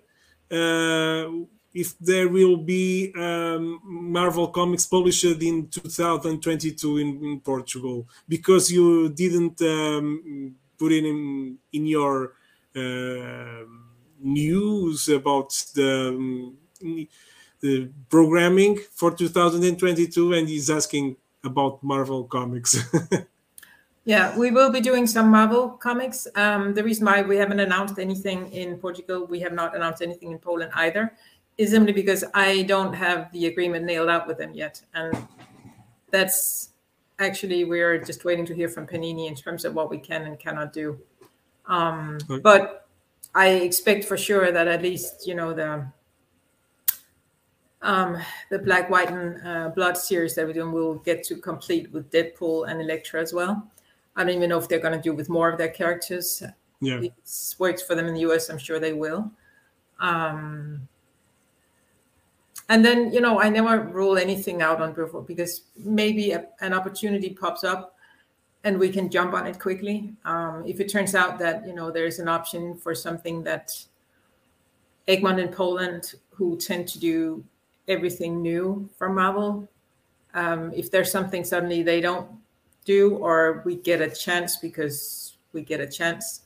Uh, 0.52 1.46
if 1.74 1.98
there 2.00 2.30
will 2.30 2.58
be 2.58 3.12
um, 3.18 3.80
Marvel 3.84 4.48
Comics 4.48 4.86
published 4.86 5.24
in 5.24 5.68
2022 5.68 6.98
in, 6.98 7.24
in 7.24 7.40
Portugal, 7.40 8.08
because 8.28 8.72
you 8.72 9.10
didn't 9.10 9.62
um, 9.62 10.56
put 10.78 10.92
it 10.92 11.06
in 11.06 11.58
in 11.72 11.86
your 11.86 12.34
uh, 12.76 13.64
news 14.20 15.10
about 15.10 15.50
the, 15.76 16.10
um, 16.10 16.58
the 17.62 17.90
programming 18.10 18.78
for 18.92 19.12
2022, 19.12 20.34
and 20.34 20.48
he's 20.48 20.70
asking 20.70 21.16
about 21.44 21.84
Marvel 21.84 22.24
Comics. 22.24 22.78
Yeah, 24.06 24.38
we 24.38 24.52
will 24.52 24.70
be 24.70 24.82
doing 24.82 25.08
some 25.08 25.30
Marvel 25.30 25.70
comics. 25.70 26.28
Um, 26.36 26.74
the 26.74 26.84
reason 26.84 27.06
why 27.06 27.22
we 27.22 27.38
haven't 27.38 27.62
announced 27.62 27.98
anything 28.00 28.52
in 28.52 28.78
Portugal, 28.78 29.26
we 29.26 29.40
have 29.40 29.54
not 29.54 29.76
announced 29.78 30.02
anything 30.02 30.32
in 30.32 30.40
Poland 30.40 30.72
either, 30.76 31.14
is 31.58 31.72
simply 31.72 31.94
because 31.94 32.24
I 32.34 32.64
don't 32.64 32.94
have 32.94 33.32
the 33.32 33.46
agreement 33.46 33.86
nailed 33.86 34.10
out 34.10 34.28
with 34.28 34.38
them 34.38 34.54
yet. 34.54 34.82
And 34.94 35.16
that's 36.12 36.70
actually, 37.20 37.64
we're 37.66 38.04
just 38.04 38.26
waiting 38.26 38.46
to 38.48 38.56
hear 38.56 38.70
from 38.70 38.88
Panini 38.88 39.28
in 39.28 39.36
terms 39.36 39.66
of 39.66 39.74
what 39.74 39.90
we 39.90 39.98
can 39.98 40.24
and 40.24 40.40
cannot 40.40 40.74
do. 40.74 41.00
Um, 41.68 42.18
okay. 42.30 42.42
But 42.42 42.88
I 43.36 43.50
expect 43.50 44.06
for 44.06 44.18
sure 44.18 44.52
that 44.52 44.68
at 44.68 44.82
least, 44.82 45.28
you 45.28 45.36
know, 45.36 45.54
the 45.54 45.88
um, 47.84 48.18
the 48.50 48.60
Black, 48.60 48.90
White, 48.90 49.12
and 49.12 49.46
uh, 49.46 49.70
Blood 49.70 49.98
series 49.98 50.36
that 50.36 50.48
we're 50.48 50.54
doing 50.54 50.72
will 50.72 50.96
get 50.96 51.22
to 51.26 51.36
complete 51.36 51.92
with 51.92 52.10
Deadpool 52.12 52.70
and 52.70 52.80
Elektra 52.80 53.22
as 53.22 53.34
well. 53.34 53.70
I 54.16 54.24
don't 54.24 54.34
even 54.34 54.50
know 54.50 54.58
if 54.58 54.70
they're 54.70 54.80
going 54.80 54.96
to 54.96 55.02
do 55.02 55.14
with 55.14 55.28
more 55.28 55.50
of 55.50 55.58
their 55.58 55.70
characters. 55.70 56.42
Yeah, 56.80 57.02
it 57.02 57.14
works 57.60 57.82
for 57.82 57.96
them 57.96 58.08
in 58.08 58.14
the 58.14 58.22
US. 58.22 58.50
I'm 58.50 58.58
sure 58.58 58.80
they 58.80 58.94
will. 58.94 59.32
Um, 60.00 60.88
and 62.70 62.84
then 62.84 63.12
you 63.12 63.22
know, 63.22 63.40
I 63.40 63.50
never 63.50 63.80
rule 63.80 64.18
anything 64.18 64.62
out 64.62 64.82
on 64.82 64.94
Bruford 64.94 65.28
because 65.28 65.62
maybe 65.78 66.32
a, 66.32 66.48
an 66.62 66.74
opportunity 66.74 67.30
pops 67.30 67.64
up 67.64 67.96
and 68.64 68.80
we 68.80 68.90
can 68.90 69.10
jump 69.10 69.34
on 69.34 69.46
it 69.46 69.60
quickly. 69.60 70.14
Um, 70.26 70.64
if 70.66 70.80
it 70.80 70.90
turns 70.90 71.16
out 71.16 71.38
that 71.40 71.68
you 71.68 71.74
know 71.74 71.92
there's 71.92 72.20
an 72.20 72.28
option 72.28 72.76
for 72.78 72.96
something 72.96 73.44
that 73.44 73.72
Egmont 75.08 75.40
in 75.40 75.50
Poland, 75.50 76.14
who 76.32 76.58
tend 76.58 76.88
to 76.90 77.00
do 77.00 77.44
everything 77.88 78.42
new 78.42 78.90
from 78.98 79.16
Marvel, 79.16 79.68
um, 80.34 80.72
if 80.74 80.90
there's 80.90 81.12
something 81.12 81.44
suddenly 81.44 81.84
they 81.84 82.00
don't 82.00 82.30
do 82.86 83.16
or 83.18 83.62
we 83.66 83.76
get 83.76 84.02
a 84.02 84.10
chance 84.10 84.58
because 84.58 85.38
we 85.52 85.62
get 85.62 85.80
a 85.80 85.88
chance, 85.88 86.42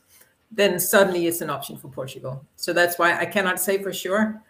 then 0.52 0.80
suddenly 0.80 1.28
it's 1.28 1.42
an 1.42 1.50
option 1.50 1.78
for 1.78 1.88
Portugal. 1.88 2.44
So 2.56 2.74
that's 2.74 2.98
why 3.00 3.18
I 3.18 3.26
cannot 3.26 3.60
say 3.60 3.82
for 3.82 3.94
sure. 3.94 4.42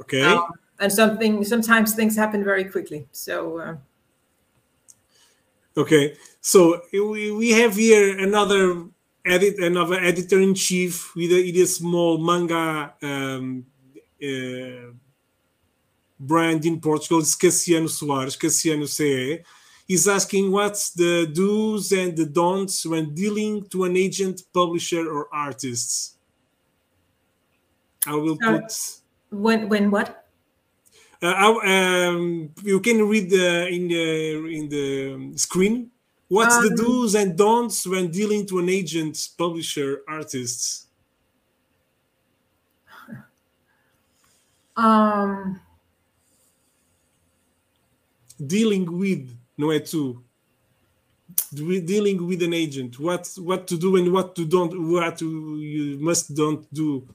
Okay. 0.00 0.22
Um, 0.22 0.52
and 0.80 0.92
something 0.92 1.44
sometimes 1.44 1.94
things 1.94 2.16
happen 2.16 2.44
very 2.44 2.64
quickly. 2.64 3.06
So. 3.12 3.58
Uh, 3.58 3.76
okay, 5.76 6.16
so 6.40 6.82
we, 6.92 7.30
we 7.32 7.50
have 7.50 7.74
here 7.76 8.18
another 8.18 8.84
edit 9.24 9.58
another 9.58 9.98
editor 10.00 10.40
in 10.40 10.54
chief 10.54 11.14
with 11.16 11.32
a, 11.32 11.42
with 11.42 11.56
a 11.56 11.66
small 11.66 12.18
manga 12.18 12.94
um, 13.02 13.66
uh, 14.22 14.92
brand 16.20 16.64
in 16.64 16.80
Portugal. 16.80 17.20
It's 17.20 17.36
Cassiano 17.36 17.88
Soares, 17.88 18.38
Cassiano 18.38 18.86
CE 18.86 19.44
He's 19.86 20.08
asking 20.08 20.50
what's 20.50 20.90
the 20.90 21.30
do's 21.32 21.92
and 21.92 22.16
the 22.16 22.26
don'ts 22.26 22.84
when 22.84 23.14
dealing 23.14 23.68
to 23.68 23.84
an 23.84 23.96
agent, 23.96 24.42
publisher, 24.52 25.08
or 25.08 25.28
artists. 25.32 26.16
I 28.04 28.16
will 28.16 28.36
uh, 28.44 28.60
put. 28.60 29.00
When 29.30 29.68
when 29.68 29.92
what? 29.92 30.25
Uh, 31.22 31.54
um, 31.64 32.50
you 32.62 32.80
can 32.80 33.08
read 33.08 33.30
the, 33.30 33.68
in 33.68 33.88
the 33.88 34.46
in 34.48 34.68
the 34.68 35.38
screen. 35.38 35.90
What's 36.28 36.56
um, 36.56 36.64
the 36.64 36.76
do's 36.76 37.14
and 37.14 37.36
don'ts 37.36 37.86
when 37.86 38.10
dealing 38.10 38.46
to 38.46 38.58
an 38.58 38.68
agent, 38.68 39.28
publisher, 39.38 40.02
artists? 40.08 40.86
Um, 44.78 45.58
dealing 48.38 48.84
with 48.90 49.34
não 49.56 49.72
é 49.72 49.80
tu 49.80 50.22
dealing 51.52 52.18
with 52.26 52.42
an 52.42 52.52
agent 52.52 52.98
what 52.98 53.26
what 53.38 53.66
to 53.66 53.76
do 53.76 53.96
and 53.96 54.12
what 54.12 54.34
to 54.34 54.44
don't 54.44 54.72
what 54.78 55.18
to, 55.18 55.58
you 55.60 55.98
must 55.98 56.34
don't 56.34 56.66
do 56.72 57.06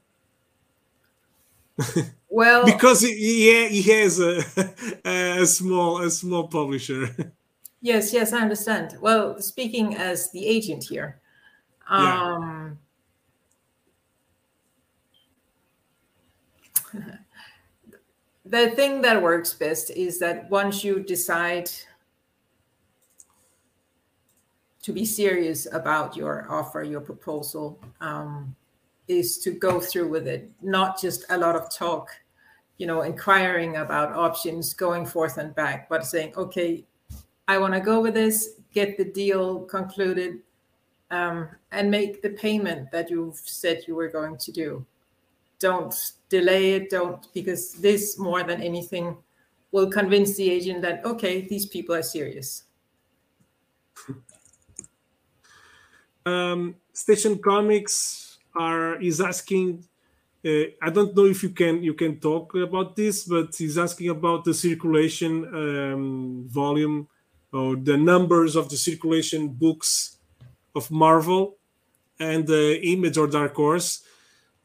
well 2.31 2.65
because 2.65 3.01
he, 3.01 3.67
he 3.67 3.81
has 3.83 4.19
a, 4.19 4.41
a 5.05 5.45
small 5.45 6.01
a 6.01 6.09
small 6.09 6.47
publisher 6.47 7.33
yes 7.81 8.13
yes 8.13 8.33
i 8.33 8.39
understand 8.39 8.97
well 9.01 9.39
speaking 9.39 9.95
as 9.95 10.31
the 10.31 10.45
agent 10.45 10.83
here 10.83 11.19
um 11.89 12.77
yeah. 16.93 17.01
the 18.45 18.69
thing 18.71 19.01
that 19.01 19.21
works 19.21 19.53
best 19.53 19.91
is 19.91 20.17
that 20.19 20.49
once 20.49 20.83
you 20.83 21.01
decide 21.01 21.69
to 24.83 24.91
be 24.91 25.05
serious 25.05 25.67
about 25.71 26.15
your 26.15 26.47
offer, 26.49 26.83
your 26.83 27.01
proposal, 27.01 27.79
um, 27.99 28.55
is 29.07 29.37
to 29.39 29.51
go 29.51 29.79
through 29.79 30.09
with 30.09 30.27
it, 30.27 30.49
not 30.61 30.99
just 30.99 31.25
a 31.29 31.37
lot 31.37 31.55
of 31.55 31.73
talk, 31.73 32.09
you 32.81 32.87
know, 32.87 33.03
inquiring 33.03 33.77
about 33.77 34.11
options, 34.13 34.73
going 34.73 35.05
forth 35.05 35.37
and 35.37 35.53
back, 35.53 35.87
but 35.87 36.03
saying, 36.03 36.33
okay, 36.35 36.83
I 37.47 37.59
want 37.59 37.75
to 37.75 37.79
go 37.79 38.01
with 38.01 38.15
this, 38.15 38.55
get 38.73 38.97
the 38.97 39.05
deal 39.05 39.65
concluded, 39.65 40.39
um, 41.11 41.47
and 41.71 41.91
make 41.91 42.23
the 42.23 42.31
payment 42.31 42.89
that 42.89 43.11
you've 43.11 43.37
said 43.37 43.83
you 43.87 43.93
were 43.93 44.09
going 44.09 44.35
to 44.35 44.51
do. 44.51 44.83
Don't 45.59 45.93
delay 46.27 46.73
it, 46.73 46.89
don't, 46.89 47.31
because 47.35 47.73
this 47.73 48.17
more 48.17 48.41
than 48.41 48.63
anything 48.63 49.15
will 49.71 49.91
convince 49.91 50.35
the 50.35 50.49
agent 50.49 50.81
that, 50.81 51.05
okay, 51.05 51.47
these 51.47 51.67
people 51.67 51.93
are 51.93 52.01
serious. 52.01 52.63
um, 56.25 56.73
Station 56.93 57.37
Comics 57.37 58.39
are 58.55 58.99
is 58.99 59.21
asking. 59.21 59.85
Uh, 60.43 60.73
I 60.81 60.89
don't 60.89 61.15
know 61.15 61.25
if 61.25 61.43
you 61.43 61.49
can 61.49 61.83
you 61.83 61.93
can 61.93 62.19
talk 62.19 62.55
about 62.55 62.95
this, 62.95 63.25
but 63.25 63.55
he's 63.55 63.77
asking 63.77 64.09
about 64.09 64.43
the 64.43 64.53
circulation 64.53 65.45
um, 65.53 66.45
volume 66.47 67.07
or 67.53 67.75
the 67.75 67.97
numbers 67.97 68.55
of 68.55 68.69
the 68.69 68.77
circulation 68.77 69.49
books 69.49 70.17
of 70.73 70.89
Marvel 70.89 71.57
and 72.19 72.47
the 72.47 72.81
Image 72.81 73.17
or 73.17 73.27
Dark 73.27 73.55
Horse. 73.55 74.03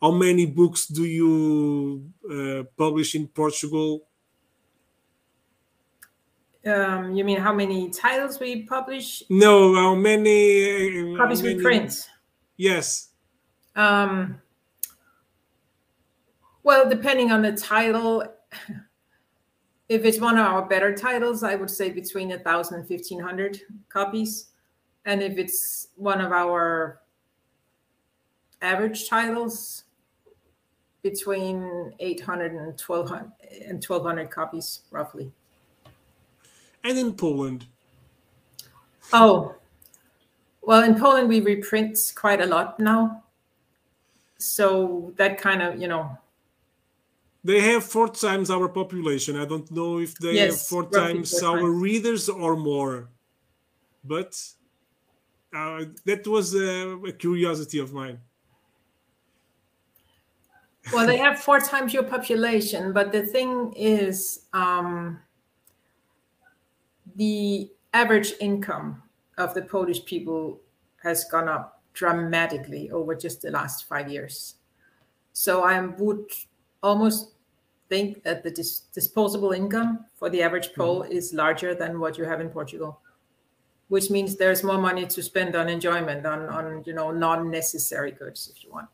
How 0.00 0.12
many 0.12 0.46
books 0.46 0.86
do 0.86 1.04
you 1.04 2.10
uh, 2.30 2.64
publish 2.76 3.14
in 3.14 3.28
Portugal 3.28 4.06
um, 6.66 7.14
you 7.14 7.24
mean 7.24 7.38
how 7.38 7.54
many 7.54 7.90
titles 7.90 8.40
we 8.40 8.62
publish? 8.62 9.22
No, 9.30 9.74
how 9.74 9.94
many 9.94 11.12
uh, 11.12 11.16
copies 11.16 11.42
we 11.42 11.60
print? 11.60 12.08
Yes. 12.56 13.10
Um, 13.76 14.40
well, 16.66 16.88
depending 16.88 17.30
on 17.30 17.42
the 17.42 17.52
title, 17.52 18.24
if 19.88 20.04
it's 20.04 20.20
one 20.20 20.36
of 20.36 20.44
our 20.44 20.66
better 20.66 20.92
titles, 20.92 21.44
I 21.44 21.54
would 21.54 21.70
say 21.70 21.90
between 21.90 22.32
a 22.32 22.40
thousand 22.40 22.80
and 22.80 22.88
fifteen 22.88 23.20
hundred 23.20 23.60
copies, 23.88 24.48
and 25.04 25.22
if 25.22 25.38
it's 25.38 25.88
one 25.94 26.20
of 26.20 26.32
our 26.32 27.02
average 28.60 29.08
titles, 29.08 29.84
between 31.04 31.94
800 32.00 32.50
and 32.50 32.80
1200 32.80 33.30
and 33.68 33.74
1200 33.74 34.28
copies 34.28 34.80
roughly 34.90 35.30
and 36.82 36.98
in 36.98 37.14
Poland? 37.14 37.66
Oh, 39.12 39.54
well, 40.62 40.82
in 40.82 40.98
Poland, 40.98 41.28
we 41.28 41.40
reprint 41.40 41.96
quite 42.16 42.40
a 42.40 42.46
lot 42.46 42.80
now. 42.80 43.22
So 44.38 45.12
that 45.16 45.38
kind 45.38 45.62
of, 45.62 45.80
you 45.80 45.86
know. 45.86 46.18
They 47.46 47.60
have 47.60 47.84
four 47.84 48.08
times 48.08 48.50
our 48.50 48.68
population. 48.68 49.36
I 49.36 49.44
don't 49.44 49.70
know 49.70 50.00
if 50.00 50.18
they 50.18 50.32
yes, 50.32 50.50
have 50.50 50.60
four 50.62 50.90
times 50.90 51.32
our 51.44 51.60
times. 51.60 51.80
readers 51.80 52.28
or 52.28 52.56
more. 52.56 53.08
But 54.02 54.34
uh, 55.54 55.84
that 56.04 56.26
was 56.26 56.56
a, 56.56 56.88
a 57.06 57.12
curiosity 57.12 57.78
of 57.78 57.92
mine. 57.92 58.18
Well, 60.92 61.06
they 61.06 61.18
have 61.18 61.38
four 61.38 61.60
times 61.60 61.94
your 61.94 62.02
population, 62.02 62.92
but 62.92 63.12
the 63.12 63.22
thing 63.22 63.72
is, 63.74 64.46
um, 64.52 65.20
the 67.14 67.70
average 67.94 68.32
income 68.40 69.04
of 69.38 69.54
the 69.54 69.62
Polish 69.62 70.04
people 70.04 70.60
has 71.04 71.24
gone 71.30 71.48
up 71.48 71.80
dramatically 71.92 72.90
over 72.90 73.14
just 73.14 73.42
the 73.42 73.52
last 73.52 73.84
five 73.84 74.10
years. 74.10 74.56
So 75.32 75.62
I 75.62 75.80
would 75.80 76.26
almost 76.82 77.35
think 77.88 78.22
that 78.22 78.42
the 78.42 78.50
dis- 78.50 78.80
disposable 78.92 79.52
income 79.52 80.04
for 80.14 80.28
the 80.30 80.42
average 80.42 80.74
Pole 80.74 81.02
mm-hmm. 81.02 81.12
is 81.12 81.32
larger 81.32 81.74
than 81.74 82.00
what 82.00 82.18
you 82.18 82.24
have 82.24 82.40
in 82.40 82.48
Portugal, 82.48 83.00
which 83.88 84.10
means 84.10 84.36
there's 84.36 84.62
more 84.62 84.78
money 84.78 85.06
to 85.06 85.22
spend 85.22 85.54
on 85.54 85.68
enjoyment, 85.68 86.26
on 86.26 86.48
on 86.48 86.82
you 86.86 86.92
know 86.92 87.10
non-necessary 87.10 88.12
goods, 88.12 88.52
if 88.54 88.64
you 88.64 88.70
want. 88.72 88.88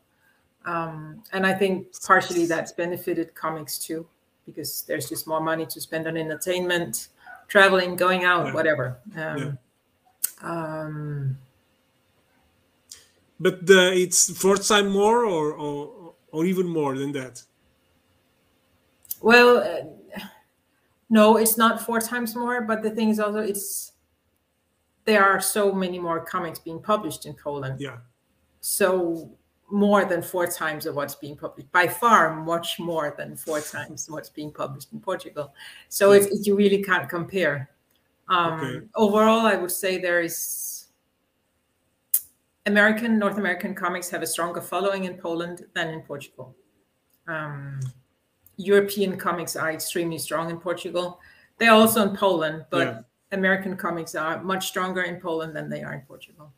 Um, 0.65 1.23
and 1.33 1.45
I 1.45 1.53
think 1.53 1.87
partially 2.05 2.45
that's 2.45 2.71
benefited 2.71 3.35
comics 3.35 3.77
too, 3.77 4.05
because 4.45 4.83
there's 4.83 5.09
just 5.09 5.27
more 5.27 5.41
money 5.41 5.65
to 5.65 5.81
spend 5.81 6.07
on 6.07 6.15
entertainment, 6.15 7.09
traveling, 7.47 7.95
going 7.95 8.23
out, 8.23 8.47
yeah. 8.47 8.53
whatever. 8.53 8.97
Um, 9.15 9.37
yeah. 9.37 9.51
um, 10.41 11.37
but 13.39 13.65
the, 13.65 13.91
it's 13.93 14.31
four 14.37 14.55
times 14.55 14.93
more, 14.93 15.25
or, 15.25 15.53
or 15.53 16.13
or 16.31 16.45
even 16.45 16.67
more 16.67 16.97
than 16.97 17.11
that. 17.13 17.43
Well, 19.23 19.57
uh, 19.57 20.21
no, 21.09 21.37
it's 21.37 21.57
not 21.57 21.81
four 21.81 22.01
times 22.01 22.35
more. 22.35 22.61
But 22.61 22.83
the 22.83 22.89
thing 22.91 23.09
is 23.09 23.19
also, 23.19 23.39
it's 23.39 23.93
there 25.05 25.23
are 25.23 25.39
so 25.39 25.71
many 25.71 25.97
more 25.97 26.19
comics 26.25 26.59
being 26.59 26.81
published 26.81 27.25
in 27.25 27.33
Poland. 27.33 27.79
Yeah. 27.79 27.97
So 28.59 29.31
more 29.71 30.03
than 30.03 30.21
four 30.21 30.45
times 30.45 30.85
of 30.85 30.95
what's 30.95 31.15
being 31.15 31.37
published 31.37 31.71
by 31.71 31.87
far 31.87 32.35
much 32.35 32.79
more 32.79 33.15
than 33.17 33.35
four 33.35 33.61
times 33.61 34.09
what's 34.09 34.29
being 34.29 34.51
published 34.51 34.93
in 34.93 34.99
portugal 34.99 35.51
so 35.89 36.11
yeah. 36.11 36.21
it, 36.21 36.45
you 36.45 36.55
really 36.55 36.83
can't 36.83 37.09
compare 37.09 37.71
um, 38.27 38.59
okay. 38.59 38.85
overall 38.95 39.47
i 39.47 39.55
would 39.55 39.71
say 39.71 39.97
there 39.97 40.21
is 40.21 40.89
american 42.67 43.17
north 43.17 43.39
american 43.39 43.73
comics 43.73 44.09
have 44.09 44.21
a 44.21 44.27
stronger 44.27 44.61
following 44.61 45.05
in 45.05 45.15
poland 45.15 45.65
than 45.73 45.89
in 45.89 46.01
portugal 46.01 46.55
um, 47.27 47.79
european 48.57 49.17
comics 49.17 49.55
are 49.55 49.71
extremely 49.71 50.17
strong 50.17 50.49
in 50.49 50.57
portugal 50.57 51.19
they're 51.57 51.71
also 51.71 52.07
in 52.07 52.15
poland 52.15 52.65
but 52.69 52.87
yeah. 52.87 52.99
american 53.31 53.75
comics 53.75 54.15
are 54.15 54.41
much 54.43 54.67
stronger 54.67 55.03
in 55.03 55.19
poland 55.19 55.55
than 55.55 55.69
they 55.69 55.81
are 55.83 55.93
in 55.93 56.01
portugal 56.01 56.51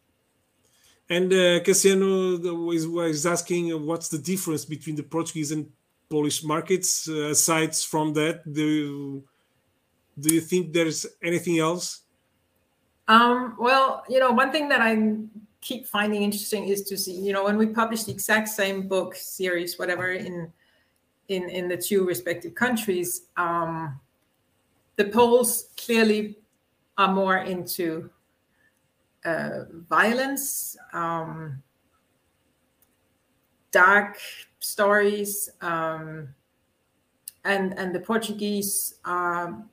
and 1.10 1.32
uh, 1.32 1.60
Cassiano 1.62 2.66
was, 2.66 2.88
was 2.88 3.26
asking 3.26 3.70
what's 3.86 4.10
the 4.10 4.18
difference 4.18 4.66
between 4.66 4.96
the 4.96 5.04
Portuguese 5.04 5.52
and 5.52 5.70
Polish 6.10 6.44
markets. 6.44 7.08
Uh, 7.08 7.30
aside 7.30 7.76
from 7.76 8.14
that, 8.14 8.42
do 8.52 9.24
do 10.18 10.34
you 10.34 10.42
think 10.42 10.74
there's 10.74 11.06
anything 11.22 11.60
else? 11.60 12.02
Um, 13.08 13.56
well, 13.60 14.04
you 14.10 14.20
know, 14.20 14.32
one 14.32 14.52
thing 14.52 14.70
that 14.70 14.82
I 14.82 15.18
keep 15.62 15.86
finding 15.86 16.24
interesting 16.24 16.68
is 16.70 16.84
to 16.84 16.98
see, 16.98 17.14
you 17.14 17.34
know, 17.34 17.44
when 17.44 17.58
we 17.58 17.68
publish 17.68 18.04
the 18.04 18.12
exact 18.12 18.48
same 18.48 18.88
book 18.88 19.16
series, 19.16 19.78
whatever, 19.78 20.12
in 20.12 20.52
in 21.28 21.50
in 21.50 21.68
the 21.68 21.78
two 21.78 22.06
respective 22.06 22.56
countries, 22.56 23.28
um, 23.38 24.00
the 24.96 25.06
Poles 25.06 25.70
clearly 25.78 26.38
are 26.98 27.14
more 27.14 27.38
into 27.38 28.10
uh, 29.26 29.66
violence, 29.90 30.78
um, 30.94 31.62
dark 33.72 34.18
stories, 34.60 35.50
um, 35.62 36.30
and 37.44 37.78
and 37.78 37.94
the 37.94 38.00
Portuguese 38.00 38.96
are 39.06 39.66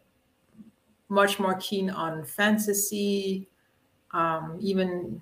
much 1.09 1.39
more 1.39 1.55
keen 1.57 1.91
on 1.91 2.25
fantasy, 2.25 3.49
um, 4.13 4.59
even 4.61 5.21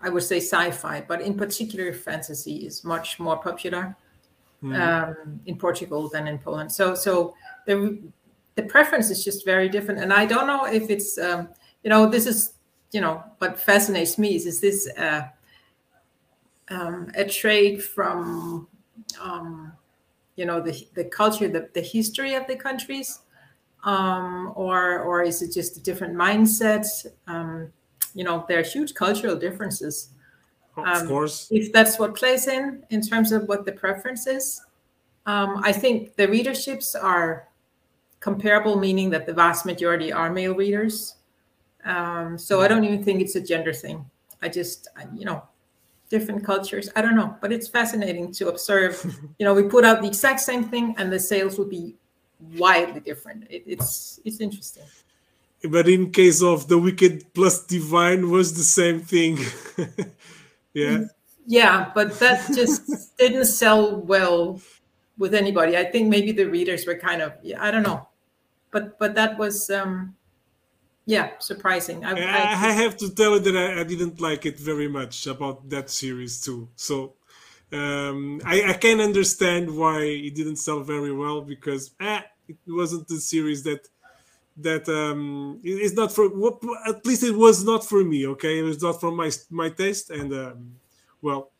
I 0.00 0.08
would 0.08 0.22
say 0.22 0.38
sci-fi, 0.38 1.04
but 1.06 1.20
in 1.20 1.34
particular 1.34 1.92
fantasy 1.92 2.66
is 2.66 2.84
much 2.84 3.18
more 3.18 3.36
popular 3.36 3.96
mm. 4.62 4.78
um, 4.78 5.40
in 5.46 5.56
Portugal 5.56 6.08
than 6.08 6.26
in 6.28 6.38
Poland. 6.38 6.70
So 6.72 6.94
so 6.94 7.34
the 7.66 7.98
the 8.54 8.62
preference 8.62 9.10
is 9.10 9.24
just 9.24 9.44
very 9.44 9.68
different, 9.68 10.00
and 10.00 10.12
I 10.12 10.26
don't 10.26 10.46
know 10.46 10.66
if 10.66 10.90
it's 10.90 11.18
um, 11.18 11.48
you 11.82 11.90
know 11.90 12.08
this 12.08 12.26
is 12.26 12.54
you 12.92 13.00
know, 13.00 13.24
what 13.38 13.58
fascinates 13.58 14.18
me 14.18 14.36
is, 14.36 14.46
is 14.46 14.60
this 14.60 14.88
uh, 14.96 15.22
um, 16.68 17.10
a 17.14 17.24
trade 17.24 17.82
from, 17.82 18.68
um, 19.20 19.72
you 20.36 20.44
know, 20.44 20.60
the, 20.60 20.86
the 20.94 21.04
culture, 21.04 21.48
the, 21.48 21.68
the 21.72 21.80
history 21.80 22.34
of 22.34 22.46
the 22.46 22.56
countries, 22.56 23.20
um, 23.84 24.52
or 24.54 25.00
or 25.00 25.22
is 25.22 25.42
it 25.42 25.52
just 25.52 25.76
a 25.76 25.80
different 25.80 26.14
mindset? 26.14 26.86
Um, 27.26 27.72
you 28.14 28.24
know, 28.24 28.44
there 28.46 28.60
are 28.60 28.62
huge 28.62 28.94
cultural 28.94 29.36
differences. 29.36 30.10
Of 30.76 30.86
um, 30.86 31.08
course. 31.08 31.48
If 31.50 31.72
that's 31.72 31.98
what 31.98 32.14
plays 32.14 32.48
in, 32.48 32.84
in 32.90 33.02
terms 33.02 33.32
of 33.32 33.48
what 33.48 33.64
the 33.64 33.72
preference 33.72 34.26
is, 34.26 34.60
um, 35.26 35.60
I 35.62 35.72
think 35.72 36.16
the 36.16 36.26
readerships 36.26 36.94
are 36.94 37.48
comparable, 38.20 38.78
meaning 38.78 39.10
that 39.10 39.26
the 39.26 39.34
vast 39.34 39.66
majority 39.66 40.12
are 40.12 40.30
male 40.30 40.54
readers. 40.54 41.16
Um, 41.84 42.38
so 42.38 42.60
I 42.60 42.68
don't 42.68 42.84
even 42.84 43.02
think 43.04 43.20
it's 43.20 43.36
a 43.36 43.40
gender 43.40 43.72
thing. 43.72 44.04
I 44.40 44.48
just, 44.48 44.88
you 45.14 45.24
know, 45.24 45.42
different 46.08 46.44
cultures. 46.44 46.88
I 46.96 47.02
don't 47.02 47.16
know, 47.16 47.36
but 47.40 47.52
it's 47.52 47.68
fascinating 47.68 48.32
to 48.32 48.48
observe. 48.48 49.04
you 49.38 49.44
know, 49.44 49.54
we 49.54 49.64
put 49.64 49.84
out 49.84 50.00
the 50.00 50.08
exact 50.08 50.40
same 50.40 50.64
thing, 50.64 50.94
and 50.98 51.12
the 51.12 51.18
sales 51.18 51.58
would 51.58 51.70
be 51.70 51.96
widely 52.56 53.00
different. 53.00 53.46
It, 53.50 53.62
it's 53.66 54.20
it's 54.24 54.40
interesting. 54.40 54.84
But 55.68 55.88
in 55.88 56.10
case 56.10 56.42
of 56.42 56.66
the 56.66 56.78
Wicked 56.78 57.32
plus 57.34 57.64
Divine, 57.64 58.30
was 58.30 58.54
the 58.54 58.64
same 58.64 59.00
thing. 59.00 59.38
yeah. 60.74 61.04
Yeah, 61.44 61.90
but 61.94 62.18
that 62.20 62.46
just 62.54 63.16
didn't 63.18 63.46
sell 63.46 63.96
well 63.96 64.60
with 65.18 65.34
anybody. 65.34 65.76
I 65.76 65.84
think 65.84 66.08
maybe 66.08 66.32
the 66.32 66.44
readers 66.44 66.86
were 66.86 66.94
kind 66.94 67.20
of, 67.20 67.32
yeah, 67.42 67.62
I 67.62 67.70
don't 67.72 67.82
know, 67.82 68.08
but 68.70 68.98
but 68.98 69.14
that 69.14 69.38
was 69.38 69.70
um 69.70 70.14
yeah 71.06 71.30
surprising 71.38 72.04
I, 72.04 72.12
I, 72.12 72.68
I, 72.68 72.72
have 72.72 72.96
to 72.98 73.12
tell 73.12 73.32
you 73.32 73.40
that 73.40 73.56
I, 73.56 73.80
I, 73.80 73.84
didn't 73.84 74.20
like 74.20 74.46
it 74.46 74.58
very 74.58 74.88
much 74.88 75.26
about 75.26 75.68
that 75.70 75.90
series 75.90 76.40
too 76.40 76.68
so 76.76 77.14
um, 77.72 78.40
I, 78.44 78.70
I 78.70 78.72
can 78.74 79.00
understand 79.00 79.74
why 79.74 80.02
it 80.02 80.34
didn't 80.34 80.56
sell 80.56 80.80
very 80.80 81.12
well 81.12 81.40
because 81.40 81.92
eh, 82.00 82.20
it 82.46 82.58
wasn't 82.66 83.08
the 83.08 83.16
series 83.16 83.62
that 83.62 83.88
that 84.56 84.88
um 84.88 85.60
it's 85.62 85.94
not 85.94 86.12
for 86.12 86.26
at 86.86 87.04
least 87.06 87.22
it 87.22 87.34
was 87.34 87.64
not 87.64 87.84
for 87.84 88.04
me 88.04 88.26
okay 88.26 88.58
it 88.58 88.62
was 88.62 88.82
not 88.82 89.00
for 89.00 89.10
my 89.10 89.30
my 89.50 89.68
taste 89.68 90.10
and 90.10 90.32
um, 90.32 90.74
well 91.22 91.50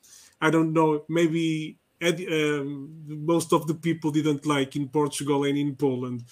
i 0.40 0.50
don't 0.50 0.72
know 0.72 1.04
maybe 1.08 1.78
um, 2.02 2.90
most 3.06 3.52
of 3.52 3.66
the 3.66 3.74
people 3.74 4.10
didn't 4.10 4.44
like 4.44 4.76
in 4.76 4.88
portugal 4.88 5.44
and 5.44 5.56
in 5.56 5.74
poland 5.74 6.22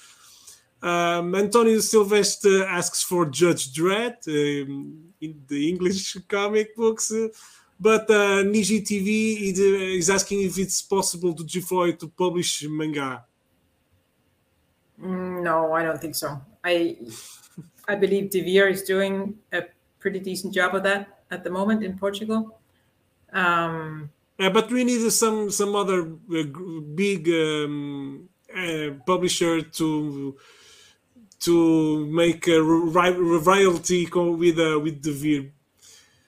um, 0.82 1.34
Antonio 1.34 1.78
Silvestre 1.80 2.64
asks 2.66 3.02
for 3.02 3.26
Judge 3.26 3.72
Dredd 3.72 4.26
um, 4.28 5.12
in 5.20 5.42
the 5.46 5.68
English 5.68 6.16
comic 6.28 6.74
books, 6.74 7.12
uh, 7.12 7.28
but 7.78 8.08
uh, 8.10 8.42
Niji 8.44 8.80
TV 8.82 9.98
is, 9.98 10.08
uh, 10.08 10.14
asking 10.14 10.42
if 10.42 10.58
it's 10.58 10.80
possible 10.80 11.34
to 11.34 11.44
G. 11.44 11.60
Floy 11.60 11.92
to 11.92 12.08
publish 12.08 12.66
manga. 12.68 13.24
Mm, 15.00 15.42
no, 15.42 15.72
I 15.72 15.82
don't 15.82 16.00
think 16.00 16.14
so. 16.14 16.40
I 16.62 16.96
I 17.88 17.94
believe 17.94 18.30
Devir 18.30 18.70
is 18.70 18.82
doing 18.82 19.38
a 19.52 19.62
pretty 19.98 20.20
decent 20.20 20.54
job 20.54 20.74
of 20.74 20.82
that 20.84 21.20
at 21.30 21.44
the 21.44 21.50
moment 21.50 21.82
in 21.82 21.98
Portugal. 21.98 22.58
Um, 23.32 24.10
but 24.38 24.70
we 24.70 24.84
need 24.84 25.10
some 25.10 25.50
some 25.50 25.74
other 25.74 26.02
uh, 26.02 26.42
big 26.94 27.28
um, 27.28 28.28
uh, 28.54 28.90
publisher 29.06 29.62
to 29.62 30.36
to 31.40 32.06
make 32.06 32.48
a 32.48 32.60
royalty 32.62 34.06
with 34.06 34.58
uh, 34.58 34.78
with 34.80 35.02
Devir. 35.02 35.50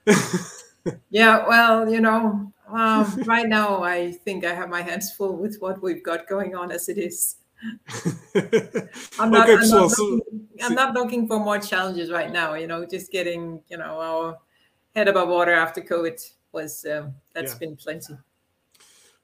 yeah, 1.10 1.46
well, 1.46 1.88
you 1.88 2.00
know, 2.00 2.52
um, 2.68 3.22
right 3.26 3.48
now 3.48 3.82
I 3.82 4.12
think 4.12 4.44
I 4.44 4.54
have 4.54 4.68
my 4.68 4.82
hands 4.82 5.12
full 5.12 5.36
with 5.36 5.60
what 5.60 5.82
we've 5.82 6.02
got 6.02 6.26
going 6.26 6.54
on 6.54 6.72
as 6.72 6.88
it 6.88 6.98
is. 6.98 7.36
I'm 9.18 9.30
not, 9.30 9.48
okay, 9.48 9.58
I'm, 9.58 9.64
so, 9.64 9.78
not 9.78 9.98
looking, 9.98 10.48
I'm 10.62 10.74
not 10.74 10.94
looking 10.94 11.28
for 11.28 11.38
more 11.38 11.58
challenges 11.58 12.10
right 12.10 12.32
now. 12.32 12.54
You 12.54 12.66
know, 12.66 12.84
just 12.86 13.10
getting 13.12 13.60
you 13.68 13.78
know 13.78 14.00
our 14.00 14.38
head 14.94 15.08
above 15.08 15.28
water 15.28 15.52
after 15.52 15.80
COVID 15.80 16.20
was 16.52 16.84
um, 16.84 17.14
that's 17.34 17.52
yeah. 17.52 17.58
been 17.58 17.76
plenty. 17.76 18.14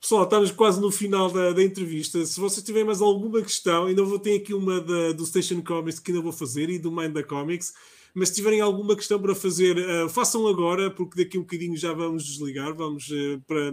Pessoal, 0.01 0.23
estamos 0.23 0.53
quase 0.53 0.81
no 0.81 0.93
final 0.93 1.29
da, 1.29 1.53
da, 1.53 1.63
entrevista. 1.63 2.25
Se 2.25 2.39
vocês 2.39 2.65
tiverem 2.65 2.87
mais 2.87 3.03
alguma 3.03 3.43
questão, 3.43 3.87
ainda 3.87 4.05
vou 4.05 4.19
ter 4.19 4.37
aqui 4.37 4.55
uma 4.55 4.81
da, 4.81 5.13
do 5.13 5.27
Station 5.27 5.61
Comics 5.61 5.99
que 5.99 6.13
ainda 6.13 6.23
vou 6.23 6.33
fazer 6.33 6.71
e 6.71 6.79
do 6.79 6.93
Mind 6.93 7.13
da 7.13 7.25
Comics. 7.25 7.73
Mas 8.19 8.31
se 8.31 8.35
tiverem 8.35 8.61
alguma 8.61 8.97
questão 8.97 9.23
para 9.23 9.33
fazer, 9.33 9.77
uh, 9.79 10.09
façam 10.09 10.49
agora, 10.49 10.91
porque 10.91 11.23
daqui 11.23 11.37
a 11.37 11.41
um 11.41 11.45
bocadinho 11.45 11.77
já 11.77 11.93
vamos 11.93 12.25
desligar, 12.25 12.75
vamos 12.75 13.09
uh, 13.11 13.41
para, 13.47 13.73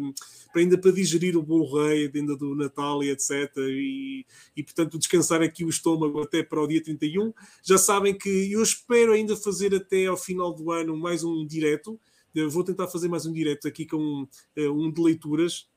para, 0.53 0.61
ainda 0.61 0.77
para 0.77 0.91
digerir 0.91 1.35
o 1.35 1.41
Blu-ray 1.41 2.11
ainda 2.13 2.37
do 2.37 2.53
Natal 2.53 3.03
e 3.03 3.09
etc. 3.09 3.51
E, 3.57 4.23
e 4.55 4.63
portanto 4.63 4.99
descansar 4.99 5.41
aqui 5.41 5.65
o 5.65 5.69
estômago 5.69 6.21
até 6.21 6.43
para 6.43 6.61
o 6.61 6.67
dia 6.67 6.83
31. 6.83 7.33
Já 7.63 7.79
sabem 7.79 8.15
que 8.15 8.51
eu 8.51 8.61
espero 8.61 9.13
ainda 9.13 9.35
fazer 9.35 9.73
até 9.73 10.05
ao 10.05 10.15
final 10.15 10.53
do 10.53 10.71
ano 10.71 10.95
mais 10.95 11.23
um 11.23 11.43
direto. 11.43 11.99
Eu 12.33 12.47
vou 12.47 12.63
tentar 12.63 12.87
fazer 12.87 13.07
mais 13.07 13.25
um 13.25 13.33
direto 13.33 13.67
aqui 13.67 13.87
com 13.87 14.23
uh, 14.23 14.71
um 14.71 14.91
de 14.91 15.01
leituras 15.01 15.67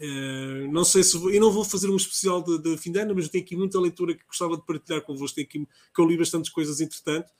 Uh, 0.00 0.70
não 0.72 0.82
sei 0.82 1.02
se 1.02 1.18
vou, 1.18 1.30
eu 1.30 1.40
não 1.40 1.50
vou 1.50 1.62
fazer 1.62 1.90
um 1.90 1.96
especial 1.96 2.42
de, 2.42 2.58
de, 2.58 2.78
fim 2.78 2.90
de 2.90 2.98
ano, 3.00 3.14
mas 3.14 3.24
eu 3.24 3.30
tenho 3.30 3.44
aqui 3.44 3.54
muita 3.54 3.78
leitura 3.78 4.14
que 4.14 4.24
gostava 4.24 4.56
de 4.56 4.64
partilhar 4.64 5.02
convosco. 5.02 5.34
Tenho 5.34 5.46
aqui, 5.46 5.66
que 5.94 6.00
eu 6.00 6.06
li 6.06 6.16
bastantes 6.16 6.50
coisas 6.50 6.80
entretanto, 6.80 7.30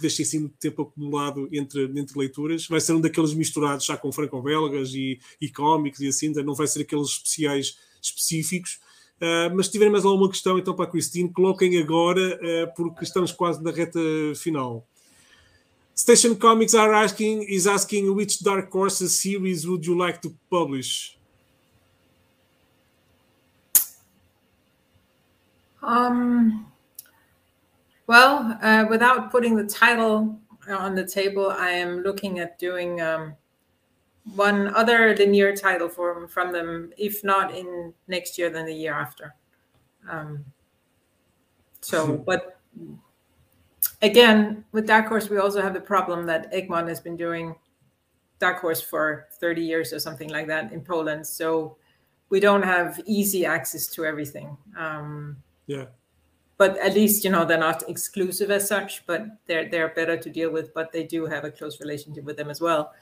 que 0.00 0.06
deixei 0.06 0.24
assim 0.24 0.40
muito 0.40 0.56
tempo 0.56 0.82
acumulado 0.82 1.48
entre, 1.52 1.84
entre 1.84 2.18
leituras. 2.18 2.66
Vai 2.66 2.80
ser 2.80 2.94
um 2.94 3.00
daqueles 3.00 3.34
misturados 3.34 3.84
já 3.84 3.96
com 3.96 4.10
franco-belgas 4.10 4.94
e, 4.94 5.20
e 5.40 5.48
cómics 5.48 6.00
e 6.00 6.08
assim, 6.08 6.32
não 6.42 6.54
vai 6.54 6.66
ser 6.66 6.80
aqueles 6.80 7.08
especiais 7.08 7.78
específicos. 8.02 8.80
Uh, 9.20 9.54
mas 9.54 9.66
se 9.66 9.72
tiverem 9.72 9.92
mais 9.92 10.04
alguma 10.04 10.30
questão, 10.30 10.58
então 10.58 10.74
para 10.74 10.86
a 10.86 10.88
Christine, 10.88 11.30
coloquem 11.30 11.78
agora, 11.78 12.40
uh, 12.42 12.74
porque 12.74 13.04
estamos 13.04 13.30
quase 13.30 13.62
na 13.62 13.70
reta 13.70 14.00
final. 14.34 14.86
Station 15.94 16.34
Comics 16.34 16.74
are 16.74 16.94
asking, 16.94 17.42
is 17.42 17.66
asking 17.66 18.08
which 18.14 18.42
Dark 18.42 18.74
Horses 18.74 19.12
series 19.12 19.66
would 19.66 19.86
you 19.86 19.94
like 19.94 20.22
to 20.22 20.34
publish? 20.48 21.18
Um, 25.82 26.64
well, 28.10 28.58
uh, 28.60 28.86
without 28.90 29.30
putting 29.30 29.54
the 29.54 29.62
title 29.62 30.36
on 30.68 30.96
the 30.96 31.06
table, 31.06 31.48
I 31.48 31.70
am 31.70 32.02
looking 32.02 32.40
at 32.40 32.58
doing 32.58 33.00
um, 33.00 33.36
one 34.34 34.74
other 34.74 35.14
Lemire 35.14 35.54
title 35.54 35.88
for 35.88 36.26
from 36.26 36.50
them, 36.50 36.92
if 36.98 37.22
not 37.22 37.54
in 37.54 37.94
next 38.08 38.36
year, 38.36 38.50
then 38.50 38.66
the 38.66 38.74
year 38.74 38.94
after. 38.94 39.36
Um, 40.08 40.44
so, 41.82 42.16
but 42.16 42.58
again, 44.02 44.64
with 44.72 44.88
Dark 44.88 45.06
Horse, 45.06 45.30
we 45.30 45.38
also 45.38 45.62
have 45.62 45.72
the 45.72 45.80
problem 45.80 46.26
that 46.26 46.52
Egmont 46.52 46.88
has 46.88 46.98
been 46.98 47.16
doing 47.16 47.54
Dark 48.40 48.58
Horse 48.58 48.80
for 48.80 49.28
30 49.38 49.62
years 49.62 49.92
or 49.92 50.00
something 50.00 50.30
like 50.30 50.48
that 50.48 50.72
in 50.72 50.80
Poland. 50.80 51.24
So 51.24 51.76
we 52.28 52.40
don't 52.40 52.64
have 52.64 53.00
easy 53.06 53.46
access 53.46 53.86
to 53.94 54.04
everything. 54.04 54.56
Um, 54.76 55.36
yeah. 55.68 55.84
But 56.60 56.76
at 56.76 56.92
least 56.92 57.24
you 57.24 57.30
know 57.30 57.46
they're 57.46 57.66
not 57.70 57.88
exclusive 57.88 58.50
as 58.50 58.68
such, 58.68 59.06
but 59.06 59.24
they're 59.46 59.70
they're 59.70 59.94
better 60.00 60.18
to 60.18 60.28
deal 60.28 60.50
with. 60.52 60.74
But 60.74 60.92
they 60.92 61.04
do 61.04 61.24
have 61.24 61.44
a 61.44 61.50
close 61.50 61.80
relationship 61.80 62.24
with 62.24 62.36
them 62.36 62.50
as 62.50 62.60
well, 62.60 62.92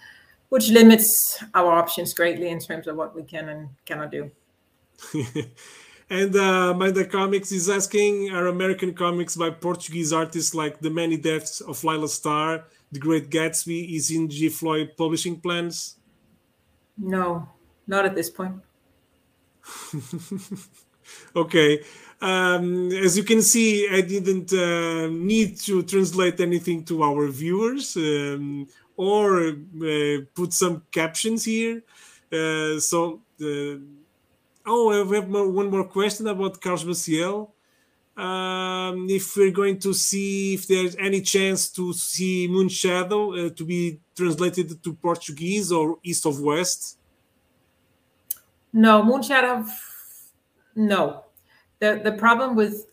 which 0.49 0.71
limits 0.71 1.43
our 1.55 1.73
options 1.73 2.15
greatly 2.15 2.51
in 2.51 2.61
terms 2.61 2.87
of 2.87 2.95
what 2.95 3.17
we 3.17 3.25
can 3.25 3.49
and 3.49 3.69
cannot 3.85 4.13
do. 4.13 4.31
and 6.11 6.37
uh, 6.37 6.73
Mind 6.73 7.11
Comics 7.11 7.51
is 7.51 7.69
asking 7.69 8.31
Are 8.31 8.47
American 8.47 8.95
comics 8.95 9.35
by 9.35 9.51
Portuguese 9.51 10.13
artists 10.13 10.55
like 10.55 10.79
The 10.79 10.91
Many 10.91 11.17
Deaths 11.17 11.61
of 11.61 11.83
Laila 11.83 12.09
Starr, 12.09 12.63
The 12.93 13.01
Great 13.01 13.29
Gatsby, 13.29 13.97
is 13.97 14.13
in 14.13 14.31
G. 14.31 14.51
Floy 14.51 14.87
publishing 14.87 15.41
plans? 15.41 15.97
No, 16.97 17.49
not 17.89 18.07
at 18.07 18.15
this 18.15 18.31
point. 18.31 18.55
okay. 21.37 21.83
Um, 22.21 22.91
as 22.91 23.17
you 23.17 23.23
can 23.23 23.43
see, 23.43 23.89
I 23.89 24.01
didn't 24.01 24.53
uh, 24.53 25.07
need 25.09 25.59
to 25.61 25.83
translate 25.85 26.41
anything 26.41 26.85
to 26.87 27.03
our 27.05 27.29
viewers 27.29 27.97
um, 27.97 28.67
or 28.97 29.51
uh, 29.51 30.19
put 30.35 30.53
some 30.53 30.83
captions 30.91 31.45
here. 31.45 31.83
Uh, 32.33 32.81
so, 32.81 33.21
uh, 33.41 33.79
oh, 34.67 35.05
we 35.07 35.17
have 35.17 35.29
more, 35.29 35.49
one 35.49 35.71
more 35.71 35.85
question 35.85 36.27
about 36.27 36.61
Carlos 36.61 36.85
Maciel. 36.85 37.51
Um, 38.17 39.07
if 39.09 39.37
we're 39.37 39.53
going 39.53 39.79
to 39.79 39.95
see 39.95 40.55
if 40.55 40.67
there's 40.67 40.97
any 40.97 41.21
chance 41.21 41.69
to 41.71 41.93
see 41.93 42.49
Moonshadow 42.49 43.47
uh, 43.47 43.55
to 43.55 43.65
be 43.65 44.01
translated 44.17 44.83
to 44.83 44.93
Portuguese 44.95 45.71
or 45.71 45.99
East 46.03 46.27
of 46.27 46.41
West. 46.41 46.99
No, 48.73 49.03
Moonshadow. 49.03 49.65
No, 50.75 51.25
the 51.81 52.01
the 52.03 52.13
problem 52.13 52.57
with 52.57 52.87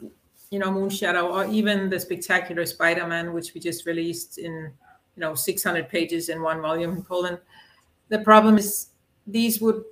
you 0.52 0.60
know 0.60 0.72
Moonshadow 0.72 1.32
or 1.32 1.46
even 1.46 1.90
the 1.90 2.00
spectacular 2.00 2.66
Spider-Man, 2.66 3.34
which 3.34 3.54
we 3.54 3.62
just 3.62 3.86
released 3.86 4.38
in 4.38 4.72
you 5.16 5.22
know 5.22 5.36
600 5.36 5.90
pages 5.90 6.30
in 6.30 6.42
one 6.42 6.62
volume 6.62 6.92
in 6.92 7.04
Poland, 7.04 7.40
the 8.10 8.20
problem 8.20 8.58
is 8.58 8.88
these 9.28 9.62
would 9.62 9.84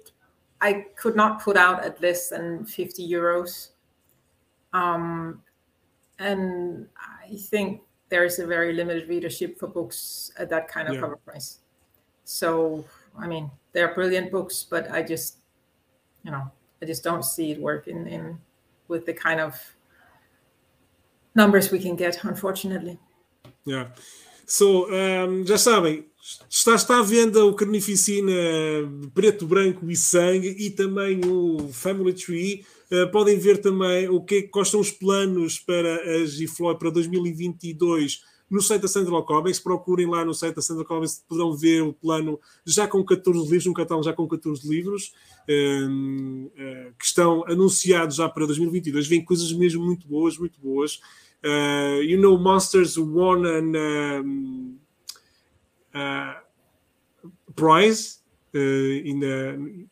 I 0.63 0.85
could 0.95 1.17
not 1.17 1.43
put 1.43 1.57
out 1.57 1.83
at 1.83 2.01
less 2.01 2.29
than 2.29 2.65
50 2.65 3.05
euros. 3.11 3.71
Um, 4.71 5.43
and 6.19 6.87
I 6.95 7.35
think 7.35 7.81
there's 8.07 8.39
a 8.39 8.47
very 8.47 8.71
limited 8.71 9.09
readership 9.09 9.59
for 9.59 9.67
books 9.67 10.31
at 10.37 10.49
that 10.51 10.69
kind 10.69 10.87
of 10.87 10.95
yeah. 10.95 11.01
cover 11.01 11.17
price. 11.17 11.59
So, 12.23 12.85
I 13.17 13.27
mean, 13.27 13.51
they're 13.73 13.93
brilliant 13.93 14.31
books, 14.31 14.63
but 14.63 14.89
I 14.89 15.03
just, 15.03 15.39
you 16.23 16.31
know, 16.31 16.49
I 16.81 16.85
just 16.85 17.03
don't 17.03 17.25
see 17.25 17.51
it 17.51 17.59
work 17.59 17.89
in, 17.89 18.07
in 18.07 18.39
with 18.93 19.05
the 19.05 19.13
kind 19.13 19.41
of 19.41 19.59
numbers 21.35 21.71
we 21.71 21.79
can 21.79 21.95
get, 21.95 22.23
unfortunately. 22.23 22.99
Yeah. 23.65 23.91
So, 24.45 24.87
um, 24.89 25.45
já 25.45 25.57
sabem, 25.57 26.05
está, 26.49 26.75
está 26.75 26.99
à 26.99 27.01
venda 27.01 27.43
o 27.43 27.55
Carnificina 27.55 28.31
preto, 29.13 29.47
branco 29.47 29.89
e 29.89 29.95
sangue 29.95 30.55
e 30.59 30.69
também 30.69 31.21
o 31.25 31.69
Family 31.73 32.13
Tree. 32.13 32.65
Uh, 32.91 33.09
podem 33.11 33.39
ver 33.39 33.57
também 33.57 34.07
o 34.07 34.21
que, 34.21 34.43
quais 34.43 34.69
são 34.69 34.79
os 34.79 34.91
planos 34.91 35.57
para 35.57 35.95
a 35.95 36.25
Gifloy 36.25 36.77
para 36.77 36.91
2022 36.91 38.21
no 38.53 38.61
site 38.61 38.83
da 38.83 38.87
Central 38.87 39.25
Comics. 39.25 39.59
Procurem 39.59 40.07
lá 40.07 40.23
no 40.23 40.33
site 40.33 40.55
da 40.55 40.61
Central 40.61 40.85
Comics, 40.85 41.23
poderão 41.27 41.55
ver 41.55 41.81
o 41.81 41.91
plano 41.91 42.39
já 42.63 42.87
com 42.87 43.03
14 43.03 43.39
livros, 43.49 43.65
um 43.65 43.73
catálogo 43.73 44.05
já 44.05 44.13
com 44.13 44.27
14 44.27 44.69
livros 44.69 45.11
um, 45.49 46.45
uh, 46.45 46.51
eh, 46.55 46.91
que 46.97 47.05
estão 47.05 47.43
anunciados 47.47 48.17
já 48.17 48.29
para 48.29 48.45
2022. 48.45 49.07
Vêm 49.07 49.25
coisas 49.25 49.51
mesmo 49.51 49.83
muito 49.83 50.07
boas, 50.07 50.37
muito 50.37 50.59
boas. 50.61 51.01
Uh, 51.43 52.01
you 52.03 52.21
know, 52.21 52.37
Monsters 52.37 52.95
won 52.95 53.43
an 53.45 53.75
um, 53.75 54.77
uh, 55.95 56.35
prize 57.55 58.19
uh, 58.53 58.59
in 59.03 59.19
the. 59.19 59.87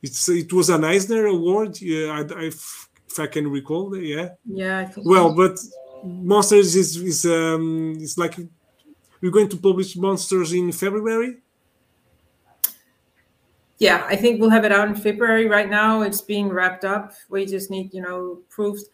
It 0.00 0.52
was 0.52 0.70
an 0.70 0.84
Eisner 0.84 1.26
Award. 1.26 1.80
Yeah, 1.82 2.12
I, 2.12 2.44
I, 2.44 2.46
if 2.46 3.18
I 3.18 3.26
can 3.26 3.48
recall, 3.48 3.96
yeah. 3.96 4.30
Yeah. 4.46 4.88
well, 5.04 5.34
but 5.34 5.58
Monsters 6.04 6.74
is 6.76 6.96
is 6.96 7.24
um, 7.24 7.96
it's 8.00 8.18
like 8.18 8.36
we're 9.20 9.30
going 9.32 9.48
to 9.48 9.56
publish 9.56 9.96
Monsters 9.96 10.52
in 10.52 10.72
February. 10.72 11.38
Yeah, 13.78 14.04
I 14.08 14.16
think 14.16 14.40
we'll 14.40 14.50
have 14.50 14.64
it 14.64 14.72
out 14.72 14.88
in 14.88 14.96
February. 14.96 15.46
Right 15.46 15.70
now, 15.70 16.02
it's 16.02 16.20
being 16.20 16.48
wrapped 16.48 16.84
up. 16.84 17.12
We 17.28 17.46
just 17.46 17.70
need, 17.70 17.94
you 17.94 18.02
know, 18.02 18.40
proofs. 18.48 18.84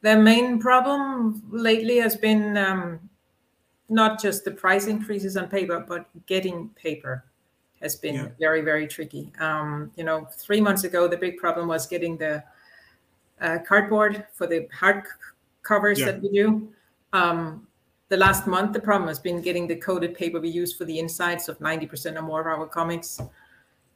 The 0.00 0.16
main 0.16 0.58
problem 0.58 1.42
lately 1.50 1.98
has 1.98 2.16
been 2.16 2.56
um, 2.56 3.08
not 3.88 4.20
just 4.20 4.44
the 4.44 4.50
price 4.50 4.88
increases 4.88 5.36
on 5.36 5.48
paper, 5.48 5.84
but 5.86 6.06
getting 6.26 6.70
paper 6.70 7.24
has 7.80 7.94
been 7.94 8.14
yeah. 8.14 8.28
very, 8.40 8.62
very 8.62 8.88
tricky. 8.88 9.32
Um, 9.38 9.92
you 9.96 10.02
know, 10.02 10.26
three 10.32 10.60
months 10.60 10.82
ago, 10.82 11.06
the 11.06 11.16
big 11.16 11.36
problem 11.36 11.68
was 11.68 11.86
getting 11.86 12.16
the 12.16 12.42
uh, 13.40 13.58
cardboard 13.66 14.26
for 14.32 14.48
the 14.48 14.66
hard 14.72 15.04
covers 15.62 15.98
yeah. 15.98 16.06
that 16.06 16.22
we 16.22 16.28
do. 16.28 16.68
Um, 17.12 17.66
the 18.08 18.16
last 18.18 18.46
month, 18.46 18.74
the 18.74 18.80
problem 18.80 19.08
has 19.08 19.18
been 19.18 19.40
getting 19.40 19.66
the 19.66 19.76
coated 19.76 20.14
paper 20.14 20.38
we 20.38 20.50
use 20.50 20.74
for 20.74 20.84
the 20.84 20.98
insides 20.98 21.48
of 21.48 21.58
90% 21.60 22.16
or 22.16 22.22
more 22.22 22.40
of 22.40 22.46
our 22.46 22.66
comics. 22.66 23.20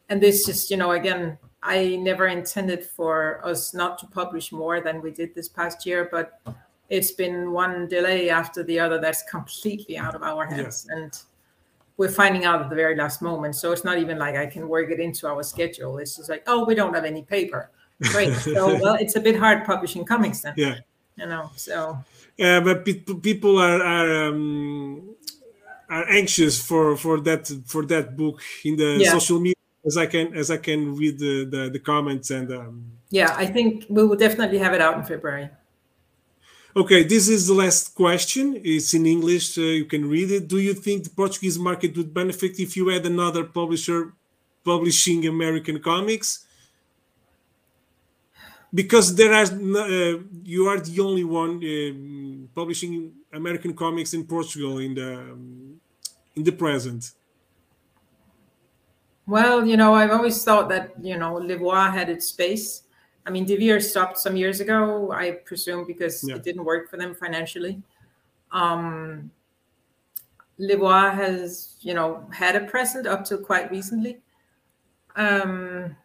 And 0.09 0.23
this 0.23 0.47
just 0.47 0.71
you 0.71 0.77
know 0.77 0.93
again 0.93 1.37
i 1.62 1.97
never 1.97 2.29
intended 2.29 2.85
for 2.85 3.45
us 3.45 3.75
not 3.75 3.99
to 3.99 4.07
publish 4.07 4.53
more 4.53 4.81
than 4.81 5.03
we 5.03 5.11
did 5.11 5.35
this 5.35 5.49
past 5.49 5.85
year 5.85 6.09
but 6.12 6.41
it's 6.89 7.11
been 7.11 7.51
one 7.51 7.89
delay 7.89 8.31
after 8.31 8.62
the 8.62 8.79
other 8.79 9.01
that's 9.01 9.23
completely 9.25 9.99
out 9.99 10.14
of 10.14 10.23
our 10.23 10.47
hands. 10.47 10.87
Yeah. 10.89 10.97
and 10.97 11.19
we're 11.97 12.09
finding 12.09 12.45
out 12.45 12.61
at 12.62 12.69
the 12.69 12.77
very 12.77 12.95
last 12.95 13.23
moment. 13.23 13.57
So 13.57 13.73
it's 13.73 13.83
not 13.83 13.99
even 13.99 14.19
like 14.19 14.37
i 14.37 14.47
can 14.47 14.69
work 14.69 14.91
it 14.91 15.01
into 15.01 15.27
our 15.27 15.43
schedule. 15.43 15.99
It's 15.99 16.17
just 16.17 16.31
like 16.31 16.45
oh 16.47 16.64
we 16.64 16.75
don't 16.75 16.95
have 16.95 17.05
any 17.05 17.23
paper. 17.23 17.71
Great. 18.05 18.33
So 18.37 18.79
well 18.81 18.95
it's 18.95 19.17
a 19.17 19.21
bit 19.21 19.37
hard 19.37 19.64
publishing 19.64 20.05
comics 20.05 20.41
then. 20.41 20.55
Yeah 20.57 20.79
you 21.17 21.27
know 21.27 21.51
so 21.57 21.99
yeah 22.37 22.61
but 22.61 22.85
people 22.85 23.59
are, 23.59 23.83
are 23.83 24.29
um, 24.29 25.14
are 25.89 26.09
anxious 26.11 26.61
for 26.61 26.97
for 26.97 27.21
that 27.21 27.47
for 27.67 27.85
that 27.87 28.17
book 28.17 28.41
in 28.64 28.77
the 28.77 28.99
yeah. 29.01 29.11
social 29.11 29.39
media 29.39 29.55
as 29.87 29.97
I 29.97 30.07
can 30.07 30.35
as 30.35 30.51
I 30.51 30.59
can 30.59 30.97
read 30.97 31.19
the 31.19 31.45
the, 31.45 31.71
the 31.71 31.79
comments 31.79 32.31
and. 32.31 32.53
Um, 32.53 32.93
yeah, 33.11 33.35
I 33.37 33.47
think 33.47 33.87
we 33.89 34.05
will 34.05 34.17
definitely 34.17 34.59
have 34.59 34.75
it 34.75 34.81
out 34.81 34.97
in 34.97 35.05
February. 35.05 35.49
Okay, 36.75 37.05
this 37.05 37.29
is 37.29 37.47
the 37.47 37.55
last 37.55 37.95
question. 37.95 38.61
It's 38.62 38.93
in 38.93 39.07
English, 39.07 39.55
so 39.55 39.61
you 39.61 39.87
can 39.87 40.11
read 40.11 40.31
it. 40.31 40.49
Do 40.49 40.59
you 40.59 40.75
think 40.75 41.05
the 41.05 41.11
Portuguese 41.11 41.59
market 41.59 41.97
would 41.97 42.12
benefit 42.12 42.59
if 42.59 42.77
you 42.77 42.89
had 42.89 43.07
another 43.07 43.45
publisher 43.45 44.12
publishing 44.64 45.27
American 45.27 45.81
comics? 45.81 46.45
Because 48.75 49.14
there 49.14 49.33
are, 49.33 49.45
uh, 49.45 50.19
you 50.43 50.67
are 50.69 50.81
the 50.81 51.01
only 51.01 51.25
one 51.25 51.57
uh, 51.57 52.49
publishing 52.55 53.12
American 53.33 53.75
comics 53.75 54.12
in 54.12 54.25
Portugal 54.27 54.79
in 54.79 54.95
the 54.95 55.14
um, 55.14 55.81
in 56.35 56.43
the 56.43 56.53
present. 56.53 57.12
Well, 59.27 59.67
you 59.67 59.77
know, 59.77 59.95
I've 59.95 60.11
always 60.11 60.43
thought 60.45 60.69
that 60.69 60.93
you 61.01 61.17
know 61.17 61.35
Levoir 61.35 61.91
had 61.91 62.09
its 62.11 62.27
space 62.27 62.83
I 63.27 63.31
mean, 63.31 63.45
Devir 63.45 63.83
stopped 63.83 64.19
some 64.19 64.37
years 64.37 64.61
ago, 64.61 65.11
I 65.11 65.33
presume, 65.33 65.85
because 65.85 66.23
yeah. 66.27 66.37
it 66.37 66.45
didn't 66.45 66.64
work 66.64 66.89
for 66.89 66.97
them 66.97 67.12
financially. 67.12 67.83
Um, 68.53 69.33
has, 70.59 71.75
you 71.81 71.93
know, 71.93 72.25
had 72.33 72.55
a 72.55 72.61
present 72.67 73.07
up 73.07 73.25
till 73.25 73.39
quite 73.39 73.69
recently. 73.71 74.21
Um, 75.17 75.97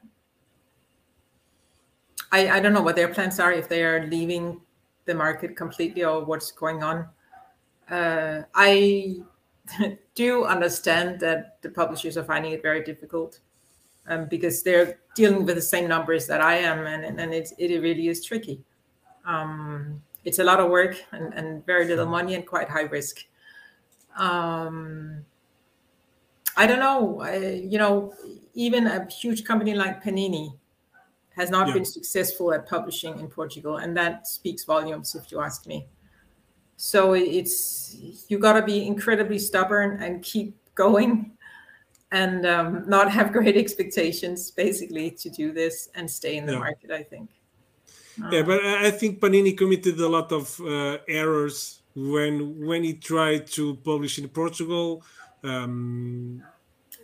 I, 2.31 2.49
I 2.49 2.59
don't 2.59 2.73
know 2.73 2.81
what 2.81 2.95
their 2.95 3.13
plans 3.13 3.39
are, 3.39 3.51
if 3.51 3.67
they 3.67 3.83
are 3.83 4.07
leaving 4.07 4.61
the 5.05 5.13
market 5.13 5.55
completely 5.55 6.03
or 6.03 6.23
what's 6.23 6.51
going 6.51 6.83
on. 6.83 7.07
Uh, 7.89 8.43
I 8.55 9.17
do 10.15 10.45
understand 10.45 11.19
that 11.19 11.61
the 11.61 11.69
publishers 11.69 12.17
are 12.17 12.23
finding 12.23 12.53
it 12.53 12.61
very 12.61 12.83
difficult 12.83 13.39
um, 14.07 14.25
because 14.25 14.63
they're 14.63 14.99
dealing 15.15 15.45
with 15.45 15.55
the 15.55 15.61
same 15.61 15.87
numbers 15.87 16.27
that 16.27 16.41
I 16.41 16.57
am, 16.57 16.85
and 16.87 17.19
and 17.19 17.33
it 17.33 17.51
it 17.57 17.81
really 17.81 18.07
is 18.07 18.23
tricky. 18.23 18.63
Um, 19.25 20.01
it's 20.23 20.39
a 20.39 20.43
lot 20.43 20.59
of 20.59 20.69
work 20.69 21.03
and, 21.11 21.33
and 21.33 21.65
very 21.65 21.85
little 21.85 22.05
money 22.05 22.35
and 22.35 22.45
quite 22.45 22.69
high 22.69 22.83
risk. 22.83 23.25
Um, 24.15 25.25
I 26.57 26.67
don't 26.67 26.79
know. 26.79 27.21
I, 27.21 27.37
you 27.37 27.77
know, 27.77 28.13
even 28.53 28.87
a 28.87 29.07
huge 29.09 29.45
company 29.45 29.73
like 29.73 30.03
Panini 30.03 30.53
has 31.35 31.49
not 31.49 31.67
yeah. 31.67 31.75
been 31.75 31.85
successful 31.85 32.53
at 32.53 32.67
publishing 32.67 33.19
in 33.19 33.27
Portugal, 33.27 33.77
and 33.77 33.95
that 33.97 34.27
speaks 34.27 34.63
volumes, 34.63 35.15
if 35.15 35.31
you 35.31 35.39
ask 35.39 35.65
me. 35.65 35.87
So 36.77 37.13
it's 37.13 37.95
you 38.27 38.39
got 38.39 38.53
to 38.53 38.63
be 38.63 38.87
incredibly 38.87 39.37
stubborn 39.37 40.01
and 40.01 40.23
keep 40.23 40.55
going 40.75 41.31
and 42.11 42.45
um, 42.45 42.83
not 42.87 43.11
have 43.11 43.31
great 43.37 43.57
expectations 43.57 44.51
basically 44.51 45.11
to 45.11 45.29
do 45.29 45.51
this 45.51 45.89
and 45.95 46.09
stay 46.09 46.37
in 46.37 46.45
the 46.45 46.53
yeah. 46.53 46.59
market 46.59 46.91
i 46.91 47.03
think 47.03 47.29
yeah 48.31 48.43
but 48.43 48.59
i 48.65 48.91
think 48.91 49.19
panini 49.19 49.57
committed 49.57 49.99
a 49.99 50.07
lot 50.07 50.31
of 50.31 50.59
uh, 50.61 50.97
errors 51.07 51.81
when 51.95 52.65
when 52.65 52.83
he 52.83 52.93
tried 52.93 53.47
to 53.47 53.75
publish 53.77 54.19
in 54.19 54.27
portugal 54.27 55.03
um, 55.43 56.43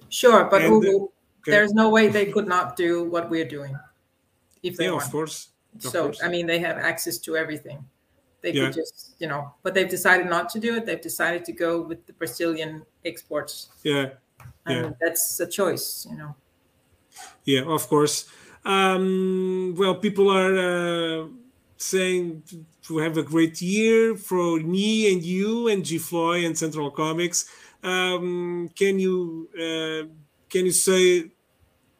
sure 0.09 0.45
but 0.45 0.61
and, 0.61 0.73
okay. 0.73 1.07
there's 1.45 1.73
no 1.73 1.89
way 1.89 2.07
they 2.07 2.25
could 2.25 2.47
not 2.47 2.75
do 2.75 3.05
what 3.05 3.29
we're 3.29 3.47
doing 3.47 3.75
if 4.63 4.77
they 4.77 4.85
yeah, 4.85 4.91
want. 4.91 5.05
of 5.05 5.11
course 5.11 5.49
of 5.75 5.81
so 5.91 6.03
course. 6.03 6.23
i 6.23 6.27
mean 6.27 6.45
they 6.45 6.59
have 6.59 6.77
access 6.77 7.17
to 7.17 7.35
everything 7.35 7.83
they 8.41 8.51
yeah. 8.51 8.65
could 8.65 8.73
just 8.73 9.15
you 9.19 9.27
know 9.27 9.53
but 9.63 9.73
they've 9.73 9.89
decided 9.89 10.27
not 10.27 10.49
to 10.49 10.59
do 10.59 10.75
it 10.75 10.85
they've 10.85 11.01
decided 11.01 11.43
to 11.45 11.51
go 11.51 11.81
with 11.81 12.05
the 12.05 12.13
brazilian 12.13 12.83
exports 13.05 13.69
yeah 13.83 14.09
and 14.65 14.85
yeah. 14.85 14.91
that's 15.01 15.39
a 15.39 15.47
choice 15.47 16.07
you 16.09 16.17
know 16.17 16.35
yeah 17.45 17.61
of 17.61 17.87
course 17.87 18.29
um, 18.65 19.75
well 19.77 19.95
people 19.95 20.29
are 20.29 20.57
uh, 20.57 21.27
saying 21.77 22.43
to 22.83 22.97
have 22.97 23.17
a 23.17 23.23
great 23.23 23.61
year 23.61 24.15
for 24.15 24.59
me 24.59 25.11
and 25.11 25.23
you 25.23 25.67
and 25.67 25.85
G. 25.85 25.97
Floy 25.97 26.45
and 26.45 26.57
Central 26.57 26.91
Comics. 26.91 27.49
Um, 27.83 28.69
can 28.75 28.99
you 28.99 29.49
uh, 29.55 30.07
can 30.49 30.65
you 30.65 30.71
say 30.71 31.31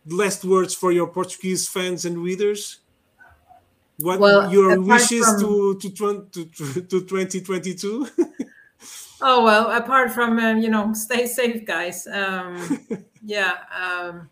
last 0.10 0.44
words 0.46 0.74
for 0.74 0.92
your 0.92 1.08
Portuguese 1.08 1.68
fans 1.68 2.06
and 2.06 2.18
readers? 2.18 2.80
What 4.00 4.20
well, 4.20 4.52
your 4.52 4.80
wishes 4.80 5.26
from... 5.26 5.40
to, 5.40 5.80
to, 5.80 6.46
to, 6.46 6.82
to 6.82 7.02
2022? 7.02 8.08
Oh 9.20 9.44
well, 9.44 9.72
apart 9.72 10.12
from 10.12 10.38
um, 10.38 10.60
you 10.60 10.70
know, 10.70 10.94
stay 10.94 11.26
safe, 11.26 11.66
guys. 11.66 12.06
Um, 12.08 12.86
yeah, 13.24 13.58
um, 13.74 14.30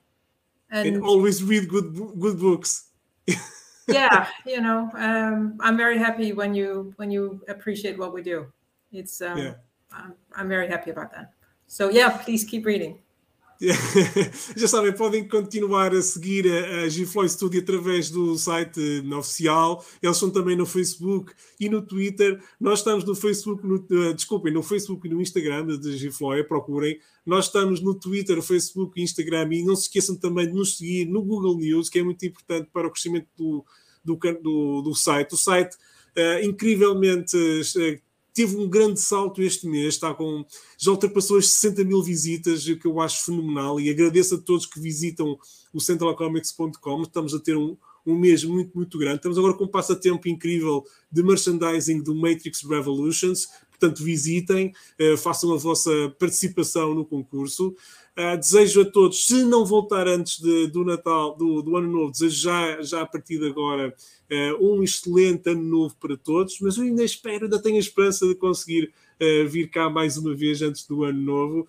and, 0.70 0.88
and, 0.88 1.04
always 1.04 1.44
read 1.44 1.68
good 1.68 1.96
good 2.20 2.40
books. 2.40 2.90
yeah, 3.88 4.28
you 4.46 4.62
know, 4.62 4.92
um, 4.94 5.58
I'm 5.60 5.76
very 5.76 5.98
happy 5.98 6.34
when 6.34 6.54
you 6.54 6.94
when 6.98 7.10
you 7.10 7.42
appreciate 7.48 7.98
what 7.98 8.14
we 8.14 8.22
do. 8.22 8.46
It's 8.92 9.22
um, 9.22 9.38
yeah. 9.38 9.54
I'm, 9.92 10.14
I'm 10.36 10.48
very 10.48 10.68
happy 10.68 10.92
about 10.92 11.12
that. 11.14 11.34
So 11.66 11.90
yeah, 11.90 12.18
please 12.18 12.44
keep 12.44 12.66
reading. 12.66 13.00
Já 14.56 14.68
sabem, 14.68 14.94
podem 14.94 15.28
continuar 15.28 15.94
a 15.94 16.02
seguir 16.02 16.46
a, 16.52 16.84
a 16.84 16.90
Gifloy 16.90 17.28
Studio 17.30 17.62
através 17.62 18.10
do 18.10 18.38
site 18.38 18.80
oficial. 19.18 19.84
Eles 20.02 20.18
são 20.18 20.30
também 20.30 20.56
no 20.56 20.66
Facebook 20.66 21.34
e 21.60 21.70
no 21.70 21.82
Twitter. 21.82 22.42
Nós 22.60 22.80
estamos 22.80 23.06
no 23.06 23.16
Facebook, 23.16 23.66
no, 23.66 23.76
uh, 23.76 24.14
desculpem, 24.14 24.54
no 24.54 24.62
Facebook 24.62 25.08
e 25.08 25.10
no 25.10 25.22
Instagram 25.22 25.68
de 25.78 25.98
Gifloy, 25.98 26.44
procurem. 26.44 27.00
Nós 27.26 27.46
estamos 27.46 27.82
no 27.82 27.96
Twitter, 27.96 28.42
Facebook 28.42 29.02
Instagram. 29.02 29.48
E 29.54 29.64
não 29.64 29.76
se 29.76 29.84
esqueçam 29.84 30.16
também 30.16 30.48
de 30.48 30.54
nos 30.54 30.78
seguir 30.78 31.06
no 31.06 31.22
Google 31.22 31.58
News, 31.58 31.90
que 31.90 32.00
é 32.00 32.04
muito 32.04 32.26
importante 32.26 32.70
para 32.72 32.88
o 32.88 32.92
crescimento 32.92 33.28
do, 33.38 33.66
do, 34.04 34.16
do, 34.42 34.82
do 34.82 34.94
site. 34.94 35.34
O 35.34 35.38
site 35.38 35.76
uh, 36.18 36.44
incrivelmente 36.44 37.38
uh, 37.38 38.05
teve 38.36 38.58
um 38.58 38.70
grande 38.70 39.00
salto 39.00 39.42
este 39.42 39.66
mês, 39.66 39.96
está 39.96 40.14
com 40.14 40.46
já 40.78 40.92
ultrapassou 40.92 41.38
as 41.38 41.48
60 41.54 41.86
mil 41.86 42.04
visitas, 42.04 42.68
o 42.68 42.78
que 42.78 42.86
eu 42.86 43.00
acho 43.00 43.24
fenomenal, 43.24 43.80
e 43.80 43.90
agradeço 43.90 44.36
a 44.36 44.38
todos 44.38 44.66
que 44.66 44.80
visitam 44.80 45.40
o 45.74 45.80
centralcomics.com. 45.80 47.02
Estamos 47.02 47.34
a 47.34 47.40
ter 47.40 47.56
um, 47.56 47.78
um 48.06 48.14
mês 48.14 48.44
muito, 48.44 48.76
muito 48.76 48.98
grande. 48.98 49.18
Estamos 49.18 49.38
agora 49.38 49.54
com 49.54 49.64
um 49.64 49.70
passatempo 49.70 50.28
incrível 50.28 50.84
de 51.10 51.24
merchandising 51.24 52.04
do 52.04 52.14
Matrix 52.14 52.62
Revolutions. 52.64 53.48
Portanto, 53.70 54.04
visitem, 54.04 54.74
uh, 55.00 55.18
façam 55.18 55.54
a 55.54 55.58
vossa 55.58 55.92
participação 56.20 56.94
no 56.94 57.06
concurso. 57.06 57.74
Uh, 58.18 58.38
desejo 58.38 58.82
a 58.82 58.86
todos, 58.86 59.26
se 59.26 59.44
não 59.44 59.66
voltar 59.66 60.08
antes 60.08 60.40
de, 60.40 60.68
do 60.68 60.86
Natal, 60.86 61.36
do, 61.36 61.62
do, 61.62 61.76
Ano 61.76 61.92
Novo, 61.92 62.14
desejo 62.14 62.44
já, 62.44 62.82
já 62.82 63.02
a 63.02 63.06
partir 63.06 63.38
de 63.38 63.50
agora 63.50 63.94
uh, 64.32 64.66
um 64.66 64.82
excelente 64.82 65.50
Ano 65.50 65.64
Novo 65.64 65.98
para 66.00 66.16
todos, 66.16 66.58
mas 66.62 66.78
eu 66.78 66.86
ainda 66.86 67.04
espero, 67.04 67.44
ainda 67.44 67.62
tenho 67.62 67.76
a 67.76 67.80
esperança 67.80 68.26
de 68.26 68.34
conseguir 68.34 68.94
uh, 69.20 69.50
vir 69.50 69.70
cá 69.70 69.90
mais 69.90 70.16
uma 70.16 70.34
vez 70.34 70.62
antes 70.62 70.88
do 70.88 71.04
Ano 71.04 71.22
Novo. 71.22 71.68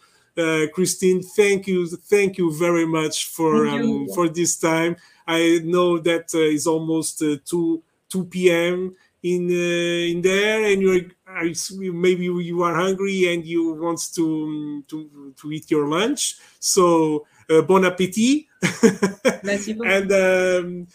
Christine, 0.75 1.25
thank 1.35 1.71
you, 1.71 1.87
thank 2.11 2.39
you 2.39 2.51
very 2.51 2.85
much 2.85 3.27
for 3.35 3.67
um, 3.67 4.07
for 4.13 4.29
this 4.29 4.55
time. 4.59 4.95
I 5.27 5.61
know 5.61 5.99
that 5.99 6.27
it's 6.35 6.67
almost 6.67 7.21
2 7.21 7.83
2 8.11 8.25
p.m. 8.27 8.95
in 9.23 9.51
in 9.51 10.21
there, 10.21 10.63
and 10.71 10.83
you're 10.83 11.07
maybe 11.27 12.25
you 12.25 12.63
are 12.63 12.75
hungry 12.75 13.33
and 13.33 13.45
you 13.45 13.75
want 13.75 14.01
to 14.15 14.83
to, 14.89 15.33
to 15.37 15.53
eat 15.53 15.71
your 15.71 15.89
lunch. 15.89 16.37
So 16.61 17.27
uh, 17.51 17.63
bon 17.63 17.85
appetit. 17.85 18.47
and 19.85 20.13
um, 20.13 20.87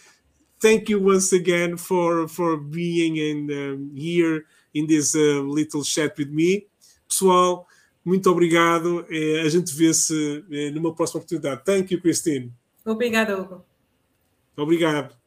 thank 0.59 0.89
you 0.89 0.99
once 0.99 1.34
again 1.34 1.77
for 1.77 2.27
for 2.27 2.57
being 2.57 3.17
in 3.17 3.51
um, 3.51 3.91
here 3.95 4.45
in 4.73 4.88
this 4.88 5.15
uh, 5.15 5.41
little 5.43 5.84
chat 5.84 6.17
with 6.17 6.29
me, 6.29 6.67
pessoal. 7.07 7.67
Muito 8.03 8.32
obrigado. 8.32 9.05
a 9.45 9.49
gente 9.49 9.75
vê-se 9.75 10.43
numa 10.73 10.95
próxima 10.95 11.19
oportunidade. 11.19 11.61
Thank 11.63 11.93
you, 11.93 12.01
Christine. 12.01 12.51
Obrigado, 12.84 13.34
Hugo. 13.34 13.63
Obrigado. 14.57 15.20